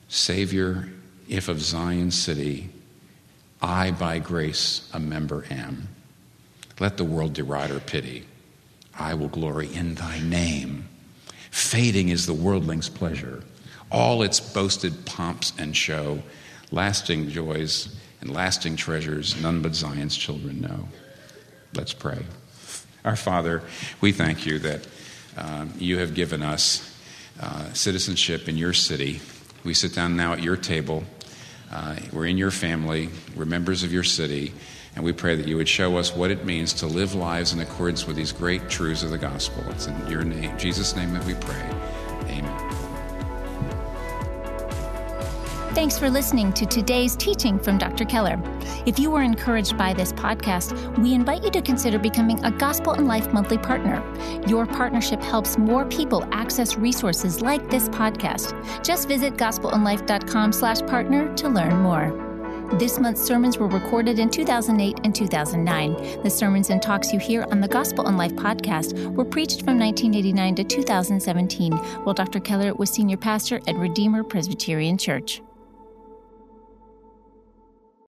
Savior, 0.09 0.89
if 1.29 1.49
of 1.49 1.61
Zion 1.61 2.13
city, 2.13 2.71
I 3.61 3.91
by 3.91 4.21
grace 4.21 4.89
a 4.93 5.01
member 5.01 5.45
am. 5.51 5.89
Let 6.79 6.97
the 6.97 7.05
world 7.05 7.33
deride 7.33 7.71
or 7.71 7.81
pity. 7.81 8.27
I 8.97 9.15
will 9.15 9.29
glory 9.29 9.75
in 9.75 9.97
thy 9.97 10.21
name. 10.21 10.89
Fading 11.51 12.11
is 12.11 12.27
the 12.27 12.35
worldling's 12.35 12.89
pleasure, 12.89 13.43
all 13.91 14.23
its 14.23 14.39
boasted 14.41 15.05
pomps 15.07 15.53
and 15.59 15.77
show, 15.77 16.23
lasting 16.71 17.31
joys 17.31 17.97
and 18.21 18.31
lasting 18.33 18.77
treasures 18.77 19.41
none 19.41 19.63
but 19.63 19.75
Zion's 19.75 20.17
children 20.17 20.61
know. 20.61 20.89
Let's 21.75 21.93
pray. 21.93 22.25
Our 23.05 23.17
Father, 23.17 23.63
we 24.01 24.13
thank 24.13 24.47
you 24.47 24.59
that 24.61 24.87
uh, 25.37 25.67
you 25.79 25.99
have 25.99 26.15
given 26.15 26.43
us 26.43 26.93
uh, 27.41 27.73
citizenship 27.73 28.49
in 28.49 28.57
your 28.57 28.73
city. 28.73 29.21
We 29.65 29.75
sit 29.75 29.95
down 29.95 30.17
now 30.17 30.33
at 30.33 30.43
your 30.43 30.57
table. 30.57 31.05
Uh, 31.71 31.97
we're 32.13 32.27
in 32.27 32.39
your 32.39 32.51
family. 32.51 33.11
We're 33.37 33.45
members 33.45 33.83
of 33.83 33.93
your 33.93 34.05
city. 34.05 34.55
And 34.95 35.05
we 35.05 35.13
pray 35.13 35.37
that 35.37 35.47
you 35.47 35.57
would 35.59 35.69
show 35.69 35.99
us 35.99 36.17
what 36.17 36.31
it 36.31 36.47
means 36.47 36.73
to 36.75 36.87
live 36.87 37.15
lives 37.15 37.53
in 37.53 37.61
accordance 37.61 38.07
with 38.07 38.17
these 38.17 38.33
great 38.33 38.71
truths 38.71 39.03
of 39.03 39.11
the 39.11 39.19
gospel. 39.19 39.63
It's 39.69 39.87
in 39.87 40.09
your 40.09 40.25
name, 40.25 40.57
Jesus' 40.59 40.97
name, 40.97 41.13
that 41.13 41.25
we 41.25 41.35
pray. 41.35 41.71
Amen. 42.31 42.66
Thanks 45.77 45.99
for 45.99 46.09
listening 46.09 46.55
to 46.55 46.65
today's 46.65 47.15
teaching 47.17 47.59
from 47.59 47.77
Dr. 47.77 48.07
Keller. 48.07 48.41
If 48.87 48.99
you 48.99 49.11
were 49.11 49.21
encouraged 49.21 49.77
by 49.77 49.93
this 49.93 50.11
podcast, 50.11 50.73
we 50.97 51.13
invite 51.13 51.45
you 51.45 51.51
to 51.51 51.61
consider 51.61 51.99
becoming 51.99 52.43
a 52.47 52.51
Gospel 52.51 52.95
in 52.95 53.07
Life 53.07 53.31
monthly 53.31 53.59
partner. 53.59 54.03
Your 54.47 54.65
partnership 54.65 55.23
helps 55.23 55.59
more 55.59 55.85
people 55.85 56.27
access 56.33 56.77
resources 56.77 57.43
like 57.43 57.69
this 57.69 57.91
podcast. 57.91 58.55
Just 58.83 59.07
visit 59.07 59.35
gospelinlife.com 59.35 60.55
slash 60.55 60.81
partner 60.87 61.35
to 61.35 61.49
learn 61.51 61.77
more. 61.83 62.11
This 62.79 62.99
month's 62.99 63.21
sermons 63.21 63.59
were 63.59 63.69
recorded 63.69 64.19
in 64.19 64.31
2008 64.31 65.01
and 65.05 65.15
2009. 65.15 66.23
The 66.23 66.31
sermons 66.31 66.71
and 66.71 66.81
talks 66.81 67.13
you 67.13 67.19
hear 67.19 67.43
on 67.51 67.61
the 67.61 67.69
Gospel 67.69 68.09
in 68.09 68.17
Life 68.17 68.33
podcast 68.33 69.15
were 69.15 69.27
preached 69.27 69.59
from 69.59 69.79
1989 69.79 70.55
to 70.55 70.65
2017 70.65 71.73
while 71.73 72.15
Dr. 72.15 72.41
Keller 72.41 72.73
was 72.73 72.89
senior 72.89 73.19
pastor 73.19 73.61
at 73.69 73.77
Redeemer 73.77 74.25
Presbyterian 74.25 74.97
Church. 74.97 75.43